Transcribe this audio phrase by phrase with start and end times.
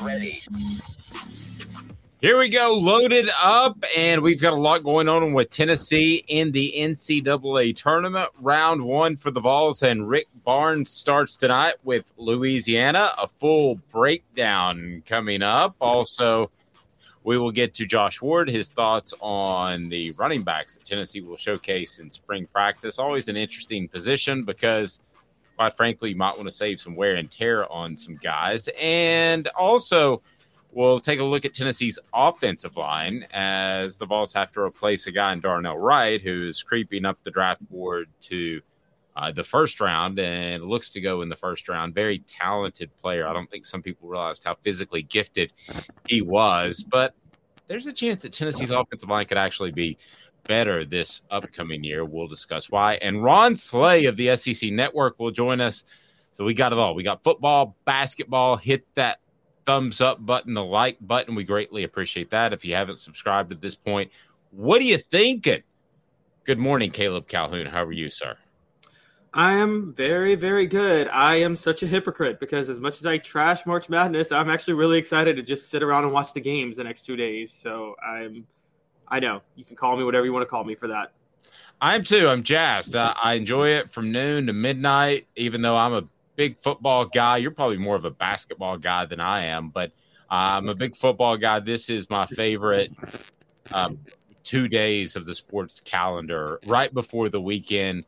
[0.00, 0.40] Ready.
[2.20, 6.52] Here we go, loaded up, and we've got a lot going on with Tennessee in
[6.52, 8.30] the NCAA tournament.
[8.40, 13.10] Round one for the Vols, and Rick Barnes starts tonight with Louisiana.
[13.18, 15.76] A full breakdown coming up.
[15.80, 16.50] Also,
[17.24, 21.36] we will get to Josh Ward, his thoughts on the running backs that Tennessee will
[21.36, 22.98] showcase in spring practice.
[22.98, 25.00] Always an interesting position because,
[25.56, 28.68] quite frankly, you might want to save some wear and tear on some guys.
[28.80, 30.22] And also,
[30.72, 35.12] we'll take a look at Tennessee's offensive line as the Vols have to replace a
[35.12, 38.60] guy in Darnell Wright who's creeping up the draft board to
[39.16, 41.94] uh, the first round and looks to go in the first round.
[41.94, 43.28] Very talented player.
[43.28, 45.52] I don't think some people realized how physically gifted
[46.08, 47.14] he was, but
[47.68, 49.96] there's a chance that Tennessee's offensive line could actually be
[50.44, 52.04] better this upcoming year.
[52.04, 52.94] We'll discuss why.
[52.94, 55.84] And Ron Slay of the SEC Network will join us.
[56.32, 56.94] So we got it all.
[56.94, 58.56] We got football, basketball.
[58.56, 59.18] Hit that
[59.66, 61.34] thumbs up button, the like button.
[61.34, 62.52] We greatly appreciate that.
[62.52, 64.10] If you haven't subscribed at this point,
[64.50, 65.62] what are you thinking?
[66.44, 67.66] Good morning, Caleb Calhoun.
[67.66, 68.36] How are you, sir?
[69.32, 71.08] I am very, very good.
[71.08, 74.74] I am such a hypocrite because as much as I trash March Madness, I'm actually
[74.74, 77.52] really excited to just sit around and watch the games the next two days.
[77.52, 78.46] So I'm,
[79.14, 81.12] I know you can call me whatever you want to call me for that.
[81.80, 82.28] I'm too.
[82.28, 82.96] I'm jazzed.
[82.96, 86.02] Uh, I enjoy it from noon to midnight, even though I'm a
[86.34, 87.36] big football guy.
[87.36, 89.92] You're probably more of a basketball guy than I am, but
[90.28, 91.60] I'm a big football guy.
[91.60, 92.90] This is my favorite
[93.72, 94.00] um,
[94.42, 98.04] two days of the sports calendar right before the weekend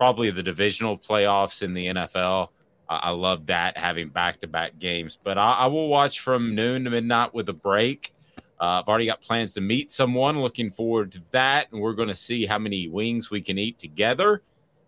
[0.00, 2.48] probably the divisional playoffs in the NFL.
[2.88, 6.84] I love that having back to back games, but I, I, will watch from noon
[6.84, 8.12] to midnight with a break.
[8.60, 10.40] Uh, I've already got plans to meet someone.
[10.40, 11.68] Looking forward to that.
[11.72, 14.42] And we're going to see how many wings we can eat together.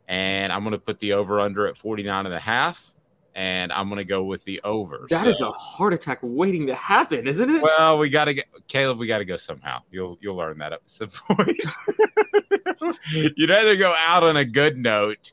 [0.08, 2.92] And I'm going to put the over under at 49 and a half.
[3.34, 5.06] And I'm going to go with the over.
[5.08, 5.30] That so.
[5.30, 7.62] is a heart attack waiting to happen, isn't it?
[7.62, 8.98] Well, we got to get Caleb.
[8.98, 9.80] We got to go somehow.
[9.90, 11.58] You'll you'll learn that at some point.
[13.38, 15.32] You'd rather go out on a good note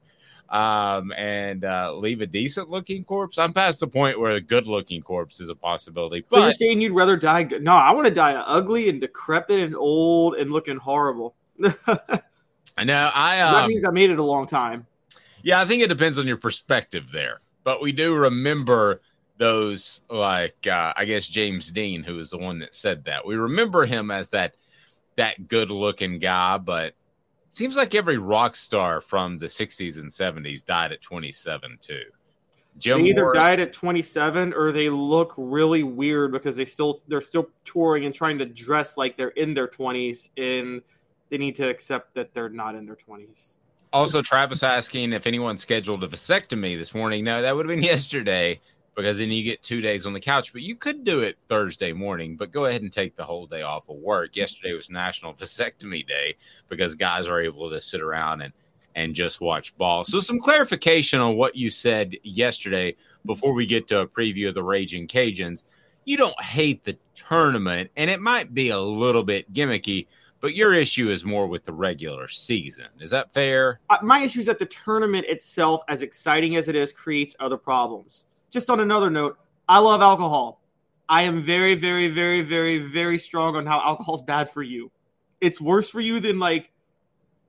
[0.50, 3.38] um, and uh, leave a decent looking corpse.
[3.38, 6.24] I'm past the point where a good looking corpse is a possibility.
[6.28, 7.44] So you're saying you'd rather die?
[7.44, 11.36] No, I want to die ugly and decrepit and old and looking horrible.
[11.88, 13.12] I know.
[13.14, 14.88] I um, that means I made it a long time.
[15.44, 19.02] Yeah, I think it depends on your perspective there, but we do remember
[19.38, 23.26] those like uh, I guess James Dean, who was the one that said that.
[23.26, 24.56] We remember him as that
[25.16, 26.94] that good looking guy, but
[27.50, 32.02] seems like every rock star from the 60s and 70s died at 27 too.
[32.78, 37.02] Jim they either Morris- died at 27 or they look really weird because they still
[37.08, 40.82] they're still touring and trying to dress like they're in their 20s and
[41.30, 43.58] they need to accept that they're not in their 20s.
[43.92, 47.24] Also, Travis asking if anyone scheduled a vasectomy this morning.
[47.24, 48.60] No, that would have been yesterday
[48.96, 50.52] because then you get two days on the couch.
[50.54, 53.62] But you could do it Thursday morning, but go ahead and take the whole day
[53.62, 54.36] off of work.
[54.36, 56.36] Yesterday was National Vasectomy Day
[56.68, 58.54] because guys are able to sit around and
[58.96, 60.04] and just watch ball.
[60.04, 62.96] So some clarification on what you said yesterday
[63.26, 65.64] before we get to a preview of the Raging Cajuns.
[66.06, 70.08] You don't hate the tournament, and it might be a little bit gimmicky,
[70.42, 72.88] but your issue is more with the regular season.
[73.00, 73.80] Is that fair?
[73.90, 77.58] Uh, my issue is that the tournament itself, as exciting as it is, creates other
[77.58, 78.26] problems.
[78.50, 79.38] Just on another note,
[79.68, 80.62] I love alcohol.
[81.08, 84.92] I am very, very, very, very, very strong on how alcohol's bad for you.
[85.42, 86.72] It's worse for you than like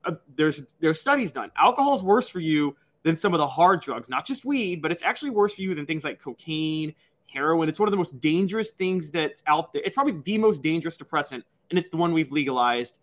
[0.05, 1.51] uh, there's there's studies done.
[1.57, 5.03] Alcohol's worse for you than some of the hard drugs, not just weed, but it's
[5.03, 6.93] actually worse for you than things like cocaine,
[7.27, 7.69] heroin.
[7.69, 9.81] It's one of the most dangerous things that's out there.
[9.85, 12.97] It's probably the most dangerous depressant, and it's the one we've legalized.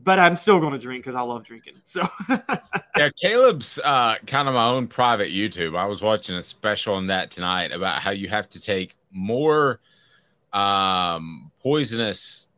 [0.00, 1.74] But I'm still going to drink because I love drinking.
[1.84, 2.06] So
[2.96, 5.76] yeah, Caleb's uh, kind of my own private YouTube.
[5.76, 9.80] I was watching a special on that tonight about how you have to take more
[10.52, 12.48] um, poisonous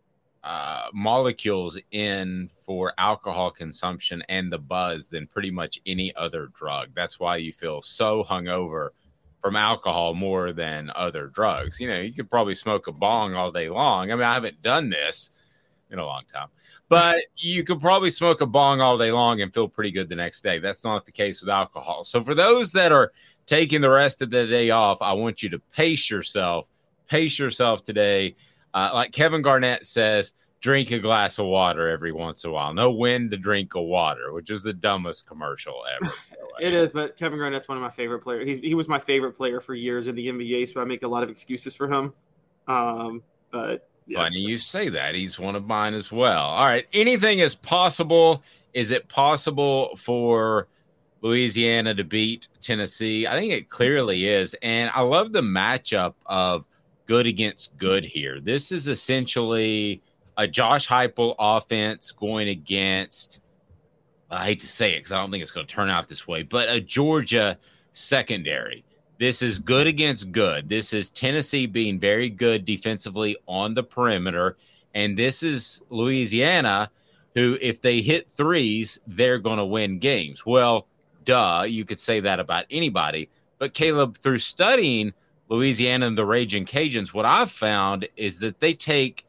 [0.43, 6.91] uh, molecules in for alcohol consumption and the buzz than pretty much any other drug.
[6.95, 8.91] That's why you feel so hungover
[9.41, 11.81] from alcohol more than other drugs.
[11.81, 14.11] You know, you could probably smoke a bong all day long.
[14.11, 15.31] I mean, I haven't done this
[15.91, 16.49] in a long time,
[16.89, 20.17] but you could probably smoke a bong all day long and feel pretty good the
[20.17, 20.59] next day.
[20.59, 22.05] That's not the case with alcohol.
[22.05, 23.13] So, for those that are
[23.47, 26.67] taking the rest of the day off, I want you to pace yourself.
[27.09, 28.37] Pace yourself today.
[28.73, 32.73] Uh, like Kevin Garnett says, drink a glass of water every once in a while.
[32.73, 36.13] Know when to drink a water, which is the dumbest commercial ever.
[36.61, 38.49] it is, but Kevin Garnett's one of my favorite players.
[38.49, 41.09] He's, he was my favorite player for years in the NBA, so I make a
[41.09, 42.15] lot of excuses for him.
[42.67, 45.15] Um, but Funny you say that.
[45.15, 46.45] He's one of mine as well.
[46.45, 46.87] All right.
[46.93, 48.43] Anything is possible.
[48.75, 50.69] Is it possible for
[51.23, 53.27] Louisiana to beat Tennessee?
[53.27, 54.55] I think it clearly is.
[54.63, 56.65] And I love the matchup of
[57.07, 58.41] good against good here.
[58.41, 60.03] This is essentially
[60.37, 63.41] a Josh Heupel offense going against.
[64.31, 66.27] I hate to say it because I don't think it's going to turn out this
[66.27, 67.59] way, but a Georgia
[67.93, 68.85] secondary.
[69.19, 70.69] This is good against good.
[70.69, 74.57] This is Tennessee being very good defensively on the perimeter.
[74.95, 76.91] And this is Louisiana,
[77.35, 80.45] who, if they hit threes, they're going to win games.
[80.45, 80.87] Well,
[81.25, 83.31] duh, you could say that about anybody.
[83.59, 85.13] But Caleb, through studying
[85.49, 89.25] Louisiana and the Raging Cajuns, what I've found is that they take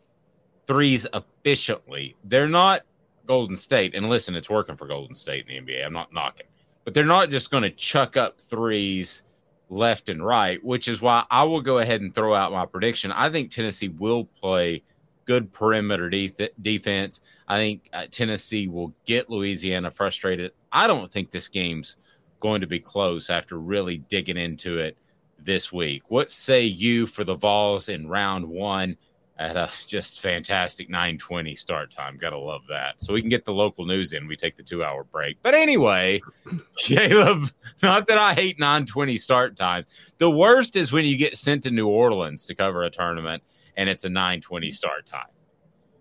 [0.65, 2.15] threes efficiently.
[2.23, 2.83] They're not
[3.27, 3.93] Golden State.
[3.95, 5.85] And listen, it's working for Golden State in the NBA.
[5.85, 6.47] I'm not knocking,
[6.83, 9.23] but they're not just going to chuck up threes
[9.69, 13.12] left and right, which is why I will go ahead and throw out my prediction.
[13.12, 14.83] I think Tennessee will play
[15.25, 17.21] good perimeter de- defense.
[17.47, 20.51] I think uh, Tennessee will get Louisiana frustrated.
[20.71, 21.97] I don't think this game's
[22.39, 24.97] going to be close after really digging into it
[25.39, 26.03] this week.
[26.09, 28.97] What say you for the Vols in round one?
[29.37, 32.17] At a just fantastic 920 start time.
[32.17, 33.01] Gotta love that.
[33.01, 34.27] So we can get the local news in.
[34.27, 35.38] We take the two hour break.
[35.43, 36.21] But anyway,
[36.77, 37.51] Caleb,
[37.83, 39.88] not that I hate 920 start times.
[40.19, 43.43] The worst is when you get sent to New Orleans to cover a tournament
[43.75, 45.27] and it's a 920 start time.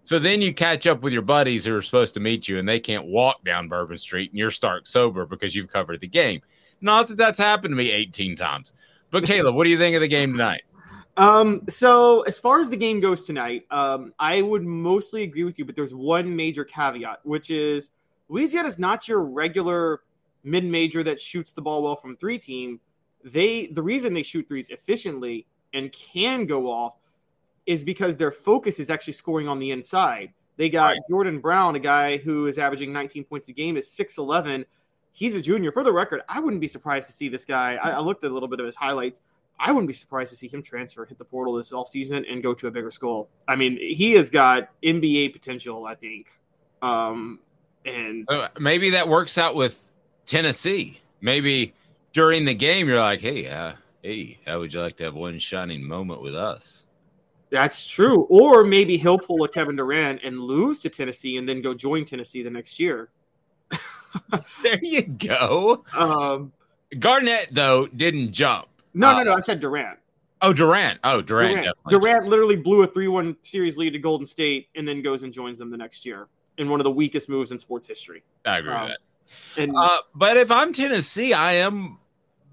[0.04, 2.68] So then you catch up with your buddies who are supposed to meet you and
[2.68, 6.40] they can't walk down Bourbon Street and you're stark sober because you've covered the game.
[6.80, 8.74] Not that that's happened to me 18 times.
[9.10, 10.62] But Caleb, what do you think of the game tonight?
[11.16, 15.58] Um, so as far as the game goes tonight, um, I would mostly agree with
[15.58, 17.90] you, but there's one major caveat, which is
[18.28, 20.00] Louisiana is not your regular
[20.42, 22.80] mid-major that shoots the ball well from three team.
[23.24, 26.98] They the reason they shoot threes efficiently and can go off
[27.66, 30.32] is because their focus is actually scoring on the inside.
[30.56, 30.98] They got right.
[31.08, 34.64] Jordan Brown, a guy who is averaging 19 points a game, is 6'11.
[35.12, 35.72] He's a junior.
[35.72, 37.76] For the record, I wouldn't be surprised to see this guy.
[37.76, 39.22] I, I looked at a little bit of his highlights.
[39.58, 42.42] I wouldn't be surprised to see him transfer, hit the portal this all season, and
[42.42, 43.28] go to a bigger school.
[43.46, 46.28] I mean, he has got NBA potential, I think.
[46.82, 47.40] Um,
[47.84, 49.82] and so maybe that works out with
[50.26, 51.00] Tennessee.
[51.20, 51.74] Maybe
[52.12, 55.38] during the game, you're like, "Hey, uh, hey, how would you like to have one
[55.38, 56.86] shining moment with us?"
[57.50, 58.22] That's true.
[58.22, 62.04] Or maybe he'll pull a Kevin Durant and lose to Tennessee, and then go join
[62.04, 63.10] Tennessee the next year.
[64.62, 65.84] there you go.
[65.94, 66.52] Um,
[66.98, 68.66] Garnett though didn't jump.
[68.94, 69.34] No, no, no.
[69.34, 69.98] I said Durant.
[70.42, 70.98] Oh, Durant.
[71.04, 71.56] Oh, Durant.
[71.62, 71.76] Durant.
[71.88, 75.32] Durant literally blew a 3 1 series lead to Golden State and then goes and
[75.32, 78.22] joins them the next year in one of the weakest moves in sports history.
[78.44, 79.62] I agree Um, with that.
[79.62, 81.98] And Uh, but if I'm Tennessee, I am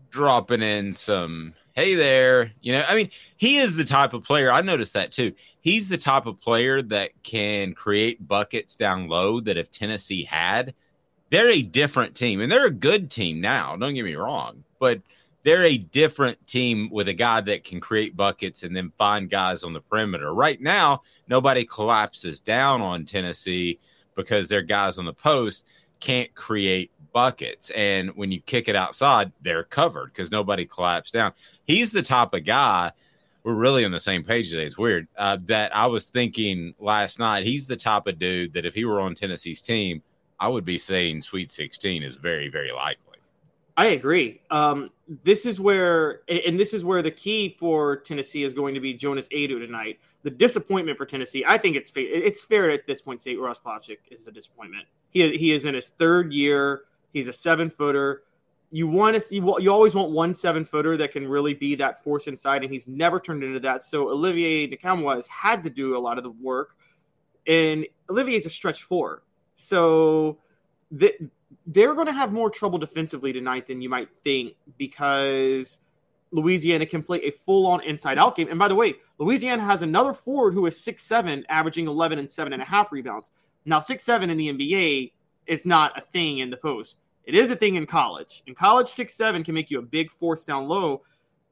[0.10, 1.54] dropping in some.
[1.74, 2.84] Hey there, you know.
[2.88, 4.52] I mean, he is the type of player.
[4.52, 5.32] I noticed that too.
[5.62, 9.40] He's the type of player that can create buckets down low.
[9.40, 10.74] That if Tennessee had,
[11.30, 13.78] they're a different team, and they're a good team now.
[13.78, 15.02] Don't get me wrong, but
[15.44, 19.64] they're a different team with a guy that can create buckets and then find guys
[19.64, 20.34] on the perimeter.
[20.34, 23.80] Right now, nobody collapses down on Tennessee
[24.16, 25.66] because their guys on the post
[26.00, 27.70] can't create buckets.
[27.72, 31.34] And when you kick it outside, they're covered because nobody collapsed down.
[31.66, 32.92] He's the type of guy.
[33.44, 34.66] We're really on the same page today.
[34.66, 37.44] It's weird uh, that I was thinking last night.
[37.44, 40.04] He's the type of dude that if he were on Tennessee's team,
[40.40, 43.11] I would be saying Sweet 16 is very, very likely.
[43.78, 44.42] I agree.
[44.52, 44.90] Um,
[45.24, 48.94] this is where, and this is where the key for Tennessee is going to be
[48.94, 50.00] Jonas Aidoo tonight.
[50.24, 52.04] The disappointment for Tennessee, I think it's fair.
[52.04, 53.22] It's fair at this point.
[53.22, 54.86] Say Ross Plavsic is a disappointment.
[55.10, 56.84] He he is in his third year.
[57.12, 58.24] He's a seven footer.
[58.70, 59.38] You want to see.
[59.38, 62.88] You always want one seven footer that can really be that force inside, and he's
[62.88, 63.82] never turned into that.
[63.84, 66.76] So Olivier Nkamhoua has had to do a lot of the work,
[67.48, 69.24] and Olivier's a stretch four.
[69.56, 70.38] So
[70.92, 71.14] the,
[71.68, 75.80] they're going to have more trouble defensively tonight than you might think because
[76.32, 78.48] Louisiana can play a full on inside out game.
[78.50, 82.30] And by the way, Louisiana has another forward who is six seven, averaging 11 and
[82.30, 83.32] seven and a half rebounds.
[83.66, 85.12] Now, six seven in the NBA
[85.48, 86.98] is not a thing in the post.
[87.26, 88.44] It is a thing in college.
[88.48, 91.04] In college, six seven can make you a big force down low.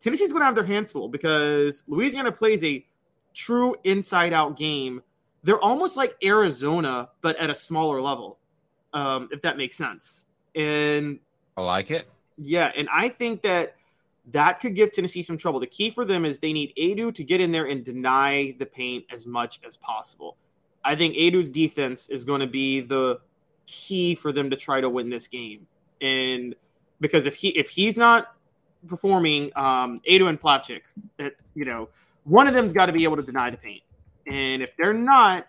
[0.01, 2.85] Tennessee's going to have their hands full because Louisiana plays a
[3.33, 5.01] true inside out game.
[5.43, 8.38] They're almost like Arizona, but at a smaller level,
[8.93, 10.25] um, if that makes sense.
[10.55, 11.19] And
[11.57, 12.07] I like it.
[12.37, 13.75] yeah, and I think that
[14.31, 15.59] that could give Tennessee some trouble.
[15.59, 18.65] The key for them is they need Aidoo to get in there and deny the
[18.65, 20.37] paint as much as possible.
[20.83, 23.19] I think Aidoo's defense is going to be the
[23.65, 25.67] key for them to try to win this game.
[26.01, 26.55] And
[27.01, 28.35] because if he if he's not
[28.87, 30.81] performing, um, Aidoo and Plavsic,
[31.17, 31.89] that you know,
[32.23, 33.83] one of them's got to be able to deny the paint.
[34.27, 35.47] And if they're not,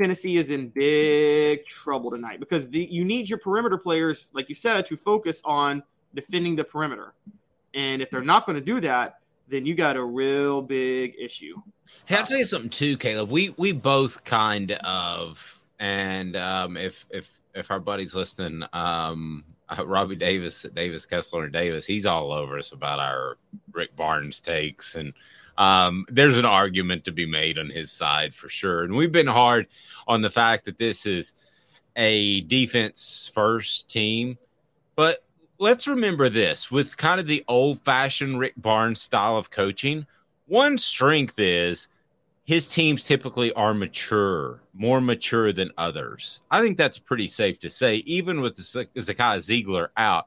[0.00, 4.54] Tennessee is in big trouble tonight because the, you need your perimeter players, like you
[4.54, 5.82] said, to focus on
[6.14, 7.12] defending the perimeter.
[7.74, 11.54] And if they're not going to do that, then you got a real big issue.
[12.06, 13.30] Hey, I'll tell you something too, Caleb.
[13.30, 19.84] We we both kind of, and um, if if if our buddy's listening, um, uh,
[19.86, 23.36] Robbie Davis, Davis Kessler, and Davis, he's all over us about our
[23.72, 25.12] Rick Barnes takes, and
[25.60, 28.82] um, there's an argument to be made on his side for sure.
[28.82, 29.66] And we've been hard
[30.08, 31.34] on the fact that this is
[31.96, 34.38] a defense first team,
[34.96, 35.22] but
[35.58, 40.06] let's remember this with kind of the old fashioned Rick Barnes style of coaching.
[40.46, 41.88] One strength is
[42.44, 46.40] his teams typically are mature, more mature than others.
[46.50, 50.24] I think that's pretty safe to say, even with Zakai Zeigler out.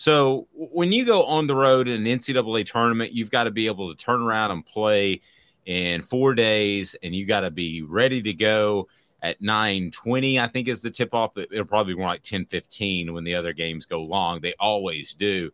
[0.00, 3.66] So when you go on the road in an NCAA tournament, you've got to be
[3.66, 5.20] able to turn around and play
[5.66, 8.88] in four days, and you got to be ready to go
[9.20, 10.40] at 9:20.
[10.40, 11.36] I think is the tip off.
[11.36, 14.40] It'll probably be more like 10:15 when the other games go long.
[14.40, 15.50] They always do.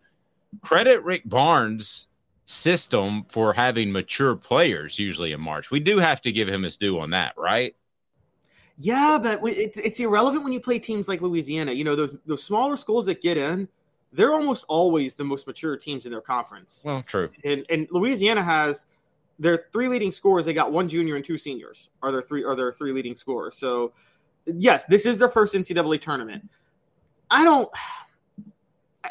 [0.63, 2.07] Credit Rick Barnes
[2.45, 5.73] system for having mature players usually in March.
[5.73, 7.75] We do have to give him his due on that, right?
[8.79, 11.73] Yeah, but it's irrelevant when you play teams like Louisiana.
[11.73, 13.67] You know those those smaller schools that get in,
[14.13, 16.83] they're almost always the most mature teams in their conference.
[16.87, 17.31] Well, true.
[17.45, 18.87] And and Louisiana has
[19.39, 20.45] their three leading scorers.
[20.45, 21.91] They got one junior and two seniors.
[22.03, 23.57] Are their three are their three leading scorers?
[23.59, 23.93] So
[24.47, 26.49] yes, this is their first NCAA tournament.
[27.31, 27.69] I don't.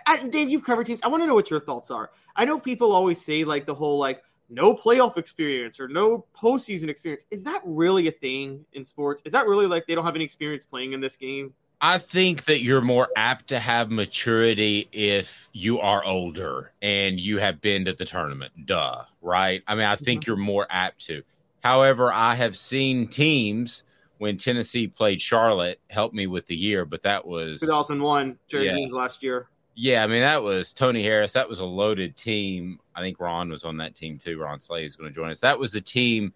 [0.08, 1.02] I, Dave, you've covered teams.
[1.04, 2.12] I want to know what your thoughts are.
[2.36, 6.90] I know people always say like the whole like no playoff experience or no postseason
[6.90, 7.26] experience.
[7.32, 9.22] Is that really a thing in sports?
[9.26, 11.54] Is that really like they don't have any experience playing in this game?
[11.86, 17.38] I think that you're more apt to have maturity if you are older and you
[17.38, 18.66] have been to the tournament.
[18.66, 19.62] Duh, right?
[19.68, 20.32] I mean, I think mm-hmm.
[20.32, 21.22] you're more apt to.
[21.64, 23.84] However, I have seen teams
[24.18, 28.74] when Tennessee played Charlotte help me with the year, but that was 2001, Jerry yeah.
[28.74, 29.50] Dean's last year.
[29.76, 31.34] Yeah, I mean that was Tony Harris.
[31.34, 32.80] That was a loaded team.
[32.96, 34.40] I think Ron was on that team too.
[34.40, 35.42] Ron Slay is going to join us.
[35.42, 36.34] That was a team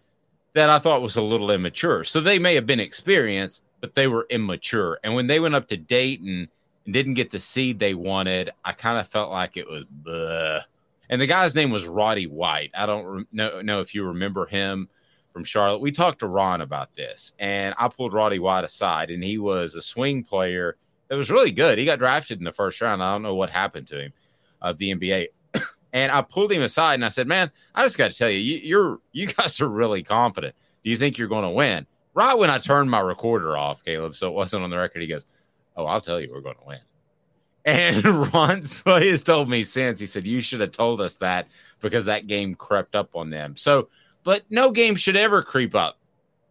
[0.53, 2.03] that I thought was a little immature.
[2.03, 4.99] So they may have been experienced, but they were immature.
[5.03, 6.49] And when they went up to Dayton
[6.85, 9.85] and didn't get the seed they wanted, I kind of felt like it was.
[10.03, 10.63] Bleh.
[11.11, 12.71] And the guy's name was Roddy White.
[12.75, 14.89] I don't re- know, know if you remember him
[15.33, 15.81] from Charlotte.
[15.81, 19.73] We talked to Ron about this, and I pulled Roddy White aside, and he was
[19.73, 20.77] a swing player
[21.09, 21.77] it was really good.
[21.77, 23.01] He got drafted in the first round.
[23.01, 24.13] I don't know what happened to him
[24.61, 25.27] of the NBA.
[25.93, 28.39] And I pulled him aside and I said, "Man, I just got to tell you,
[28.39, 30.55] you, you're you guys are really confident.
[30.83, 34.15] Do you think you're going to win?" Right when I turned my recorder off, Caleb,
[34.15, 35.25] so it wasn't on the record, he goes,
[35.75, 36.79] "Oh, I'll tell you, we're going to win."
[37.65, 41.47] And Ron Slay has told me since he said you should have told us that
[41.81, 43.55] because that game crept up on them.
[43.57, 43.89] So,
[44.23, 45.99] but no game should ever creep up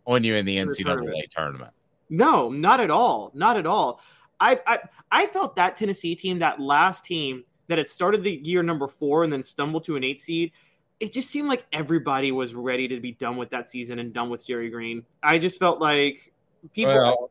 [0.06, 1.30] on you in the NCAA tournament.
[1.30, 1.72] tournament.
[2.10, 3.32] No, not at all.
[3.34, 4.00] Not at all.
[4.38, 4.78] I, I
[5.10, 9.24] I thought that Tennessee team, that last team that it started the year number four
[9.24, 10.52] and then stumbled to an eight seed,
[11.00, 14.30] it just seemed like everybody was ready to be done with that season and done
[14.30, 15.04] with Jerry Green.
[15.22, 16.32] I just felt like
[16.74, 16.94] people.
[16.94, 17.30] Well,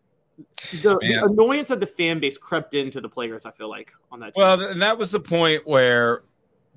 [0.84, 3.46] the, the annoyance of the fan base crept into the players.
[3.46, 4.36] I feel like on that.
[4.36, 4.42] Team.
[4.42, 6.24] Well, and that was the point where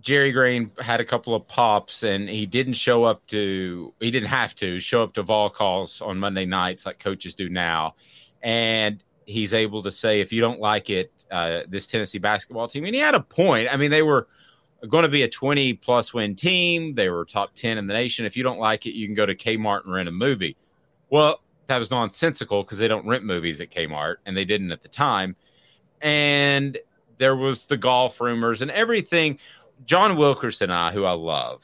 [0.01, 3.93] Jerry Green had a couple of pops, and he didn't show up to.
[4.01, 7.51] He didn't have to show up to vol calls on Monday nights like coaches do
[7.51, 7.95] now,
[8.43, 12.85] and he's able to say, if you don't like it, uh, this Tennessee basketball team,
[12.85, 13.73] and he had a point.
[13.73, 14.29] I mean, they were
[14.89, 16.95] going to be a 20 plus win team.
[16.95, 18.25] They were top 10 in the nation.
[18.25, 20.57] If you don't like it, you can go to Kmart and rent a movie.
[21.11, 24.83] Well, that was nonsensical because they don't rent movies at Kmart, and they didn't at
[24.83, 25.37] the time.
[26.01, 26.79] And
[27.19, 29.39] there was the golf rumors and everything.
[29.85, 31.63] John Wilkerson and I, who I love,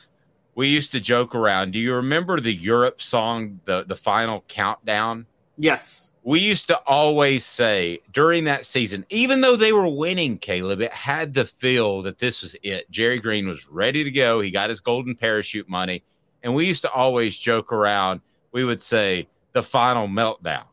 [0.54, 1.72] we used to joke around.
[1.72, 5.26] Do you remember the Europe song, the the final countdown?
[5.56, 6.12] Yes.
[6.26, 10.92] We used to always say during that season, even though they were winning, Caleb, it
[10.92, 12.90] had the feel that this was it.
[12.90, 14.40] Jerry Green was ready to go.
[14.40, 16.02] He got his golden parachute money.
[16.42, 18.22] And we used to always joke around.
[18.50, 20.64] We would say the final meltdown.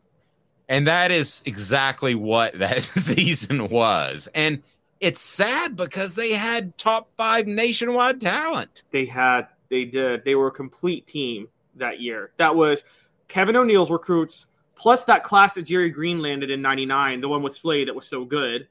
[0.69, 4.27] And that is exactly what that season was.
[4.33, 4.63] And
[5.01, 8.81] it's sad because they had top five nationwide talent.
[8.89, 10.25] They had, they did.
[10.25, 12.31] They were a complete team that year.
[12.37, 12.83] That was
[13.27, 14.47] Kevin O'Neill's recruits,
[14.83, 18.05] plus that class that Jerry Green landed in 99, the one with Slay that was
[18.05, 18.67] so good.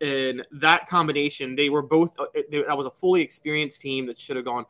[0.00, 4.18] And that combination, they were both, uh, they, that was a fully experienced team that
[4.18, 4.66] should have gone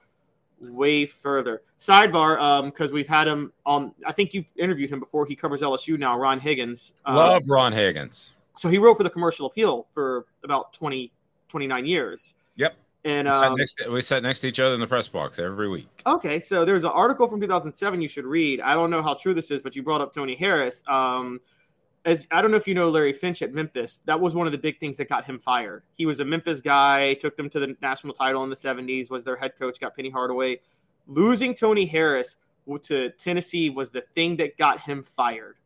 [0.60, 1.62] way further.
[1.80, 5.24] Sidebar, because um, we've had him on, I think you've interviewed him before.
[5.24, 6.92] He covers LSU now, Ron Higgins.
[7.06, 8.34] Uh, Love Ron Higgins.
[8.58, 11.10] So he wrote for the commercial appeal for about 20,
[11.48, 12.34] 29 years.
[12.56, 12.74] Yep.
[13.04, 15.08] And we, um, sat next to, we sat next to each other in the press
[15.08, 15.88] box every week.
[16.06, 18.60] Okay, so there's an article from 2007 you should read.
[18.60, 20.84] I don't know how true this is, but you brought up Tony Harris.
[20.86, 21.40] Um,
[22.04, 24.00] as I don't know if you know Larry Finch at Memphis.
[24.06, 25.84] That was one of the big things that got him fired.
[25.94, 29.24] He was a Memphis guy, took them to the national title in the 70s, was
[29.24, 30.60] their head coach, got Penny Hardaway.
[31.06, 32.36] Losing Tony Harris
[32.82, 35.56] to Tennessee was the thing that got him fired.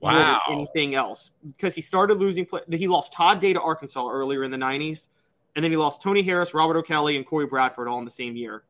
[0.00, 0.40] Wow.
[0.50, 2.44] anything else because he started losing.
[2.44, 5.06] Play, he lost Todd Day to Arkansas earlier in the 90s,
[5.54, 8.36] and then he lost Tony Harris, Robert O'Kelley, and Corey Bradford all in the same
[8.36, 8.64] year,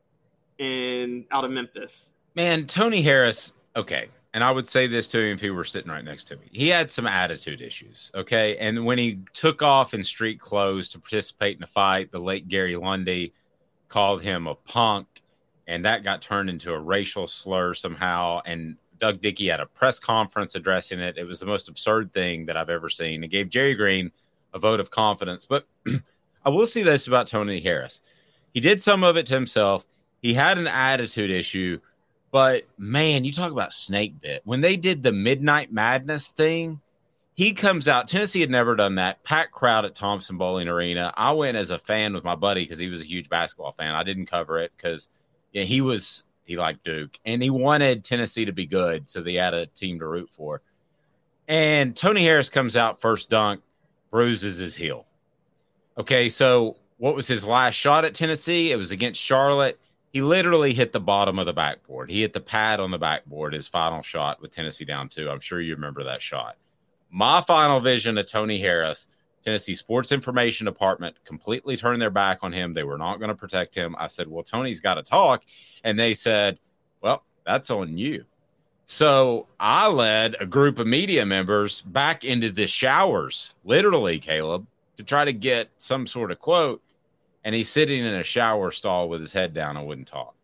[0.57, 2.13] in out of Memphis.
[2.35, 3.53] Man, Tony Harris.
[3.75, 6.35] Okay, and I would say this to him if he were sitting right next to
[6.35, 6.47] me.
[6.51, 8.11] He had some attitude issues.
[8.15, 12.19] Okay, and when he took off in street clothes to participate in a fight, the
[12.19, 13.33] late Gary Lundy
[13.87, 15.07] called him a punk,
[15.67, 18.41] and that got turned into a racial slur somehow.
[18.45, 21.17] And Doug Dickey had a press conference addressing it.
[21.17, 23.23] It was the most absurd thing that I've ever seen.
[23.23, 24.11] It gave Jerry Green
[24.53, 25.45] a vote of confidence.
[25.45, 25.67] But
[26.45, 28.01] I will say this about Tony Harris.
[28.53, 29.85] He did some of it to himself.
[30.21, 31.79] He had an attitude issue,
[32.31, 34.41] but man, you talk about snake bit.
[34.45, 36.81] When they did the Midnight Madness thing,
[37.35, 38.07] he comes out.
[38.07, 39.23] Tennessee had never done that.
[39.23, 41.13] Packed crowd at Thompson-Boling Arena.
[41.17, 43.95] I went as a fan with my buddy because he was a huge basketball fan.
[43.95, 45.09] I didn't cover it because
[45.51, 49.33] yeah, he was he liked Duke and he wanted Tennessee to be good, so they
[49.33, 50.61] had a team to root for.
[51.47, 53.61] And Tony Harris comes out first dunk,
[54.11, 55.05] bruises his heel.
[55.97, 58.71] Okay, so what was his last shot at Tennessee?
[58.71, 59.79] It was against Charlotte.
[60.11, 62.09] He literally hit the bottom of the backboard.
[62.09, 65.29] He hit the pad on the backboard, his final shot with Tennessee down two.
[65.29, 66.57] I'm sure you remember that shot.
[67.11, 69.07] My final vision of Tony Harris,
[69.43, 72.73] Tennessee Sports Information Department completely turned their back on him.
[72.73, 73.95] They were not going to protect him.
[73.99, 75.43] I said, Well, Tony's got to talk.
[75.83, 76.59] And they said,
[77.01, 78.25] Well, that's on you.
[78.85, 85.03] So I led a group of media members back into the showers, literally, Caleb, to
[85.03, 86.81] try to get some sort of quote.
[87.43, 90.35] And he's sitting in a shower stall with his head down and wouldn't talk.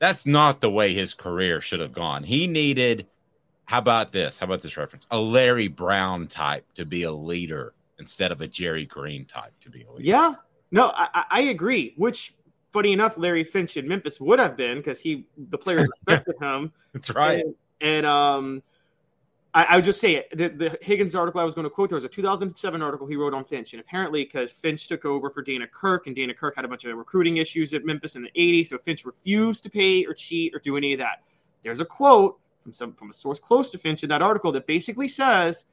[0.00, 2.24] That's not the way his career should have gone.
[2.24, 3.06] He needed,
[3.66, 4.38] how about this?
[4.38, 5.06] How about this reference?
[5.10, 9.70] A Larry Brown type to be a leader instead of a Jerry Green type to
[9.70, 10.04] be a leader.
[10.04, 10.34] Yeah,
[10.72, 11.94] no, I, I agree.
[11.96, 12.34] Which,
[12.72, 16.72] funny enough, Larry Finch in Memphis would have been because he the players respected him.
[16.92, 17.44] That's right.
[17.44, 18.62] And, and um,
[19.54, 20.36] I, I would just say it.
[20.36, 23.16] The, the Higgins article I was going to quote there was a 2007 article he
[23.16, 26.56] wrote on Finch, and apparently because Finch took over for Dana Kirk, and Dana Kirk
[26.56, 29.70] had a bunch of recruiting issues at Memphis in the 80s, so Finch refused to
[29.70, 31.22] pay or cheat or do any of that.
[31.62, 34.66] There's a quote from some from a source close to Finch in that article that
[34.66, 35.66] basically says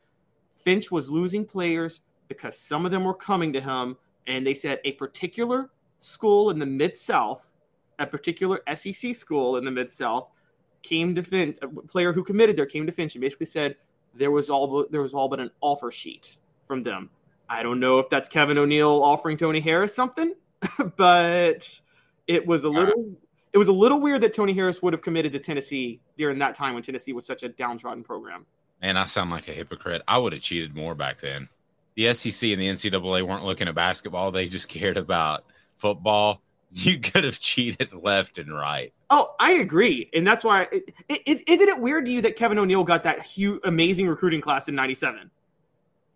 [0.54, 4.80] Finch was losing players because some of them were coming to him, and they said
[4.86, 7.52] a particular school in the Mid South,
[8.00, 10.30] a particular SEC school in the Mid South,
[10.84, 11.58] came to Finch.
[11.62, 13.76] A player who committed there came to Finch and basically said
[14.14, 17.10] there was all there was all but an offer sheet from them.
[17.50, 20.34] I don't know if that's Kevin O'Neill offering Tony Harris something,
[20.98, 21.82] but
[22.28, 23.14] it was a little
[23.54, 26.56] it was a little weird that Tony Harris would have committed to Tennessee during that
[26.56, 28.46] time when Tennessee was such a downtrodden program.
[28.82, 30.02] Man, I sound like a hypocrite.
[30.08, 31.50] I would have cheated more back then.
[31.96, 35.46] The SEC and the NCAA weren't looking at basketball; they just cared about
[35.78, 36.42] football.
[36.74, 38.94] You could have cheated left and right.
[39.10, 40.70] Oh, I agree, and that's why.
[40.72, 44.08] It, it, is, isn't it weird to you that Kevin O'Neill got that huge, amazing
[44.08, 45.30] recruiting class in '97?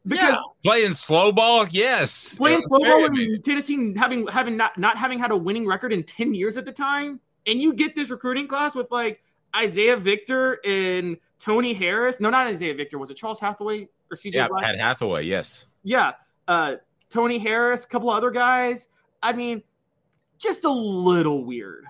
[0.05, 2.37] yeah, playing slow ball, yes.
[2.37, 6.03] Playing slow ball in Tennessee, having having not not having had a winning record in
[6.03, 9.21] ten years at the time, and you get this recruiting class with like
[9.55, 12.19] Isaiah Victor and Tony Harris.
[12.19, 12.97] No, not Isaiah Victor.
[12.97, 14.35] Was it Charles Hathaway or CJ?
[14.35, 14.63] Yeah, Black?
[14.63, 15.23] had Hathaway.
[15.23, 15.65] Yes.
[15.83, 16.13] Yeah,
[16.47, 16.75] uh,
[17.09, 18.87] Tony Harris, a couple other guys.
[19.21, 19.63] I mean,
[20.45, 21.85] just a little weird.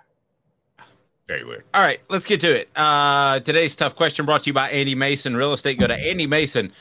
[1.28, 1.64] Very weird.
[1.74, 2.70] All right, let's get to it.
[2.76, 5.80] Uh, today's tough question brought to you by Andy Mason Real Estate.
[5.80, 6.72] Go to Andy Mason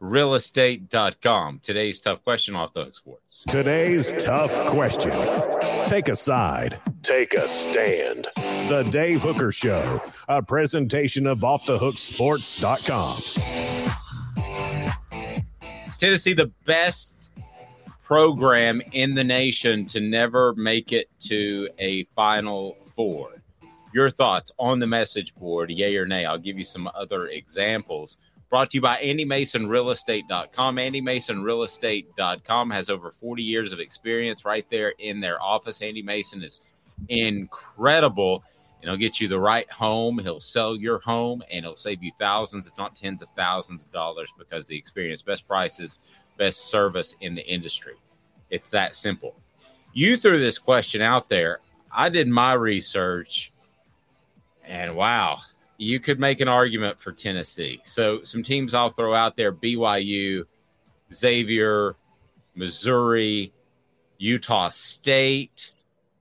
[0.00, 1.60] realestate.com.
[1.62, 3.44] Today's tough question off the hook sports.
[3.48, 5.12] Today's tough question.
[5.86, 6.78] Take a side.
[7.02, 8.28] Take a stand.
[8.36, 13.16] The Dave Hooker Show, a presentation of off the hook offthehooksports.com.
[15.88, 17.13] Is Tennessee the best
[18.04, 23.42] program in the nation to never make it to a Final Four?
[23.92, 26.26] Your thoughts on the message board, yay or nay?
[26.26, 28.18] I'll give you some other examples.
[28.50, 30.78] Brought to you by Andy Mason Realestate.com.
[30.78, 35.80] Andy Mason Realestate.com has over 40 years of experience right there in their office.
[35.80, 36.58] Andy Mason is
[37.08, 38.44] incredible
[38.80, 40.18] and he'll get you the right home.
[40.18, 43.90] He'll sell your home and he'll save you thousands, if not tens of thousands of
[43.92, 45.98] dollars because the experience, best prices,
[46.36, 47.94] best service in the industry.
[48.50, 49.34] It's that simple.
[49.92, 51.60] You threw this question out there.
[51.90, 53.52] I did my research
[54.66, 55.38] and wow,
[55.76, 57.80] you could make an argument for Tennessee.
[57.84, 60.44] So, some teams I'll throw out there BYU,
[61.12, 61.96] Xavier,
[62.54, 63.52] Missouri,
[64.18, 65.74] Utah State,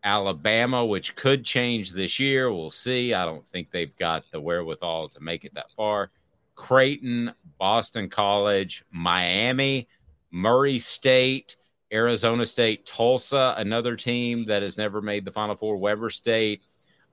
[0.04, 2.52] Alabama, which could change this year.
[2.52, 3.14] We'll see.
[3.14, 6.12] I don't think they've got the wherewithal to make it that far.
[6.56, 9.88] Creighton, Boston College, Miami,
[10.34, 11.56] Murray State,
[11.94, 16.64] Arizona State, Tulsa, another team that has never made the Final Four, Weber State,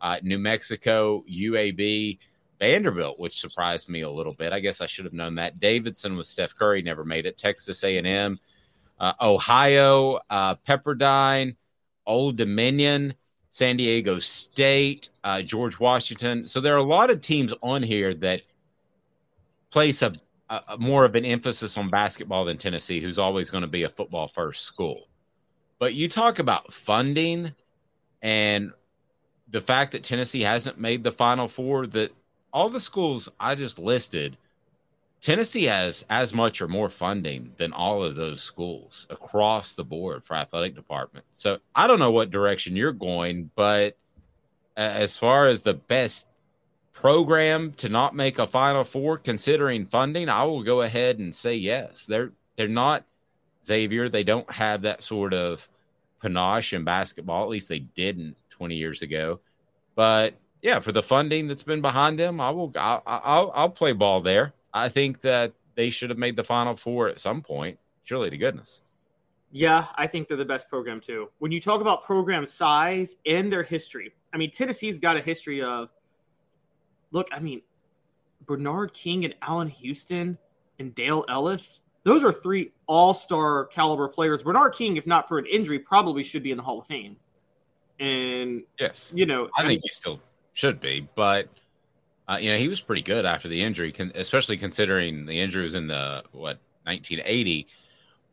[0.01, 2.19] uh, New Mexico, UAB,
[2.59, 4.55] Vanderbilt, which surprised me a little bit.
[4.55, 5.61] I guess I should have known that.
[5.61, 7.37] Davidson with Steph Curry never made it.
[7.37, 8.41] Texas A&M,
[8.99, 11.55] uh, Ohio, uh, Pepperdine,
[12.07, 13.15] Old Dominion,
[13.51, 16.47] San Diego State, uh, George Washington.
[16.47, 18.43] So there are a lot of teams on here that
[19.71, 20.13] place a,
[20.51, 23.89] a more of an emphasis on basketball than Tennessee, who's always going to be a
[23.89, 25.09] football first school.
[25.79, 27.55] But you talk about funding
[28.21, 28.73] and
[29.49, 32.13] the fact that Tennessee hasn't made the Final Four, that
[32.53, 34.37] all the schools I just listed,
[35.21, 40.25] Tennessee has as much or more funding than all of those schools across the board
[40.25, 41.25] for athletic department.
[41.33, 43.97] So I don't know what direction you're going, but
[44.77, 46.27] as far as the best
[47.01, 51.55] program to not make a Final Four, considering funding, I will go ahead and say
[51.55, 52.05] yes.
[52.05, 53.05] They're they're not
[53.65, 54.09] Xavier.
[54.09, 55.67] They don't have that sort of
[56.21, 57.43] panache in basketball.
[57.43, 59.41] At least they didn't 20 years ago.
[59.95, 63.93] But yeah, for the funding that's been behind them, I will I'll, I'll, I'll play
[63.93, 64.53] ball there.
[64.75, 67.79] I think that they should have made the Final Four at some point.
[68.05, 68.81] Surely to goodness.
[69.53, 71.31] Yeah, I think they're the best program too.
[71.39, 75.63] When you talk about program size and their history, I mean Tennessee's got a history
[75.63, 75.89] of.
[77.13, 77.63] Look, I mean,
[78.47, 80.39] Bernard King and Allan Houston
[80.79, 81.81] and Dale Ellis.
[82.03, 84.43] Those are three all-star caliber players.
[84.43, 87.17] Bernard King, if not for an injury, probably should be in the Hall of Fame.
[87.99, 90.21] And yes, you know, I, I think mean, he still
[90.55, 91.49] should be, but
[92.29, 95.65] uh, you know, he was pretty good after the injury, con- especially considering the injury
[95.65, 97.67] was in the what 1980,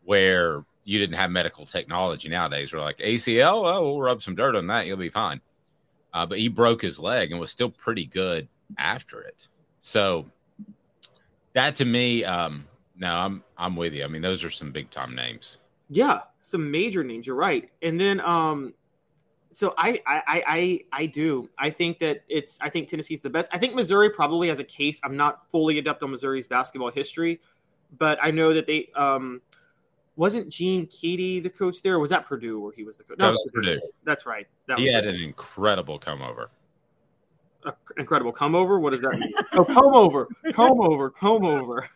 [0.06, 2.72] where you didn't have medical technology nowadays.
[2.72, 5.42] We're like ACL, oh, we'll rub some dirt on that, you'll be fine.
[6.14, 9.48] Uh, but he broke his leg and was still pretty good after it.
[9.80, 10.26] So
[11.54, 14.04] that to me, um, no, I'm I'm with you.
[14.04, 15.60] I mean, those are some big time names.
[15.90, 17.28] Yeah, some major names.
[17.28, 17.70] You're right.
[17.82, 18.74] And then um,
[19.52, 21.50] so I, I I I do.
[21.58, 23.50] I think that it's I think Tennessee's the best.
[23.54, 25.00] I think Missouri probably has a case.
[25.04, 27.40] I'm not fully adept on Missouri's basketball history,
[27.98, 29.42] but I know that they um
[30.16, 32.00] wasn't Gene Keady the coach there?
[32.00, 33.20] was that Purdue where he was the coach?
[33.20, 33.80] That, was Purdue.
[34.04, 34.48] That's right.
[34.68, 36.50] That he had an incredible come over.
[37.68, 38.80] A, incredible come over.
[38.80, 39.34] What does that mean?
[39.54, 41.90] oh, come over, come over, come over.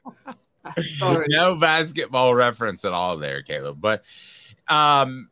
[1.01, 3.81] no basketball reference at all there, Caleb.
[3.81, 4.03] But
[4.67, 5.29] um,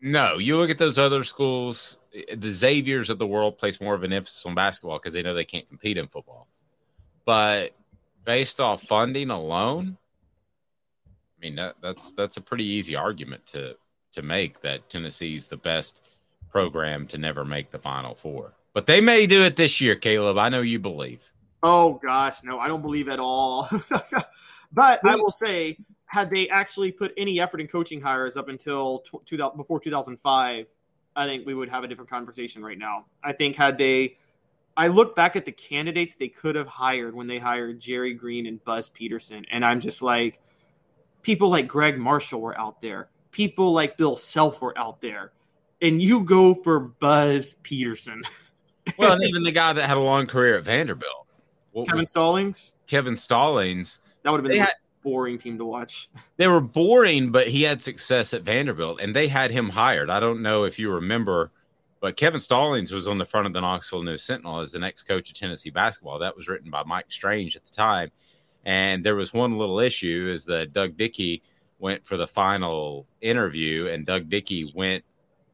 [0.00, 4.02] No, you look at those other schools, the Xaviers of the world place more of
[4.02, 6.48] an emphasis on basketball because they know they can't compete in football.
[7.24, 7.74] But
[8.24, 9.96] based off funding alone,
[11.06, 13.76] I mean that, that's that's a pretty easy argument to
[14.12, 16.02] to make that Tennessee's the best
[16.50, 18.54] program to never make the Final Four.
[18.72, 20.38] But they may do it this year, Caleb.
[20.38, 21.30] I know you believe.
[21.62, 23.68] Oh gosh, no, I don't believe at all.
[24.72, 29.00] but I will say, had they actually put any effort in coaching hires up until
[29.00, 30.66] tw- 2000, before 2005,
[31.16, 33.06] I think we would have a different conversation right now.
[33.22, 34.16] I think had they,
[34.76, 38.46] I look back at the candidates they could have hired when they hired Jerry Green
[38.46, 40.40] and Buzz Peterson, and I'm just like,
[41.22, 45.32] people like Gregg Marshall were out there, people like Bill Self were out there,
[45.82, 48.22] and you go for Buzz Peterson.
[48.98, 51.26] Well, and even the guy that had a long career at Vanderbilt,
[51.74, 53.98] Kevin was- Stallings, Kevin Stallings.
[54.22, 56.08] that would have been a had- boring team to watch.
[56.36, 60.08] They were boring, but he had success at Vanderbilt, and they had him hired.
[60.10, 61.50] I don't know if you remember,
[62.00, 65.02] but Kevin Stallings was on the front of the Knoxville News Sentinel as the next
[65.04, 66.18] coach of Tennessee basketball.
[66.18, 68.10] That was written by Mike Strange at the time,
[68.64, 71.42] and there was one little issue: is that Doug Dickey
[71.78, 75.04] went for the final interview, and Doug Dickey went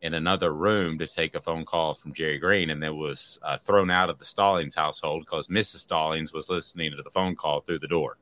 [0.07, 3.59] in another room to take a phone call from Jerry Green, and then was uh,
[3.59, 5.79] thrown out of the Stallings household because Mrs.
[5.79, 8.16] Stallings was listening to the phone call through the door.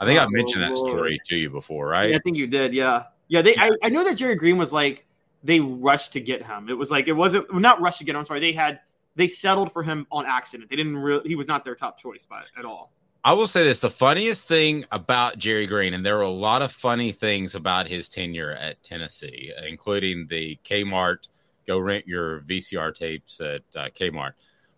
[0.00, 2.10] I think Oh, I've mentioned that story to you before, right?
[2.10, 2.74] Yeah, I think you did.
[2.74, 3.42] Yeah, yeah.
[3.42, 5.06] They, I, I know that Jerry Green was like
[5.44, 6.68] they rushed to get him.
[6.68, 8.20] It was like it wasn't not rushed to get him.
[8.20, 8.40] I'm sorry.
[8.40, 8.80] They had
[9.14, 10.70] they settled for him on accident.
[10.70, 11.28] They didn't really.
[11.28, 12.92] He was not their top choice by at all.
[13.24, 16.60] I will say this: the funniest thing about Jerry Green, and there were a lot
[16.60, 21.28] of funny things about his tenure at Tennessee, including the Kmart
[21.66, 24.32] go rent your VCR tapes at uh, Kmart.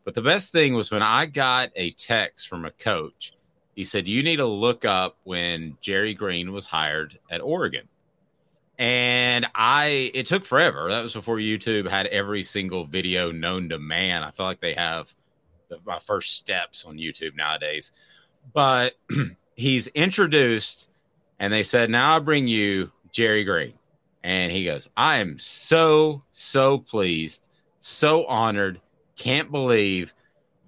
[0.04, 3.32] But the best thing was when I got a text from a coach.
[3.74, 7.88] He said, "You need to look up when Jerry Green was hired at Oregon."
[8.78, 10.88] And I, it took forever.
[10.88, 14.22] That was before YouTube had every single video known to man.
[14.22, 15.12] I feel like they have
[15.68, 17.90] the, my first steps on YouTube nowadays
[18.52, 18.94] but
[19.56, 20.88] he's introduced
[21.38, 23.72] and they said now i bring you jerry green.
[24.22, 27.46] And he goes i am so so pleased
[27.80, 28.80] so honored
[29.16, 30.12] can't believe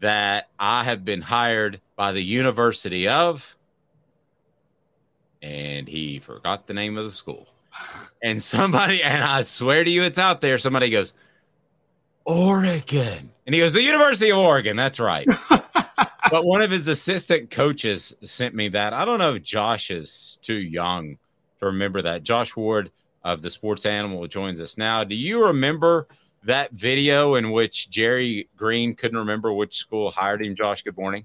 [0.01, 3.57] that i have been hired by the university of
[5.43, 7.49] and he forgot the name of the school.
[8.21, 10.59] And somebody and i swear to you it's out there.
[10.59, 11.15] Somebody goes
[12.25, 13.31] oregon.
[13.47, 15.29] And he goes the university of oregon that's right
[16.31, 18.93] but one of his assistant coaches sent me that.
[18.93, 21.17] I don't know if Josh is too young
[21.61, 22.23] to remember that.
[22.23, 22.91] Josh Ward
[23.25, 25.05] of the Sports Animal joins us now.
[25.05, 26.07] Do you remember
[26.45, 30.55] that video in which Jerry Green couldn't remember which school hired him?
[30.55, 31.25] Josh, good morning.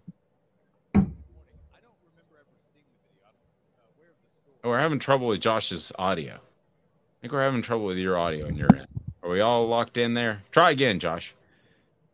[4.65, 6.35] Oh, we're having trouble with Josh's audio.
[6.35, 8.87] I think we're having trouble with your audio in your end.
[9.21, 10.41] Are we all locked in there?
[10.51, 11.35] Try again, Josh.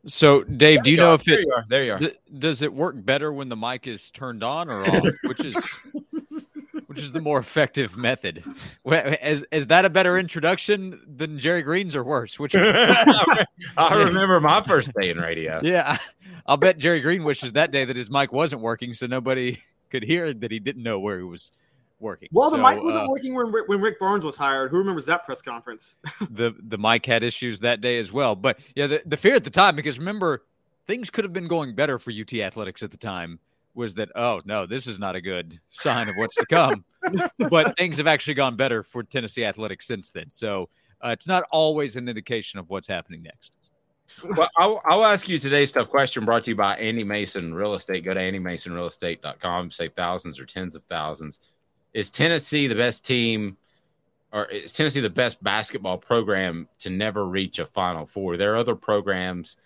[0.07, 1.15] So, Dave, do you There know are.
[1.15, 1.65] if there it you are?
[1.67, 1.99] There you are.
[1.99, 5.07] th- does it work better when the mic is turned on or off?
[5.25, 5.55] Which is
[6.87, 8.43] which is the more effective method?
[8.85, 12.39] Is is that a better introduction than Jerry Green's or worse?
[12.39, 13.45] Which I
[13.93, 15.59] remember my first day in radio.
[15.63, 15.97] yeah,
[16.45, 19.59] I'll bet Jerry Green wishes that day that his mic wasn't working, so nobody
[19.89, 21.51] could hear that he didn't know where he was
[21.99, 22.29] working.
[22.31, 24.71] Well, the So, mic wasn't uh, working when Rick, when Rick Barnes was hired.
[24.71, 25.97] Who remembers that press conference?
[26.29, 28.35] the the mic had issues that day as well.
[28.35, 30.45] But yeah, the, the fear at the time, because remember,
[30.87, 33.39] things could have been going better for UT athletics at the time,
[33.73, 36.83] was that oh no, this is not a good sign of what's to come.
[37.49, 40.29] but things have actually gone better for Tennessee athletics since then.
[40.29, 40.69] So
[41.03, 43.53] uh, it's not always an indication of what's happening next.
[44.35, 47.75] Well, I'll, I'll ask you today's tough question brought to you by Andy Mason Real
[47.75, 48.03] Estate.
[48.03, 51.39] Go to andymasonrealestate.com, save thousands or tens of thousands.
[51.93, 53.57] Is Tennessee the best team,
[54.31, 58.37] or is Tennessee the best basketball program to never reach a Final Four?
[58.37, 59.57] There are other programs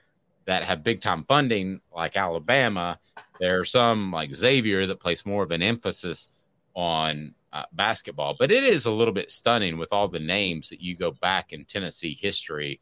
[0.46, 3.00] that have big time funding, like Alabama.
[3.40, 6.30] There are some like Xavier that place more of an emphasis
[6.74, 10.82] on uh, basketball, but it is a little bit stunning with all the names that
[10.82, 12.80] you go back in Tennessee history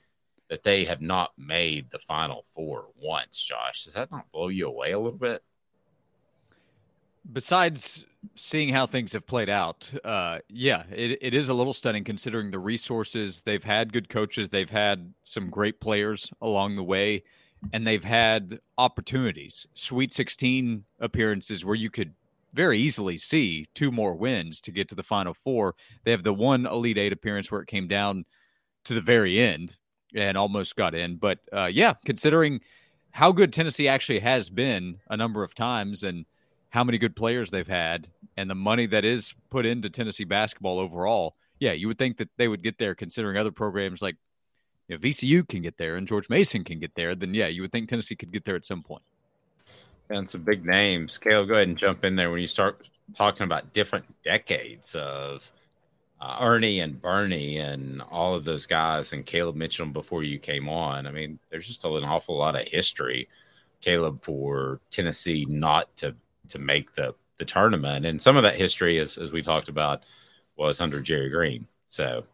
[0.49, 3.85] that they have not made the final four once, Josh.
[3.85, 5.43] Does that not blow you away a little bit?
[7.31, 8.05] Besides
[8.35, 12.51] seeing how things have played out, uh, yeah, it, it is a little stunning considering
[12.51, 13.41] the resources.
[13.41, 17.23] They've had good coaches, they've had some great players along the way,
[17.73, 22.13] and they've had opportunities, Sweet 16 appearances where you could
[22.53, 25.75] very easily see two more wins to get to the Final Four.
[26.03, 28.25] They have the one Elite Eight appearance where it came down
[28.85, 29.77] to the very end
[30.13, 31.15] and almost got in.
[31.15, 32.61] But uh, yeah, considering
[33.11, 36.25] how good Tennessee actually has been a number of times and
[36.71, 40.79] how many good players they've had and the money that is put into Tennessee basketball
[40.79, 44.15] overall, yeah, you would think that they would get there considering other programs like
[44.91, 47.15] know, VCU can get there and George Mason can get there.
[47.15, 49.03] Then, yeah, you would think Tennessee could get there at some point.
[50.09, 51.17] And some big names.
[51.17, 55.49] Caleb, go ahead and jump in there when you start talking about different decades of
[56.19, 59.13] uh, Ernie and Bernie and all of those guys.
[59.13, 61.07] And Caleb mentioned them before you came on.
[61.07, 63.29] I mean, there's just an awful lot of history,
[63.79, 66.13] Caleb, for Tennessee not to
[66.51, 68.05] to make the the tournament.
[68.05, 70.03] And some of that history, as as we talked about,
[70.55, 71.67] was under Jerry Green.
[71.87, 72.25] So,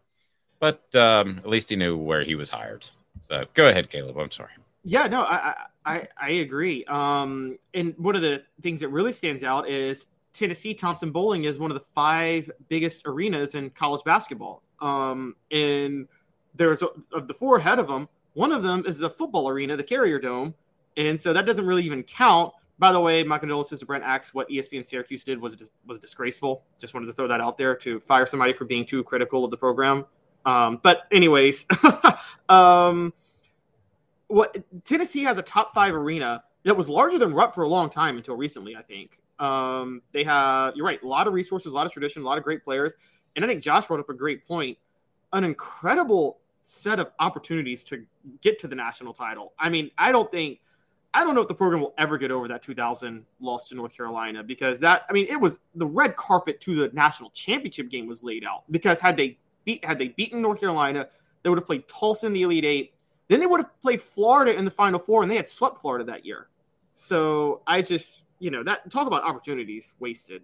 [0.60, 2.86] but um, at least he knew where he was hired.
[3.22, 4.18] So go ahead, Caleb.
[4.18, 4.50] I'm sorry.
[4.84, 5.54] Yeah, no, I
[5.84, 6.84] I, I agree.
[6.84, 11.70] Um, and one of the things that really stands out is Tennessee Thompson-Boling is one
[11.70, 14.62] of the five biggest arenas in college basketball.
[14.80, 16.06] Um, and
[16.54, 19.82] there's of the four ahead of them, one of them is a football arena, the
[19.82, 20.54] Carrier Dome,
[20.96, 22.52] and so that doesn't really even count.
[22.78, 24.32] By the way, my condolences to Brent Axe.
[24.32, 26.62] What ESPN Syracuse did was was disgraceful.
[26.78, 29.50] Just wanted to throw that out there to fire somebody for being too critical of
[29.50, 30.06] the program.
[30.46, 31.66] Um, but anyways,
[32.48, 33.12] um,
[34.28, 37.90] what Tennessee has a top five arena that was larger than Rupp for a long
[37.90, 38.76] time until recently.
[38.76, 40.76] I think um, they have.
[40.76, 41.02] You're right.
[41.02, 42.96] A lot of resources, a lot of tradition, a lot of great players,
[43.34, 44.78] and I think Josh brought up a great point.
[45.32, 48.04] An incredible set of opportunities to
[48.40, 49.52] get to the national title.
[49.58, 50.60] I mean, I don't think
[51.14, 53.96] I don't know if the program will ever get over that 2000 loss to North
[53.96, 58.06] Carolina because that I mean it was the red carpet to the national championship game
[58.06, 61.08] was laid out because had they beat had they beaten North Carolina
[61.42, 62.94] they would have played Tulsa in the Elite Eight
[63.28, 66.04] then they would have played Florida in the Final Four and they had swept Florida
[66.04, 66.48] that year
[66.94, 70.42] so I just you know that talk about opportunities wasted.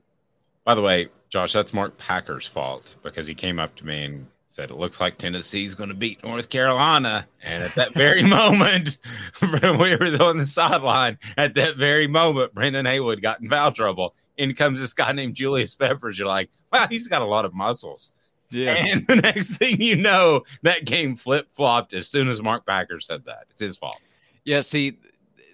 [0.65, 4.27] By the way, Josh, that's Mark Packer's fault because he came up to me and
[4.55, 7.27] said it looks like Tennessee's going to beat North Carolina.
[7.43, 8.99] And at that very moment,
[9.43, 11.19] we were on the sideline.
[11.37, 14.15] At that very moment, Brendan Haywood got in foul trouble.
[14.37, 16.19] In comes this guy named Julius Peppers.
[16.19, 18.13] You're like, wow, he's got a lot of muscles.
[18.51, 18.75] Yeah.
[18.75, 23.01] And the next thing you know, that game flip flopped as soon as Mark Packer
[23.01, 23.47] said that.
[23.51, 24.01] It's his fault.
[24.45, 24.61] Yeah.
[24.61, 24.99] See,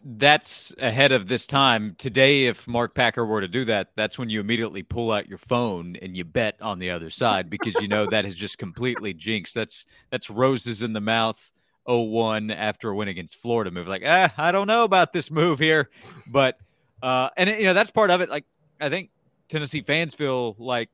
[0.04, 1.94] that's ahead of this time.
[1.98, 5.38] Today, if Mark Packer were to do that, that's when you immediately pull out your
[5.38, 9.12] phone and you bet on the other side because you know that has just completely
[9.12, 9.54] jinxed.
[9.54, 11.50] That's that's roses in the mouth.
[11.88, 13.88] 0-1 after a win against Florida move.
[13.88, 15.90] Like, ah, I don't know about this move here,
[16.26, 16.58] but
[17.02, 18.28] uh, and you know that's part of it.
[18.28, 18.44] Like,
[18.80, 19.10] I think
[19.48, 20.90] Tennessee fans feel like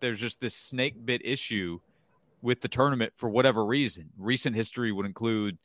[0.00, 1.78] there's just this snake bit issue
[2.42, 4.10] with the tournament for whatever reason.
[4.18, 5.56] Recent history would include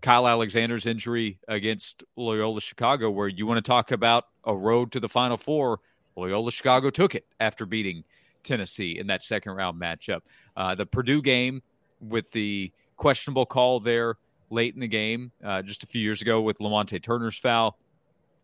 [0.00, 5.00] Kyle Alexander's injury against Loyola Chicago, where you want to talk about a road to
[5.00, 5.80] the Final Four.
[6.16, 8.04] Loyola Chicago took it after beating
[8.42, 10.20] Tennessee in that second round matchup.
[10.56, 11.62] Uh, the Purdue game
[12.00, 14.16] with the questionable call there
[14.50, 17.76] late in the game uh, just a few years ago with Lamonte Turner's foul.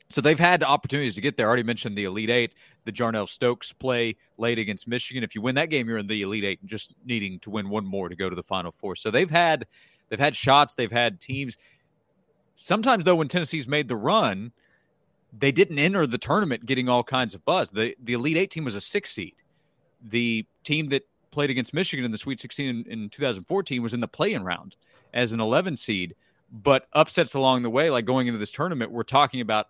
[0.09, 1.47] So they've had opportunities to get there.
[1.47, 5.25] I already mentioned the Elite Eight, the Jarnell Stokes play late against Michigan.
[5.25, 7.71] If you win that game, you're in the Elite Eight and just needing to win
[7.71, 8.95] one more to go to the Final Four.
[8.95, 9.67] So they've had
[10.13, 11.57] They've had shots, they've had teams.
[12.55, 14.53] Sometimes, though, when Tennessee's made the run,
[15.33, 17.71] they didn't enter the tournament getting all kinds of buzz.
[17.71, 19.37] The the Elite Eight team was a six seed.
[20.03, 24.01] The team that played against Michigan in the Sweet 16 in, in 2014 was in
[24.01, 24.77] the play-in round
[25.15, 26.15] as an 11 seed.
[26.53, 29.69] But upsets along the way, like going into this tournament, we're talking about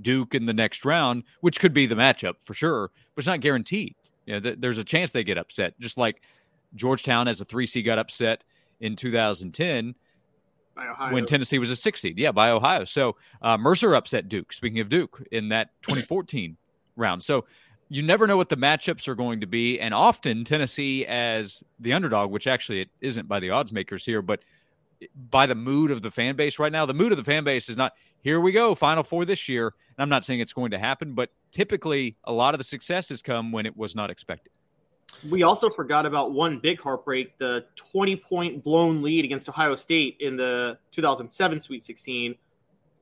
[0.00, 3.38] Duke in the next round, which could be the matchup for sure, but it's not
[3.38, 3.94] guaranteed.
[4.26, 6.22] You know, th- there's a chance they get upset, just like
[6.74, 8.42] Georgetown as a three seed got upset
[8.82, 9.94] in 2010
[11.10, 12.18] when Tennessee was a six seed.
[12.18, 12.84] Yeah, by Ohio.
[12.84, 14.52] So uh, Mercer upset Duke.
[14.52, 16.56] Speaking of Duke, in that 2014
[16.96, 17.22] round.
[17.22, 17.46] So
[17.88, 21.92] you never know what the matchups are going to be, and often Tennessee as the
[21.92, 24.42] underdog, which actually it isn't by the odds makers here, but
[25.30, 26.86] by the mood of the fan base right now.
[26.86, 27.92] The mood of the fan base is not
[28.22, 29.66] here we go, Final Four this year.
[29.66, 33.20] And I'm not saying it's going to happen, but typically a lot of the successes
[33.20, 34.52] come when it was not expected.
[35.30, 40.16] We also forgot about one big heartbreak the 20 point blown lead against Ohio State
[40.20, 42.34] in the 2007 Sweet 16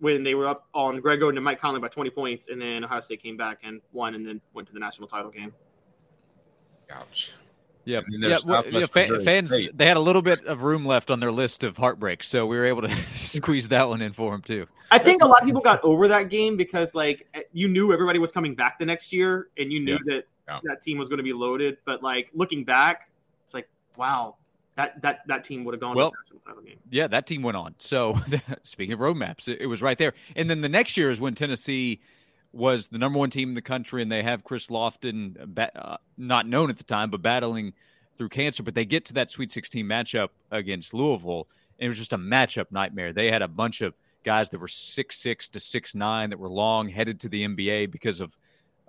[0.00, 2.84] when they were up on Greg Oden and Mike Conley by 20 points, and then
[2.84, 5.52] Ohio State came back and won and then went to the national title game.
[6.90, 7.32] Ouch.
[7.84, 9.76] Yeah, I mean, yeah, well, yeah fans State.
[9.76, 12.56] they had a little bit of room left on their list of heartbreaks, so we
[12.56, 14.66] were able to squeeze that one in for them too.
[14.90, 18.18] I think a lot of people got over that game because like you knew everybody
[18.18, 20.16] was coming back the next year, and you knew yeah.
[20.16, 20.60] that yeah.
[20.64, 21.78] that team was going to be loaded.
[21.84, 23.10] But like looking back,
[23.44, 24.36] it's like wow,
[24.76, 26.78] that that that team would have gone well, to the national title game.
[26.90, 27.74] Yeah, that team went on.
[27.78, 28.18] So
[28.64, 30.14] speaking of roadmaps, it, it was right there.
[30.36, 32.00] And then the next year is when Tennessee
[32.52, 36.46] was the number one team in the country, and they have Chris Lofton, uh, not
[36.46, 37.72] known at the time, but battling
[38.16, 38.62] through cancer.
[38.62, 41.46] But they get to that Sweet 16 matchup against Louisville,
[41.78, 43.12] and it was just a matchup nightmare.
[43.12, 43.94] They had a bunch of
[44.24, 47.90] guys that were six six to six nine that were long, headed to the NBA
[47.90, 48.36] because of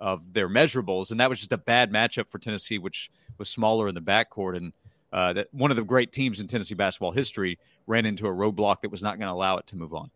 [0.02, 3.88] of their measurables, and that was just a bad matchup for Tennessee, which was smaller
[3.88, 4.56] in the backcourt.
[4.56, 4.72] And
[5.12, 8.80] uh, that one of the great teams in Tennessee basketball history ran into a roadblock
[8.82, 10.10] that was not going to allow it to move on.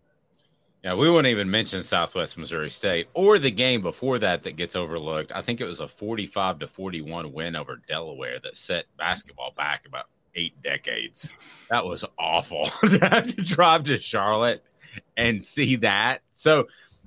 [0.83, 4.75] Yeah, we wouldn't even mention Southwest Missouri State or the game before that that gets
[4.75, 5.33] overlooked.
[5.33, 9.87] I think it was a 45 to 41 win over Delaware that set basketball back
[9.87, 11.33] about eight decades.
[11.71, 14.65] That was awful to have to drive to Charlotte
[15.17, 16.23] and see that.
[16.33, 16.67] So,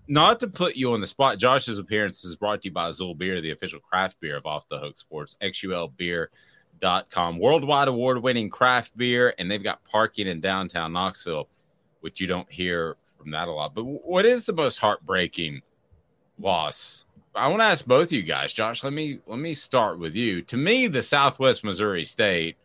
[0.09, 3.17] not to put you on the spot, Josh's appearance is brought to you by Xul
[3.17, 7.39] Beer, the official craft beer of Off the Hook Sports, xulbeer.com.
[7.39, 11.47] Worldwide award winning craft beer, and they've got parking in downtown Knoxville,
[12.01, 13.75] which you don't hear from that a lot.
[13.75, 15.61] But what is the most heartbreaking
[16.39, 17.05] loss?
[17.35, 18.83] I want to ask both of you guys, Josh.
[18.83, 20.41] Let me let me start with you.
[20.43, 22.57] To me, the Southwest Missouri State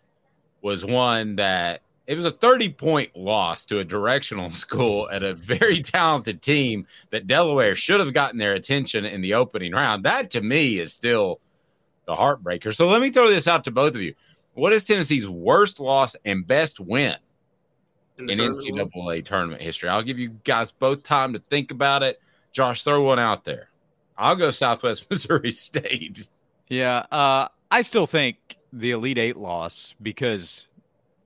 [0.62, 5.34] was one that it was a 30 point loss to a directional school at a
[5.34, 10.04] very talented team that Delaware should have gotten their attention in the opening round.
[10.04, 11.40] That to me is still
[12.06, 12.74] the heartbreaker.
[12.74, 14.14] So let me throw this out to both of you.
[14.54, 17.16] What is Tennessee's worst loss and best win
[18.18, 19.88] in, in NCAA tournament history?
[19.88, 22.20] I'll give you guys both time to think about it.
[22.52, 23.68] Josh, throw one out there.
[24.16, 26.28] I'll go Southwest Missouri State.
[26.68, 28.36] Yeah, uh, I still think
[28.72, 30.68] the Elite Eight loss because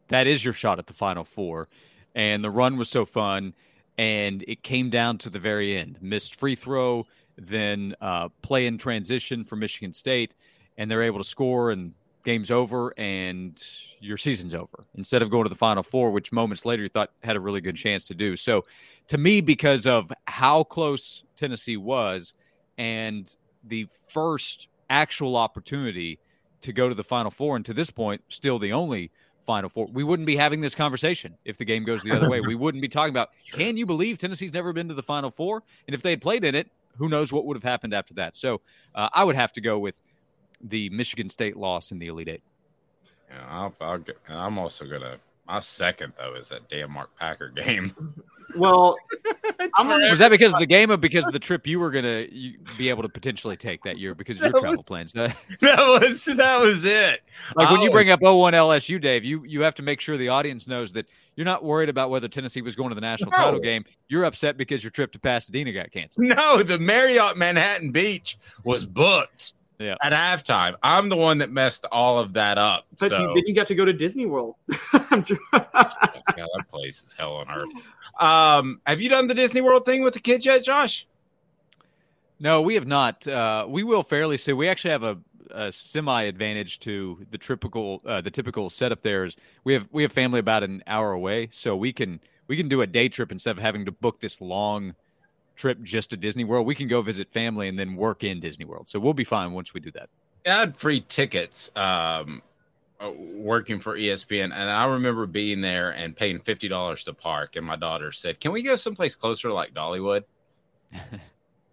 [0.09, 1.69] that is your shot at the Final Four.
[2.15, 3.55] And the run was so fun.
[3.97, 5.99] And it came down to the very end.
[6.01, 7.07] Missed free throw,
[7.37, 10.35] then uh, play in transition for Michigan State.
[10.77, 11.93] And they're able to score, and
[12.25, 13.63] game's over, and
[14.01, 14.85] your season's over.
[14.95, 17.61] Instead of going to the Final Four, which moments later you thought had a really
[17.61, 18.37] good chance to do.
[18.37, 18.65] So,
[19.09, 22.35] to me, because of how close Tennessee was
[22.77, 23.35] and
[23.65, 26.19] the first actual opportunity
[26.61, 29.11] to go to the Final Four, and to this point, still the only
[29.49, 29.87] Final Four.
[29.87, 32.43] We wouldn't be having this conversation if the game goes the other way.
[32.43, 35.63] We wouldn't be talking about, can you believe Tennessee's never been to the Final Four?
[35.87, 38.37] And if they had played in it, who knows what would have happened after that?
[38.37, 38.61] So
[38.95, 40.03] uh, I would have to go with
[40.61, 42.43] the Michigan State loss in the Elite Eight.
[43.31, 45.19] Yeah, I'll, I'll get, I'm also going to
[45.49, 47.95] my second though is that damn Mark Packer game.
[48.57, 48.97] Well,
[50.09, 52.27] was that because of the game or because of the trip you were gonna
[52.79, 55.13] be able to potentially take that year because of your travel was, plans?
[55.13, 57.21] that was that was it.
[57.57, 60.31] Like when you bring up 01 LSU, Dave, you you have to make sure the
[60.31, 63.37] audience knows that you're not worried about whether Tennessee was going to the national no.
[63.37, 63.85] title game.
[64.09, 66.27] You're upset because your trip to Pasadena got canceled.
[66.27, 69.95] No, the Marriott Manhattan Beach was booked yeah.
[70.03, 70.75] at halftime.
[70.83, 72.87] I'm the one that messed all of that up.
[72.99, 73.19] But so.
[73.19, 74.57] you, then you got to go to Disney World.
[74.93, 77.71] God, that place is hell on earth.
[78.21, 81.07] Um, have you done the Disney World thing with the kids yet, Josh?
[82.41, 83.27] No, we have not.
[83.27, 84.57] Uh, we will fairly soon.
[84.57, 85.19] We actually have a,
[85.51, 89.03] a semi advantage to the typical uh, the typical setup.
[89.03, 92.57] There is we have we have family about an hour away, so we can we
[92.57, 94.95] can do a day trip instead of having to book this long
[95.59, 96.67] trip just to Disney World.
[96.67, 98.89] We can go visit family and then work in Disney World.
[98.89, 100.09] So we'll be fine once we do that.
[100.47, 102.43] I had free tickets um,
[103.01, 107.57] uh, working for ESPN, and I remember being there and paying fifty dollars to park.
[107.57, 110.25] And my daughter said, "Can we go someplace closer, like Dollywood?"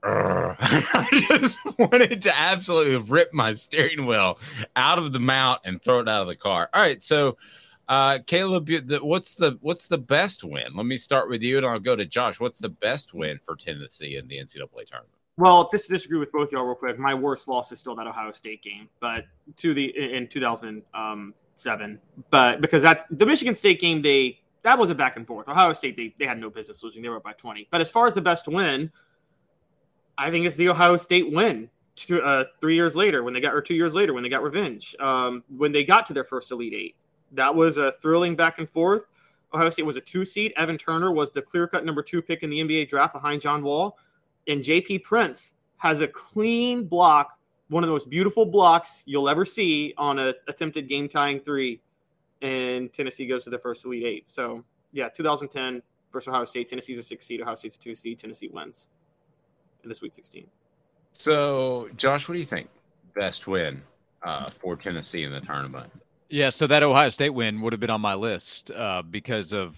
[0.08, 4.38] I just wanted to absolutely rip my steering wheel
[4.76, 6.70] out of the mount and throw it out of the car.
[6.74, 7.38] All right, so
[7.88, 8.70] uh, Caleb,
[9.02, 10.74] what's the what's the best win?
[10.76, 12.40] Let me start with you, and I'll go to Josh.
[12.40, 15.12] What's the best win for Tennessee in the NCAA tournament?
[15.38, 18.32] Well, just disagree with both y'all real quick, my worst loss is still that Ohio
[18.32, 19.26] State game, but
[19.58, 22.00] to the in 2007.
[22.30, 25.48] But because that's the Michigan State game, they that was a back and forth.
[25.48, 27.68] Ohio State they they had no business losing; they were up by 20.
[27.70, 28.92] But as far as the best win,
[30.18, 31.70] I think it's the Ohio State win.
[31.96, 34.44] Two, uh, three years later, when they got or two years later when they got
[34.44, 36.96] revenge, um, when they got to their first Elite Eight
[37.36, 39.04] that was a thrilling back and forth.
[39.54, 40.54] Ohio State was a two seed.
[40.58, 43.64] Evan Turner was the clear cut number two pick in the NBA draft behind John
[43.64, 43.98] Wall.
[44.48, 47.38] And JP Prince has a clean block,
[47.70, 51.82] one of the most beautiful blocks you'll ever see on an attempted game tying three.
[52.42, 54.30] And Tennessee goes to the first Elite Eight.
[54.30, 55.82] So, yeah, 2010
[56.12, 56.70] versus Ohio State.
[56.70, 57.42] Tennessee's a six seed.
[57.42, 58.20] Ohio State's a two seed.
[58.20, 58.90] Tennessee wins
[59.84, 60.48] in the Sweet 16.
[61.14, 62.68] So, Josh, what do you think?
[63.16, 63.82] Best win
[64.24, 65.92] uh, for Tennessee in the tournament?
[66.30, 69.78] Yeah, so that Ohio State win would have been on my list uh, because of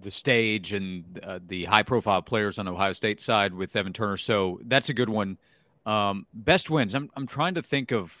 [0.00, 4.16] the stage and uh, the high profile players on Ohio State side with Evan Turner.
[4.16, 5.38] So that's a good one.
[5.86, 6.94] Um, best wins.
[6.94, 8.14] I'm I'm trying to think of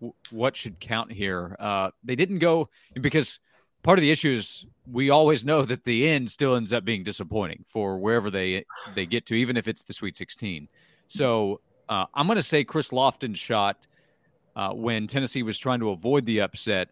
[0.00, 1.54] w- what should count here.
[1.60, 2.68] Uh, they didn't go
[3.00, 3.38] because
[3.82, 7.04] part of the issue is we always know that the end still ends up being
[7.04, 10.68] disappointing for wherever they they get to, even if it's the Sweet 16.
[11.06, 13.86] So uh, I'm going to say Chris Lofton's shot
[14.56, 16.88] uh, when Tennessee was trying to avoid the upset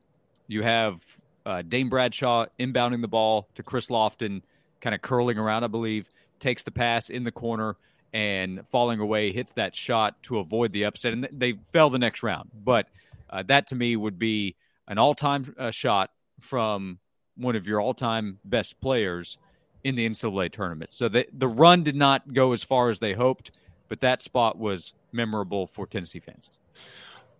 [0.52, 1.04] you have
[1.46, 4.42] uh, Dane Bradshaw inbounding the ball to Chris Lofton,
[4.80, 7.76] kind of curling around, I believe, takes the pass in the corner,
[8.12, 12.22] and falling away hits that shot to avoid the upset, and they fell the next
[12.22, 12.50] round.
[12.52, 12.88] But
[13.30, 14.54] uh, that to me would be
[14.86, 16.98] an all-time uh, shot from
[17.36, 19.38] one of your all-time best players
[19.84, 20.92] in the NCAA tournament.
[20.92, 23.52] So the the run did not go as far as they hoped,
[23.88, 26.50] but that spot was memorable for Tennessee fans.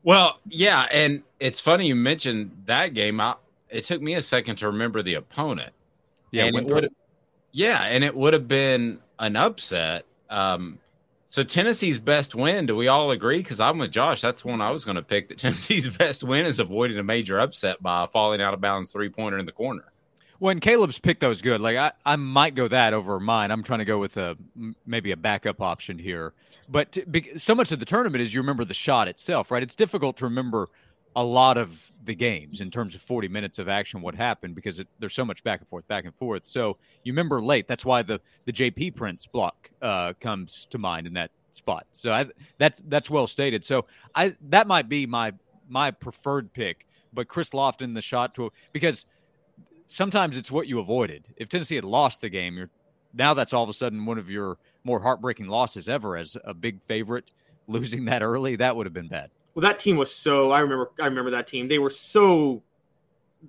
[0.04, 3.20] Well, yeah, and it's funny you mentioned that game.
[3.20, 3.36] I,
[3.70, 5.72] it took me a second to remember the opponent.
[6.30, 6.88] Yeah, and it would
[7.52, 10.04] yeah, and it would have been an upset.
[10.30, 10.78] Um,
[11.26, 13.38] so Tennessee's best win, do we all agree?
[13.38, 14.20] Because I'm with Josh.
[14.20, 15.28] That's one I was going to pick.
[15.28, 19.08] That Tennessee's best win is avoiding a major upset by falling out of bounds three
[19.08, 19.91] pointer in the corner.
[20.42, 23.52] When Caleb's pick those good, like I, I might go that over mine.
[23.52, 24.36] I'm trying to go with a
[24.84, 26.32] maybe a backup option here.
[26.68, 29.62] But to, so much of the tournament is you remember the shot itself, right?
[29.62, 30.68] It's difficult to remember
[31.14, 34.80] a lot of the games in terms of 40 minutes of action what happened because
[34.80, 37.84] it, there's so much back and forth back and forth so you remember late that's
[37.84, 42.26] why the the jp prince block uh, comes to mind in that spot so I,
[42.56, 43.84] that's that's well stated so
[44.14, 45.34] i that might be my
[45.68, 49.04] my preferred pick but chris lofton the shot to because
[49.92, 52.70] sometimes it's what you avoided if tennessee had lost the game you're
[53.14, 56.54] now that's all of a sudden one of your more heartbreaking losses ever as a
[56.54, 57.30] big favorite
[57.68, 60.50] losing that early that would have been bad well, that team was so.
[60.50, 60.92] I remember.
[61.00, 61.68] I remember that team.
[61.68, 62.62] They were so.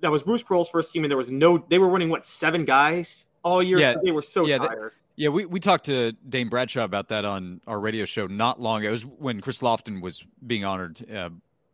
[0.02, 1.64] That was Bruce Pearl's first team, and there was no.
[1.70, 3.80] They were running what seven guys all year.
[3.80, 4.94] Yeah, they were so yeah, tired.
[5.16, 8.82] yeah, we, we talked to Dane Bradshaw about that on our radio show not long
[8.82, 8.90] ago.
[8.90, 11.30] It was when Chris Lofton was being honored uh,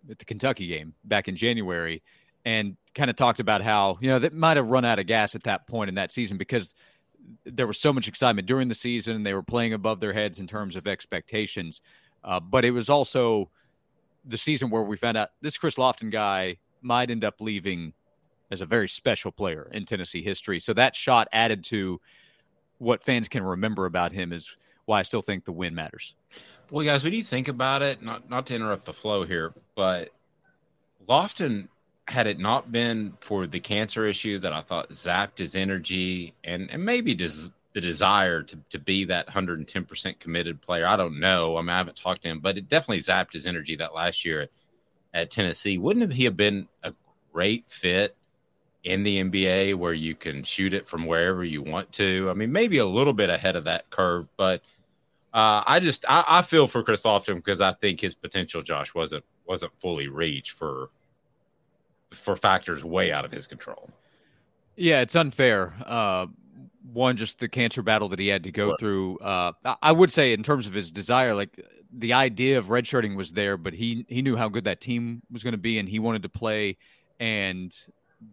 [0.10, 2.04] at the Kentucky game back in January,
[2.46, 5.36] and kind of talked about how you know they might have run out of gas
[5.36, 6.74] at that point in that season because
[7.46, 9.24] there was so much excitement during the season.
[9.24, 11.82] They were playing above their heads in terms of expectations,
[12.24, 13.50] uh, but it was also
[14.26, 17.94] the season where we found out this Chris Lofton guy might end up leaving
[18.52, 20.60] as a very special player in Tennessee history.
[20.60, 22.02] So that shot added to
[22.80, 26.16] what fans can remember about him is why I still think the win matters.
[26.72, 30.10] Well, guys, when you think about it, not not to interrupt the flow here, but
[31.08, 31.68] Lofton
[32.10, 36.70] had it not been for the cancer issue that I thought zapped his energy and
[36.72, 40.88] and maybe des- the desire to, to be that 110% committed player.
[40.88, 41.56] I don't know.
[41.56, 44.26] I mean, I haven't talked to him, but it definitely zapped his energy that last
[44.26, 44.50] year at,
[45.14, 45.78] at Tennessee.
[45.78, 46.94] Wouldn't he have been a
[47.32, 48.16] great fit
[48.84, 52.28] in the NBA where you can shoot it from wherever you want to?
[52.30, 54.62] I mean, maybe a little bit ahead of that curve, but
[55.32, 58.96] uh, I just I, I feel for Chris Lofton because I think his potential, Josh,
[58.96, 60.90] wasn't wasn't fully reached for
[62.12, 63.90] for factors way out of his control.
[64.76, 65.74] Yeah, it's unfair.
[65.86, 66.28] Uh,
[66.94, 69.18] one just the cancer battle that he had to go through.
[69.20, 69.52] Uh,
[69.82, 73.58] I would say in terms of his desire, like the idea of redshirting was there,
[73.58, 76.24] but he he knew how good that team was going to be, and he wanted
[76.24, 76.78] to play.
[77.20, 77.78] And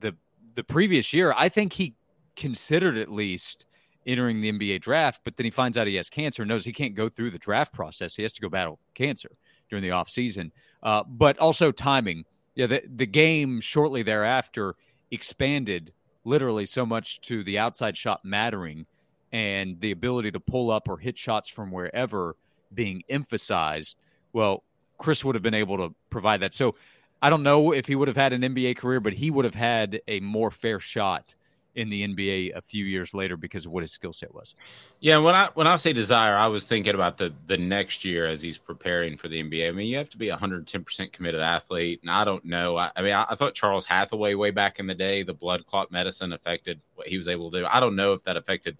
[0.00, 0.14] the
[0.54, 1.96] the previous year, I think he
[2.34, 3.66] considered at least
[4.06, 6.72] entering the NBA draft, but then he finds out he has cancer, and knows he
[6.72, 8.14] can't go through the draft process.
[8.14, 9.30] He has to go battle cancer
[9.68, 10.52] during the off season.
[10.82, 12.24] Uh, but also timing.
[12.56, 14.74] Yeah, the the game shortly thereafter
[15.10, 15.92] expanded
[16.24, 18.86] literally so much to the outside shot mattering
[19.30, 22.34] and the ability to pull up or hit shots from wherever
[22.74, 23.96] being emphasized.
[24.32, 24.64] Well,
[24.98, 26.54] Chris would have been able to provide that.
[26.54, 26.74] So
[27.22, 29.54] I don't know if he would have had an NBA career, but he would have
[29.54, 31.34] had a more fair shot
[31.76, 34.54] in the NBA a few years later because of what his skill set was.
[35.00, 38.26] Yeah, when I when I say desire, I was thinking about the the next year
[38.26, 39.68] as he's preparing for the NBA.
[39.68, 42.76] I mean, you have to be a 110% committed athlete, and I don't know.
[42.76, 45.66] I, I mean, I, I, thought Charles Hathaway way back in the day, the blood
[45.66, 47.66] clot medicine affected what he was able to do.
[47.66, 48.78] I don't know if that affected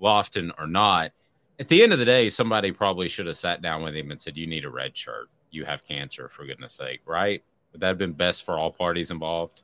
[0.00, 1.10] Lofton or not.
[1.58, 4.20] At the end of the day, somebody probably should have sat down with him and
[4.20, 5.28] said, "You need a red shirt.
[5.50, 7.42] You have cancer, for goodness sake." Right?
[7.72, 9.62] Would that have been best for all parties involved?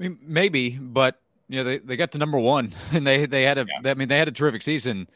[0.00, 3.58] Mean, maybe, but you know, they, they got to number one and they, they had
[3.58, 3.90] a, yeah.
[3.90, 5.08] I mean, they had a terrific season.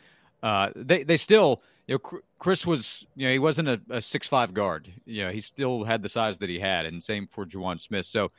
[0.42, 4.28] Uh, they, they still, you know, Chris was, you know, he wasn't a, a six,
[4.28, 7.46] five guard, you know, he still had the size that he had and same for
[7.46, 8.04] JaJuan Smith.
[8.04, 8.30] So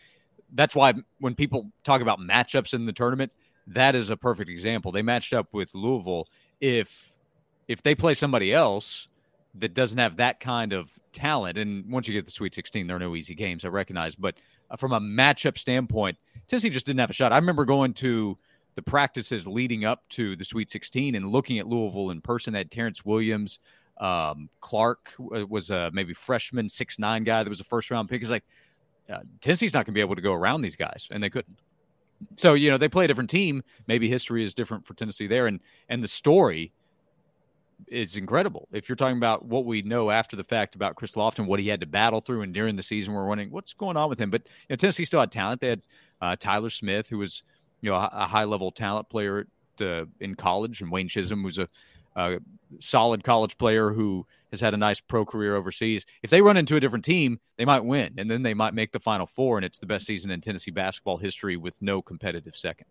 [0.53, 3.31] that's why when people talk about matchups in the tournament,
[3.65, 4.91] that is a perfect example.
[4.91, 6.27] They matched up with Louisville.
[6.61, 7.11] If,
[7.67, 9.07] if they play somebody else
[9.55, 12.97] that doesn't have that kind of talent, and once you get the Sweet 16, there
[12.97, 14.35] are no easy games, I recognize, but
[14.77, 16.17] from a matchup standpoint,
[16.47, 17.31] Tennessee just didn't have a shot.
[17.33, 18.37] I remember going to
[18.75, 22.53] the practices leading up to the Sweet 16 and looking at Louisville in person.
[22.53, 23.59] They had Terrence Williams,
[23.97, 28.21] um, Clark was a maybe freshman six nine guy that was a first round pick.
[28.21, 28.43] He's like,
[29.09, 31.57] uh, Tennessee's not going to be able to go around these guys, and they couldn't.
[32.35, 33.63] So you know they play a different team.
[33.87, 35.59] Maybe history is different for Tennessee there, and
[35.89, 36.73] and the story
[37.87, 38.67] is incredible.
[38.71, 41.67] If you're talking about what we know after the fact about Chris Lofton, what he
[41.67, 44.29] had to battle through, and during the season, we're wondering what's going on with him.
[44.29, 45.61] But you know, Tennessee still had talent.
[45.61, 45.81] They had
[46.21, 47.43] uh, Tyler Smith, who was
[47.81, 49.45] you know a, high level talent player
[49.79, 51.67] at, uh, in college, and Wayne Chism was a
[52.15, 52.39] a
[52.79, 56.05] solid college player who has had a nice pro career overseas.
[56.23, 58.91] If they run into a different team, they might win, and then they might make
[58.91, 62.55] the Final Four, and it's the best season in Tennessee basketball history with no competitive
[62.55, 62.87] second.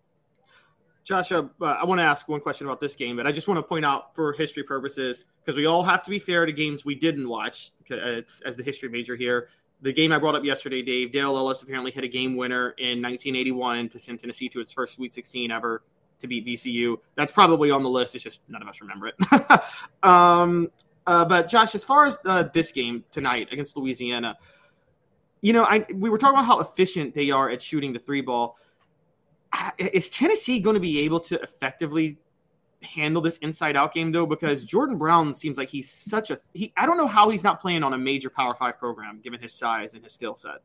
[1.04, 3.58] Josh, uh, I want to ask one question about this game, but I just want
[3.58, 6.84] to point out for history purposes, because we all have to be fair to games
[6.84, 9.48] we didn't watch as the history major here.
[9.82, 13.02] The game I brought up yesterday, Dave, Dale Ellis apparently hit a game winner in
[13.02, 15.82] 1981 to send Tennessee to its first Sweet 16 ever
[16.20, 16.96] to beat VCU.
[17.16, 18.14] That's probably on the list.
[18.14, 19.14] It's just none of us remember it.
[20.02, 20.68] um,
[21.06, 24.38] uh, but Josh, as far as uh, this game tonight against Louisiana,
[25.42, 28.22] you know, I we were talking about how efficient they are at shooting the three
[28.22, 28.56] ball.
[29.78, 32.18] Is Tennessee going to be able to effectively
[32.82, 34.26] handle this inside out game though?
[34.26, 36.72] Because Jordan Brown seems like he's such a he.
[36.76, 39.52] I don't know how he's not playing on a major Power Five program given his
[39.52, 40.62] size and his skill set.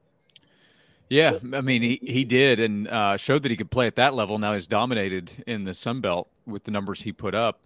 [1.10, 4.14] Yeah, I mean he he did and uh, showed that he could play at that
[4.14, 4.38] level.
[4.38, 7.62] Now he's dominated in the Sun Belt with the numbers he put up.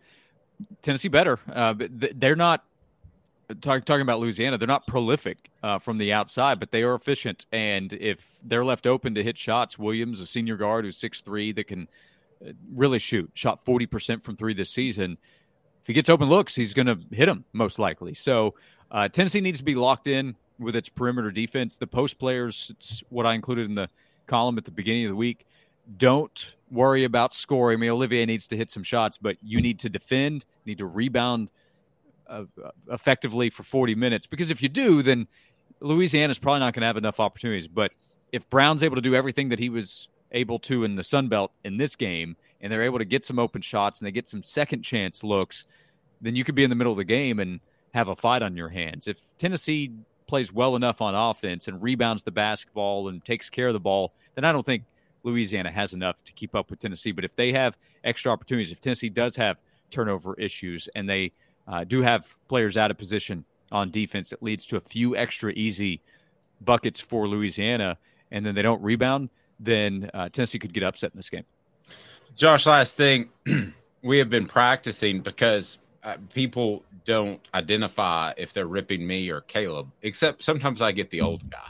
[0.81, 2.63] Tennessee better, uh, but they're not
[3.61, 4.57] talk, talking about Louisiana.
[4.57, 7.45] They're not prolific uh, from the outside, but they are efficient.
[7.51, 11.51] And if they're left open to hit shots, Williams, a senior guard who's six three,
[11.53, 11.87] that can
[12.45, 15.17] uh, really shoot, shot forty percent from three this season.
[15.81, 18.13] If he gets open looks, he's going to hit them most likely.
[18.13, 18.55] So
[18.89, 21.75] uh, Tennessee needs to be locked in with its perimeter defense.
[21.75, 23.89] The post players, it's what I included in the
[24.25, 25.45] column at the beginning of the week.
[25.97, 27.77] Don't worry about scoring.
[27.77, 30.85] I mean, Olivier needs to hit some shots, but you need to defend, need to
[30.85, 31.51] rebound
[32.33, 34.27] uh, effectively for 40 minutes.
[34.27, 35.27] Because if you do, then
[35.79, 37.67] Louisiana's probably not going to have enough opportunities.
[37.67, 37.91] But
[38.31, 41.51] if Brown's able to do everything that he was able to in the Sun Belt
[41.63, 44.41] in this game, and they're able to get some open shots and they get some
[44.41, 45.65] second chance looks,
[46.21, 47.59] then you could be in the middle of the game and
[47.93, 49.07] have a fight on your hands.
[49.07, 49.91] If Tennessee
[50.25, 54.13] plays well enough on offense and rebounds the basketball and takes care of the ball,
[54.35, 54.85] then I don't think
[55.23, 57.11] Louisiana has enough to keep up with Tennessee.
[57.11, 59.57] But if they have extra opportunities, if Tennessee does have
[59.91, 61.33] turnover issues and they
[61.67, 65.51] uh, do have players out of position on defense, it leads to a few extra
[65.53, 66.01] easy
[66.61, 67.97] buckets for Louisiana,
[68.31, 71.45] and then they don't rebound, then uh, Tennessee could get upset in this game.
[72.35, 73.29] Josh, last thing,
[74.01, 79.91] we have been practicing because uh, people don't identify if they're ripping me or Caleb,
[80.01, 81.69] except sometimes I get the old guy,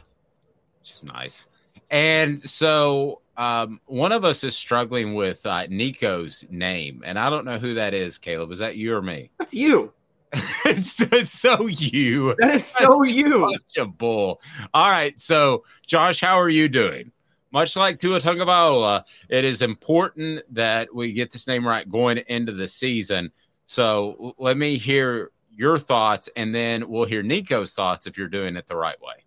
[0.80, 1.48] which is nice.
[1.90, 7.46] And so um, one of us is struggling with uh, Nico's name, and I don't
[7.46, 8.18] know who that is.
[8.18, 9.32] Caleb, is that you or me?
[9.40, 9.92] That's you.
[10.66, 12.36] it's, it's, so you.
[12.40, 13.48] That is so you.
[13.52, 14.42] Such a bull.
[14.74, 17.12] All right, so Josh, how are you doing?
[17.52, 22.52] Much like Tua Tagovailoa, it is important that we get this name right going into
[22.52, 23.32] the season.
[23.68, 28.56] So let me hear your thoughts, and then we'll hear Nico's thoughts if you're doing
[28.56, 29.23] it the right way.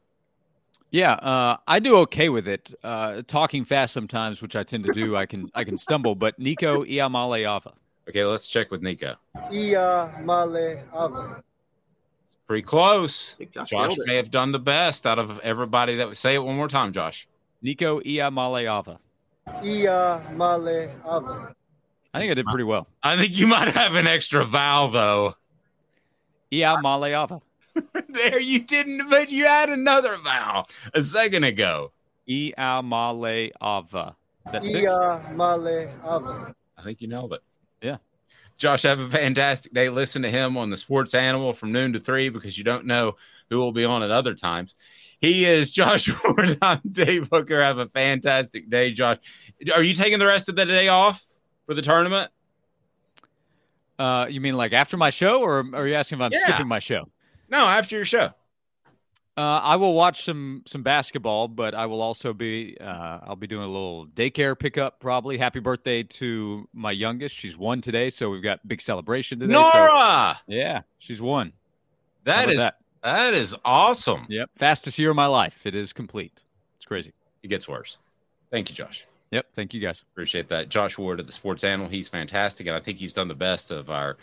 [0.91, 2.72] Yeah, uh, I do okay with it.
[2.82, 6.14] Uh, talking fast sometimes, which I tend to do, I can I can stumble.
[6.14, 7.72] But Nico Iamaleava.
[8.09, 9.16] Okay, let's check with Nico.
[9.51, 11.43] Iamaleava.
[12.47, 13.37] Pretty close.
[13.51, 16.57] Josh, Josh may have done the best out of everybody that would say it one
[16.57, 17.26] more time, Josh.
[17.61, 18.99] Nico Iamaleava.
[19.49, 21.55] Iamaleava.
[22.14, 22.87] I think I did pretty well.
[23.03, 25.34] I think you might have an extra vowel though.
[26.53, 27.43] Iamaleava.
[28.09, 31.93] there you didn't, but you had another vowel a second ago.
[32.29, 34.14] Iamaleava.
[34.47, 34.93] Is that six?
[34.93, 36.55] Iamaleava.
[36.79, 37.41] I think you nailed it.
[37.81, 37.97] Yeah.
[38.57, 39.89] Josh, have a fantastic day.
[39.89, 43.16] Listen to him on the Sports Animal from noon to three because you don't know
[43.51, 44.74] who will be on at other times.
[45.20, 46.59] He is Josh Ward.
[46.62, 47.62] I'm Dave Hooker.
[47.62, 49.18] Have a fantastic day, Josh.
[49.74, 51.24] Are you taking the rest of the day off
[51.66, 52.31] for the tournament?
[53.99, 56.39] Uh, you mean like after my show, or are you asking if I'm Yeah.
[56.45, 57.09] skipping my show?
[57.49, 58.30] No, after your show.
[59.38, 63.47] Uh, I will watch some some basketball, but I will also be uh, I'll be
[63.47, 65.36] doing a little daycare pickup probably.
[65.36, 67.36] Happy birthday to my youngest.
[67.36, 69.53] She's one today, so we've got big celebration today.
[69.53, 71.53] so- Nora, yeah, she's one.
[72.24, 72.78] that is that?
[73.03, 74.24] that is awesome.
[74.30, 75.66] Yep, fastest year of my life.
[75.66, 76.42] It is complete.
[76.78, 77.12] It's crazy.
[77.42, 77.99] It gets worse.
[78.51, 79.05] Thank you, Josh.
[79.32, 79.49] Yep.
[79.55, 80.03] Thank you guys.
[80.12, 80.70] Appreciate that.
[80.70, 81.90] Josh Ward of the Sports Animal.
[81.90, 82.68] He's fantastic.
[82.68, 84.16] And I think he's done the best of our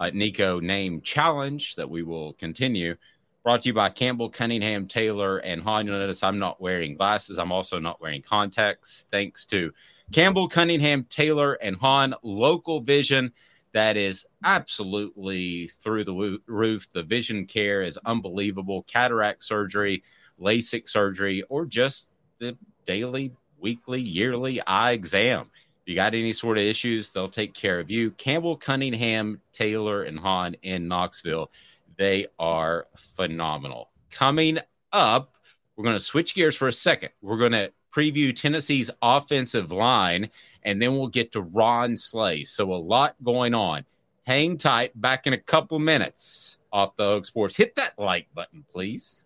[0.00, 2.96] uh, Nico name challenge that we will continue.
[3.44, 5.86] Brought to you by Campbell, Cunningham, Taylor, and Haun.
[5.86, 7.38] You'll notice I'm not wearing glasses.
[7.38, 9.06] I'm also not wearing contacts.
[9.10, 9.72] Thanks to
[10.12, 12.14] Campbell, Cunningham, Taylor, and Haun.
[12.22, 13.32] Local vision
[13.72, 16.90] that is absolutely through the roof.
[16.92, 18.82] The vision care is unbelievable.
[18.82, 20.02] Cataract surgery,
[20.40, 22.08] LASIK surgery, or just
[22.40, 25.50] the daily, weekly, yearly eye exam.
[25.90, 28.12] You got any sort of issues, they'll take care of you.
[28.12, 31.50] Campbell, Cunningham, Taylor, and Haun in Knoxville.
[31.96, 32.86] They are
[33.16, 33.90] phenomenal.
[34.12, 34.60] Coming
[34.92, 35.34] up,
[35.74, 37.10] we're going to switch gears for a second.
[37.22, 40.30] We're going to preview Tennessee's offensive line,
[40.62, 42.44] and then we'll get to Ron Slay.
[42.44, 43.84] So, a lot going on.
[44.24, 44.92] Hang tight.
[44.94, 47.56] Back in a couple minutes off the Hook Sports.
[47.56, 49.24] Hit that like button, please.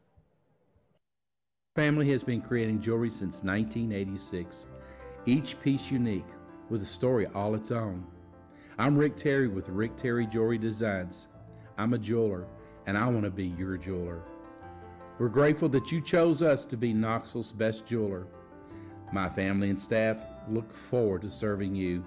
[1.77, 4.67] Family has been creating jewelry since 1986,
[5.27, 6.25] each piece unique
[6.71, 8.07] with a story all its own.
[8.79, 11.29] I'm Rick Terry with Rick Terry Jewelry Designs.
[11.79, 12.47] I'm a jeweler,
[12.87, 14.23] and I want to be your jeweler.
[15.19, 18.27] We're grateful that you chose us to be Knoxville's best jeweler.
[19.13, 20.17] My family and staff
[20.49, 22.05] look forward to serving you.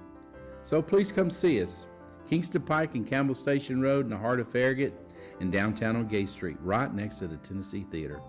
[0.63, 1.85] So please come see us.
[2.29, 4.93] Kingston Pike and Campbell Station Road in the heart of Farragut
[5.39, 8.19] and downtown on Gay Street, right next to the Tennessee Theater.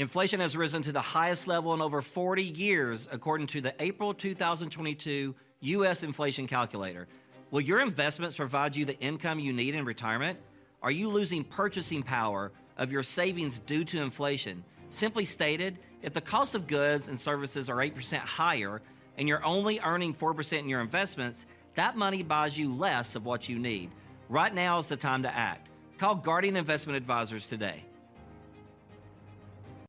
[0.00, 4.14] Inflation has risen to the highest level in over 40 years, according to the April
[4.14, 6.02] 2022 U.S.
[6.02, 7.06] Inflation Calculator.
[7.50, 10.38] Will your investments provide you the income you need in retirement?
[10.82, 14.64] Are you losing purchasing power of your savings due to inflation?
[14.88, 18.80] Simply stated, if the cost of goods and services are 8% higher
[19.18, 21.44] and you're only earning 4% in your investments,
[21.74, 23.90] that money buys you less of what you need.
[24.30, 25.68] Right now is the time to act.
[25.98, 27.84] Call Guardian Investment Advisors today.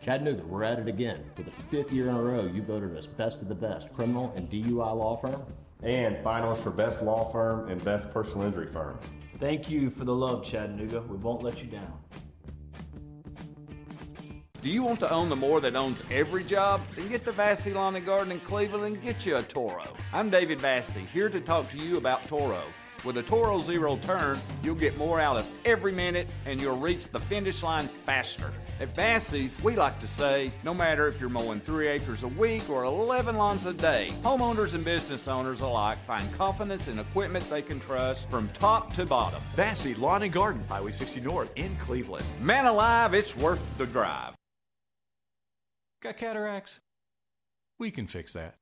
[0.00, 1.22] Chattanooga, we're at it again.
[1.34, 4.32] For the fifth year in a row, you voted us best of the best criminal
[4.34, 5.44] and DUI law firm.
[5.82, 8.98] And finalists for best law firm and best personal injury firm.
[9.38, 11.02] Thank you for the love, Chattanooga.
[11.02, 11.92] We won't let you down.
[14.62, 16.82] Do you want to own the more that owns every job?
[16.94, 19.84] Then get to Vassy Lawn and Garden in Cleveland and get you a Toro.
[20.12, 22.62] I'm David Vassy, here to talk to you about Toro.
[23.04, 27.10] With a Toro Zero Turn, you'll get more out of every minute and you'll reach
[27.10, 28.52] the finish line faster.
[28.80, 32.70] At Vassy's, we like to say, no matter if you're mowing three acres a week
[32.70, 37.60] or 11 lawns a day, homeowners and business owners alike find confidence in equipment they
[37.60, 39.38] can trust from top to bottom.
[39.54, 42.24] Vassy Lawn and Garden, Highway 60 North in Cleveland.
[42.40, 44.34] Man alive, it's worth the drive.
[46.02, 46.80] Got cataracts?
[47.78, 48.54] We can fix that.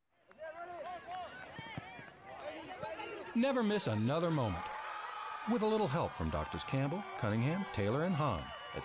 [3.37, 4.65] Never miss another moment.
[5.49, 8.43] With a little help from Doctors Campbell, Cunningham, Taylor, and Haun
[8.75, 8.85] at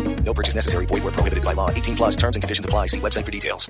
[0.23, 0.85] No purchase necessary.
[0.85, 1.69] Void where prohibited by law.
[1.69, 2.85] 18 plus terms and conditions apply.
[2.85, 3.69] See website for details.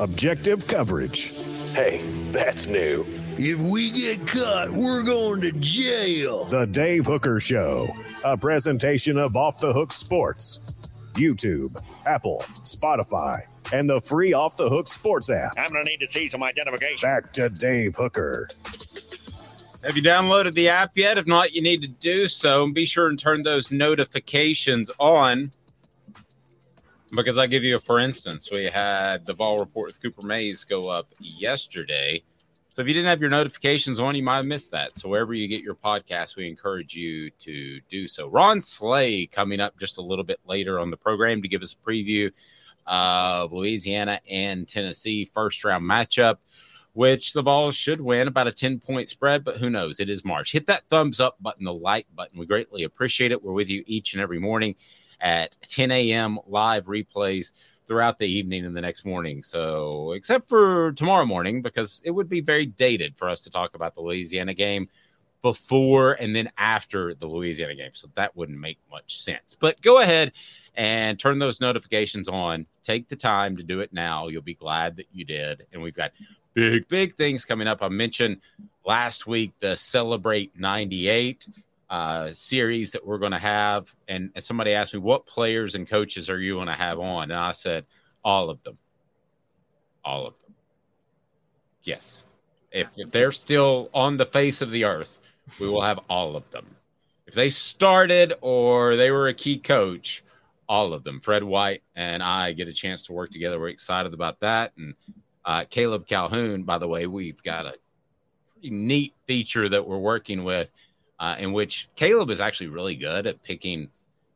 [0.00, 1.32] Objective coverage.
[1.74, 2.02] Hey,
[2.32, 3.06] that's new.
[3.38, 6.46] If we get caught, we're going to jail.
[6.46, 7.88] The Dave Hooker Show,
[8.24, 10.74] a presentation of Off the Hook Sports.
[11.14, 13.42] YouTube, Apple, Spotify,
[13.72, 15.52] and the free Off the Hook Sports app.
[15.58, 17.08] I'm going to need to see some identification.
[17.08, 18.48] Back to Dave Hooker.
[19.82, 21.16] Have you downloaded the app yet?
[21.16, 22.64] If not, you need to do so.
[22.64, 25.52] And be sure and turn those notifications on.
[27.16, 30.64] Because I give you a for instance, we had the ball report with Cooper Mays
[30.64, 32.22] go up yesterday.
[32.72, 34.98] So if you didn't have your notifications on, you might have missed that.
[34.98, 38.28] So wherever you get your podcast, we encourage you to do so.
[38.28, 41.74] Ron Slay coming up just a little bit later on the program to give us
[41.74, 42.30] a preview
[42.86, 46.36] of Louisiana and Tennessee first round matchup,
[46.92, 50.00] which the Vols should win about a 10 point spread, but who knows?
[50.00, 50.52] It is March.
[50.52, 52.38] Hit that thumbs up button, the like button.
[52.38, 53.42] We greatly appreciate it.
[53.42, 54.74] We're with you each and every morning
[55.20, 56.38] at 10 a.m.
[56.46, 57.52] live replays
[57.86, 59.42] throughout the evening and the next morning.
[59.42, 63.74] So, except for tomorrow morning, because it would be very dated for us to talk
[63.74, 64.88] about the Louisiana game
[65.42, 67.90] before and then after the Louisiana game.
[67.92, 69.56] So, that wouldn't make much sense.
[69.58, 70.32] But go ahead
[70.76, 72.66] and turn those notifications on.
[72.82, 74.28] Take the time to do it now.
[74.28, 75.66] You'll be glad that you did.
[75.72, 76.12] And we've got
[76.54, 77.82] big, big things coming up.
[77.82, 78.38] I mentioned
[78.84, 81.46] last week the Celebrate 98.
[81.90, 83.92] uh, series that we're going to have.
[84.06, 87.24] And, somebody asked me, what players and coaches are you going to have on?
[87.32, 87.84] And I said,
[88.24, 88.78] all of them.
[90.04, 90.54] All of them.
[91.82, 92.22] Yes.
[92.70, 95.18] If, if they're still on the face of the earth,
[95.58, 96.66] we will have all of them.
[97.26, 100.22] If they started or they were a key coach,
[100.68, 101.20] all of them.
[101.20, 103.58] Fred White and I get a chance to work together.
[103.58, 104.72] We're excited about that.
[104.76, 104.94] And
[105.50, 107.74] uh, Caleb Calhoun, by the way, we've got a
[108.52, 110.70] pretty neat feature that we're working with
[111.18, 113.88] uh, in which Caleb is actually really good at picking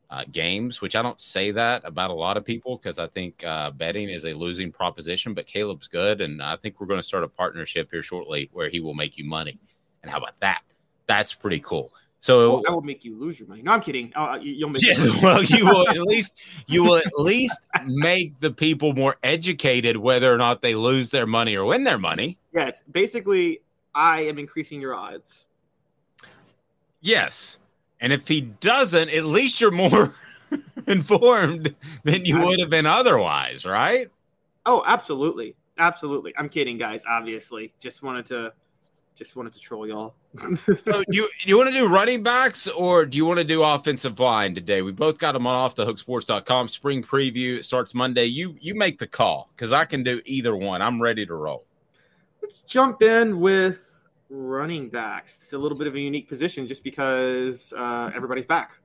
[0.09, 3.45] uh, games, which I don't say that about a lot of people because I think
[3.45, 6.19] uh, betting is a losing proposition, but Caleb's good.
[6.19, 9.17] And I think we're going to start a partnership here shortly where he will make
[9.17, 9.57] you money.
[10.03, 10.63] And how about that?
[11.07, 11.93] That's pretty cool.
[12.25, 13.61] So oh, that will make you lose your money.
[13.61, 14.11] No, I'm kidding.
[14.15, 14.81] Uh, you'll make.
[14.81, 16.33] Yeah, well, you will at least
[16.65, 21.27] you will at least make the people more educated whether or not they lose their
[21.27, 22.39] money or win their money.
[22.51, 23.61] Yeah, it's basically
[23.93, 25.49] I am increasing your odds.
[26.99, 27.59] Yes.
[28.01, 30.15] And if he doesn't, at least you're more
[30.87, 34.09] informed than you would have been otherwise, right?
[34.65, 35.55] Oh, absolutely.
[35.77, 36.33] Absolutely.
[36.39, 37.71] I'm kidding, guys, obviously.
[37.79, 38.53] Just wanted to
[39.15, 40.13] just wanted to troll y'all.
[40.61, 44.19] so you you want to do running backs or do you want to do offensive
[44.19, 44.81] line today?
[44.81, 46.67] We both got them on offthehooksports.com.
[46.67, 48.25] Spring preview it starts Monday.
[48.25, 50.81] You you make the call because I can do either one.
[50.81, 51.65] I'm ready to roll.
[52.41, 55.39] Let's jump in with running backs.
[55.41, 58.77] It's a little bit of a unique position just because uh, everybody's back.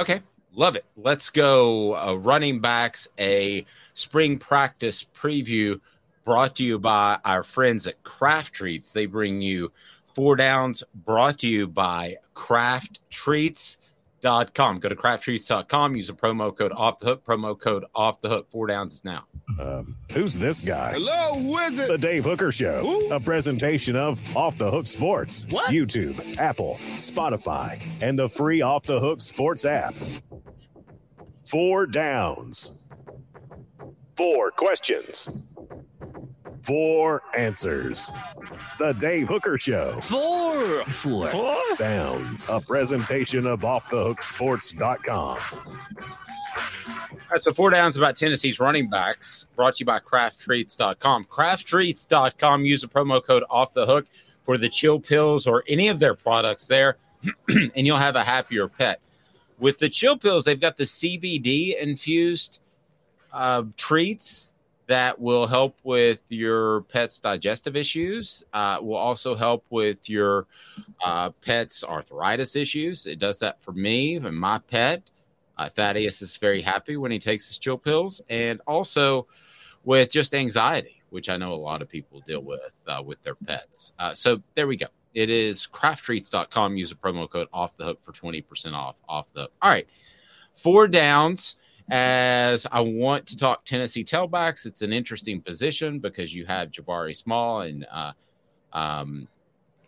[0.00, 0.20] Okay,
[0.54, 0.84] love it.
[0.96, 1.96] Let's go.
[1.96, 3.64] Uh, running backs, a
[3.94, 5.80] spring practice preview
[6.24, 8.92] brought to you by our friends at Craft Treats.
[8.92, 9.72] They bring you
[10.14, 13.78] four downs brought to you by Craft Treats.
[14.20, 14.78] Dot com.
[14.78, 15.96] Go to crafttreats.com.
[15.96, 17.24] Use a promo code off the hook.
[17.24, 18.48] Promo code off the hook.
[18.52, 19.24] Four downs is now.
[19.60, 20.92] Um, who's this guy?
[20.92, 21.90] Hello, wizard.
[21.90, 22.82] The Dave Hooker Show.
[22.82, 23.12] Who?
[23.12, 25.48] A presentation of Off the Hook Sports.
[25.50, 25.72] What?
[25.72, 29.96] YouTube, Apple, Spotify, and the free Off the Hook Sports app.
[31.44, 32.88] Four downs.
[34.16, 35.28] Four questions.
[36.62, 38.12] Four answers.
[38.78, 40.00] The Dave Hooker Show.
[40.00, 40.84] Four.
[40.84, 41.28] Four.
[41.30, 42.48] Four downs.
[42.50, 45.38] A presentation of offthehooksports.com.
[47.32, 51.24] All right, so four downs about Tennessee's running backs brought to you by crafttreats.com.
[51.24, 52.64] Crafttreats.com.
[52.64, 54.06] Use the promo code off the hook
[54.44, 56.96] for the chill pills or any of their products there,
[57.48, 59.00] and you'll have a happier pet.
[59.58, 62.60] With the chill pills, they've got the CBD infused
[63.32, 64.51] uh, treats
[64.86, 68.44] that will help with your pet's digestive issues.
[68.52, 70.46] Uh, will also help with your
[71.04, 73.06] uh, pet's arthritis issues.
[73.06, 75.02] It does that for me and my pet.
[75.58, 79.26] Uh, Thaddeus is very happy when he takes his chill pills, and also
[79.84, 83.34] with just anxiety, which I know a lot of people deal with uh, with their
[83.34, 83.92] pets.
[83.98, 84.86] Uh, so there we go.
[85.14, 86.76] It is crafttreats.com.
[86.76, 89.52] Use a promo code off the hook for 20% off off the hook.
[89.60, 89.86] All right.
[90.54, 91.56] Four downs
[91.90, 94.66] as I want to talk Tennessee tailbacks.
[94.66, 98.12] It's an interesting position because you have Jabari Small, and uh,
[98.72, 99.28] um,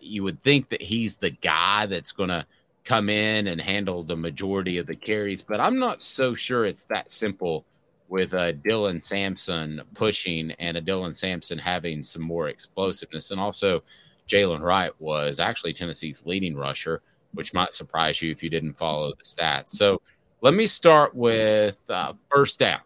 [0.00, 2.46] you would think that he's the guy that's going to
[2.84, 6.84] come in and handle the majority of the carries, but I'm not so sure it's
[6.84, 7.64] that simple
[8.08, 13.30] with uh, Dylan Sampson pushing and a Dylan Sampson having some more explosiveness.
[13.30, 13.82] And also,
[14.28, 17.00] Jaylen Wright was actually Tennessee's leading rusher,
[17.32, 19.70] which might surprise you if you didn't follow the stats.
[19.70, 20.00] So,
[20.44, 22.80] let me start with uh, first down,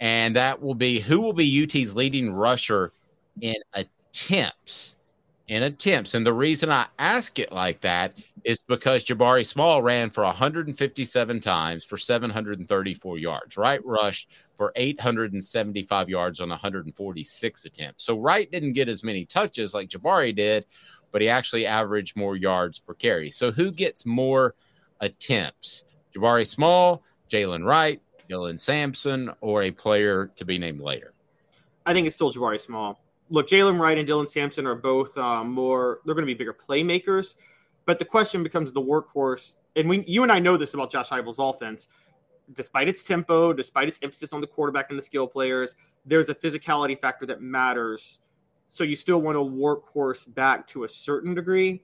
[0.00, 2.92] and that will be who will be UT's leading rusher
[3.42, 4.96] in attempts.
[5.48, 10.08] In attempts, and the reason I ask it like that is because Jabari Small ran
[10.08, 13.58] for 157 times for 734 yards.
[13.58, 18.04] Wright rushed for 875 yards on 146 attempts.
[18.04, 20.64] So Wright didn't get as many touches like Jabari did,
[21.12, 23.30] but he actually averaged more yards per carry.
[23.30, 24.54] So who gets more
[25.02, 25.84] attempts?
[26.14, 28.00] Jabari Small, Jaylen Wright,
[28.30, 31.12] Dylan Sampson, or a player to be named later?
[31.86, 33.00] I think it's still Jabari Small.
[33.30, 36.54] Look, Jaylen Wright and Dylan Sampson are both um, more, they're going to be bigger
[36.54, 37.34] playmakers.
[37.86, 39.54] But the question becomes the workhorse.
[39.76, 41.88] And we, you and I know this about Josh Heupel's offense.
[42.54, 46.34] Despite its tempo, despite its emphasis on the quarterback and the skill players, there's a
[46.34, 48.20] physicality factor that matters.
[48.66, 51.82] So you still want a workhorse back to a certain degree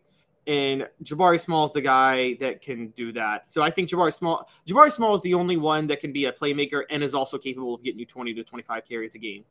[0.50, 3.48] and Jabari Small is the guy that can do that.
[3.48, 6.32] So I think Jabari Small, Jabari Small is the only one that can be a
[6.32, 9.44] playmaker and is also capable of getting you 20 to 25 carries a game.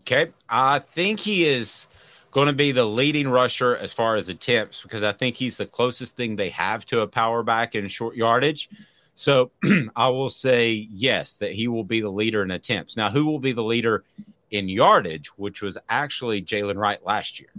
[0.00, 1.88] Okay, I think he is
[2.32, 5.64] going to be the leading rusher as far as attempts because I think he's the
[5.64, 8.68] closest thing they have to a power back in short yardage.
[9.14, 9.52] So
[9.96, 12.94] I will say yes that he will be the leader in attempts.
[12.94, 14.04] Now, who will be the leader
[14.50, 17.50] in yardage, which was actually Jaylen Wright last year?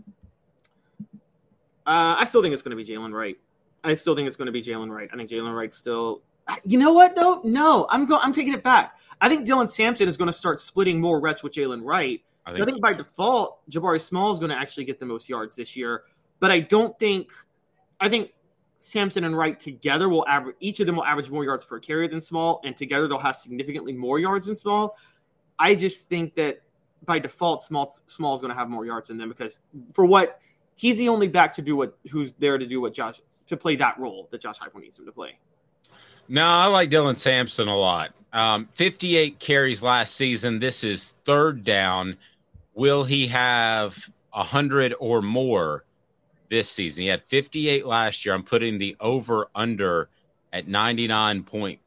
[1.85, 3.37] Uh, I still think it's going to be Jaylen Wright.
[3.83, 5.09] I still think it's going to be Jaylen Wright.
[5.11, 6.21] I think Jaylen Wright still.
[6.63, 7.41] You know what though?
[7.43, 8.21] No, I'm going.
[8.23, 8.99] I'm taking it back.
[9.21, 12.21] I think Dylan Sampson is going to start splitting more reps with Jaylen Wright.
[12.45, 15.05] I so think I think by default, Jabari Small is going to actually get the
[15.05, 16.03] most yards this year.
[16.39, 17.31] But I don't think.
[17.99, 18.33] I think
[18.79, 20.55] Sampson and Wright together will average.
[20.59, 23.35] Each of them will average more yards per carry than Small, and together they'll have
[23.35, 24.97] significantly more yards than Small.
[25.59, 26.61] I just think that
[27.05, 29.61] by default, Small Small is going to have more yards than them because
[29.93, 30.39] for what
[30.81, 33.75] he's the only back to do what who's there to do what Josh to play
[33.75, 35.37] that role that Josh Heupel needs him to play.
[36.27, 38.13] No, I like Dylan Sampson a lot.
[38.33, 40.57] Um, 58 carries last season.
[40.59, 42.17] This is third down.
[42.73, 43.95] Will he have
[44.31, 45.83] 100 or more
[46.49, 47.03] this season?
[47.03, 48.33] He had 58 last year.
[48.33, 50.09] I'm putting the over under
[50.53, 51.79] at 99.5.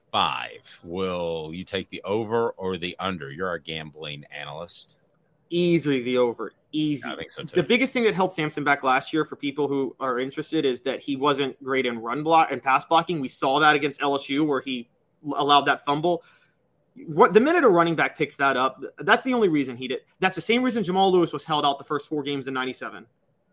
[0.85, 3.33] Will you take the over or the under?
[3.33, 4.99] You're our gambling analyst.
[5.49, 6.53] Easily the over.
[6.75, 7.09] Easy.
[7.09, 7.55] I think so too.
[7.55, 10.81] The biggest thing that held Sampson back last year for people who are interested is
[10.81, 13.21] that he wasn't great in run block and pass blocking.
[13.21, 14.91] We saw that against LSU where he
[15.37, 16.25] allowed that fumble.
[17.07, 20.01] What the minute a running back picks that up, that's the only reason he did.
[20.19, 23.07] That's the same reason Jamal Lewis was held out the first four games in '97,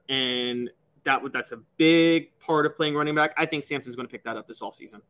[0.10, 0.72] and
[1.04, 3.36] that would that's a big part of playing running back.
[3.38, 5.02] I think Sampson's going to pick that up this offseason.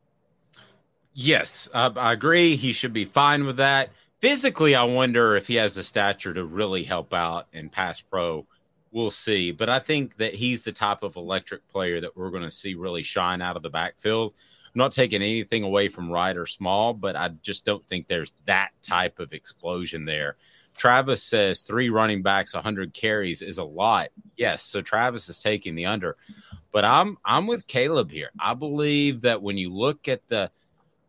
[1.14, 2.56] Yes, uh, I agree.
[2.56, 3.90] He should be fine with that.
[4.22, 8.46] Physically, I wonder if he has the stature to really help out in pass pro.
[8.92, 9.50] We'll see.
[9.50, 12.74] But I think that he's the type of electric player that we're going to see
[12.74, 14.32] really shine out of the backfield.
[14.66, 18.32] I'm not taking anything away from Wright or Small, but I just don't think there's
[18.46, 20.36] that type of explosion there.
[20.76, 24.10] Travis says three running backs, 100 carries is a lot.
[24.36, 26.16] Yes, so Travis is taking the under,
[26.70, 28.30] but I'm I'm with Caleb here.
[28.38, 30.52] I believe that when you look at the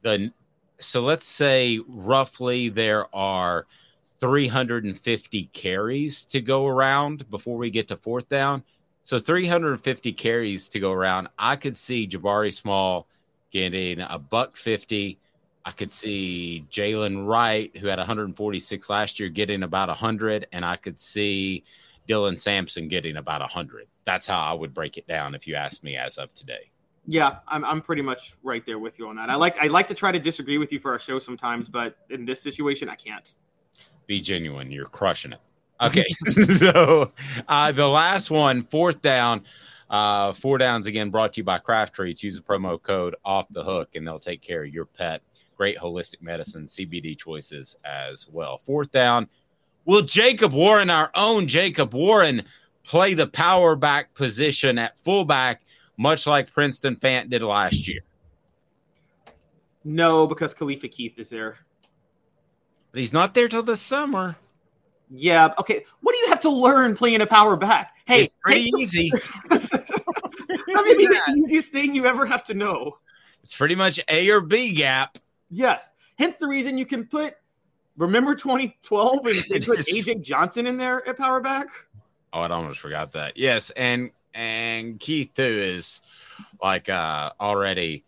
[0.01, 0.33] the
[0.83, 3.65] so let's say roughly there are
[4.19, 8.63] 350 carries to go around before we get to fourth down.
[9.03, 11.27] So 350 carries to go around.
[11.37, 13.07] I could see Jabari Small
[13.51, 15.17] getting a buck 50.
[15.65, 20.75] I could see Jaylen Wright, who had 146 last year, getting about 100, and I
[20.75, 21.63] could see
[22.07, 23.87] Dylan Sampson getting about 100.
[24.05, 26.72] That's how I would break it down if you ask me as of today.
[27.05, 29.29] Yeah, I'm, I'm pretty much right there with you on that.
[29.29, 31.97] I like I like to try to disagree with you for our show sometimes, but
[32.09, 33.35] in this situation, I can't.
[34.07, 34.71] Be genuine.
[34.71, 35.39] You're crushing it.
[35.81, 36.05] Okay.
[36.57, 37.09] so
[37.47, 39.43] uh, the last one, fourth down.
[39.89, 42.23] Uh, four downs again brought to you by Craft Treats.
[42.23, 45.21] Use the promo code off the hook and they'll take care of your pet.
[45.55, 48.57] Great holistic medicine, CBD choices as well.
[48.57, 49.27] Fourth down.
[49.85, 52.43] Will Jacob Warren, our own Jacob Warren,
[52.83, 55.61] play the power back position at fullback,
[55.97, 58.01] much like Princeton Fant did last year?
[59.83, 61.57] No, because Khalifa Keith is there.
[62.91, 64.35] But he's not there till the summer.
[65.09, 65.53] Yeah.
[65.59, 65.85] Okay.
[66.01, 67.95] What do you have to learn playing a power back?
[68.05, 69.09] Hey, It's pretty take- easy.
[69.49, 72.97] that may be the easiest thing you ever have to know.
[73.43, 75.17] It's pretty much A or B gap.
[75.49, 75.91] Yes.
[76.17, 77.35] Hence the reason you can put.
[77.97, 79.35] Remember 2012 and
[79.65, 81.67] put AJ Johnson in there at power back.
[82.31, 83.37] Oh, I almost forgot that.
[83.37, 86.01] Yes, and and Keith too is
[86.61, 88.03] like uh already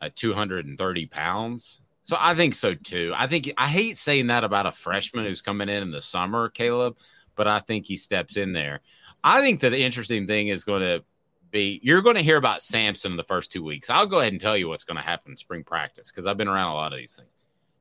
[0.00, 1.80] uh, 230 pounds.
[2.02, 3.12] So I think so too.
[3.14, 6.48] I think I hate saying that about a freshman who's coming in in the summer,
[6.48, 6.96] Caleb,
[7.36, 8.80] but I think he steps in there.
[9.22, 11.04] I think that the interesting thing is going to
[11.50, 13.90] be you're going to hear about Sampson in the first two weeks.
[13.90, 16.36] I'll go ahead and tell you what's going to happen in spring practice because I've
[16.36, 17.28] been around a lot of these things.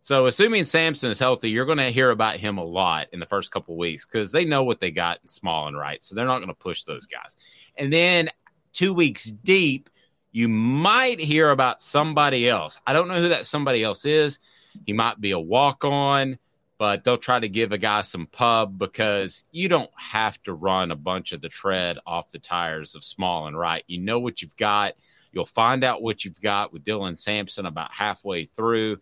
[0.01, 3.25] So, assuming Sampson is healthy, you're going to hear about him a lot in the
[3.25, 6.01] first couple weeks because they know what they got in Small and Wright.
[6.01, 7.35] So, they're not going to push those guys.
[7.75, 8.29] And then
[8.71, 9.89] two weeks deep,
[10.31, 12.79] you might hear about somebody else.
[12.87, 14.39] I don't know who that somebody else is.
[14.85, 16.37] He might be a walk on,
[16.77, 20.91] but they'll try to give a guy some pub because you don't have to run
[20.91, 23.83] a bunch of the tread off the tires of Small and Wright.
[23.87, 24.93] You know what you've got.
[25.31, 28.99] You'll find out what you've got with Dylan Sampson about halfway through.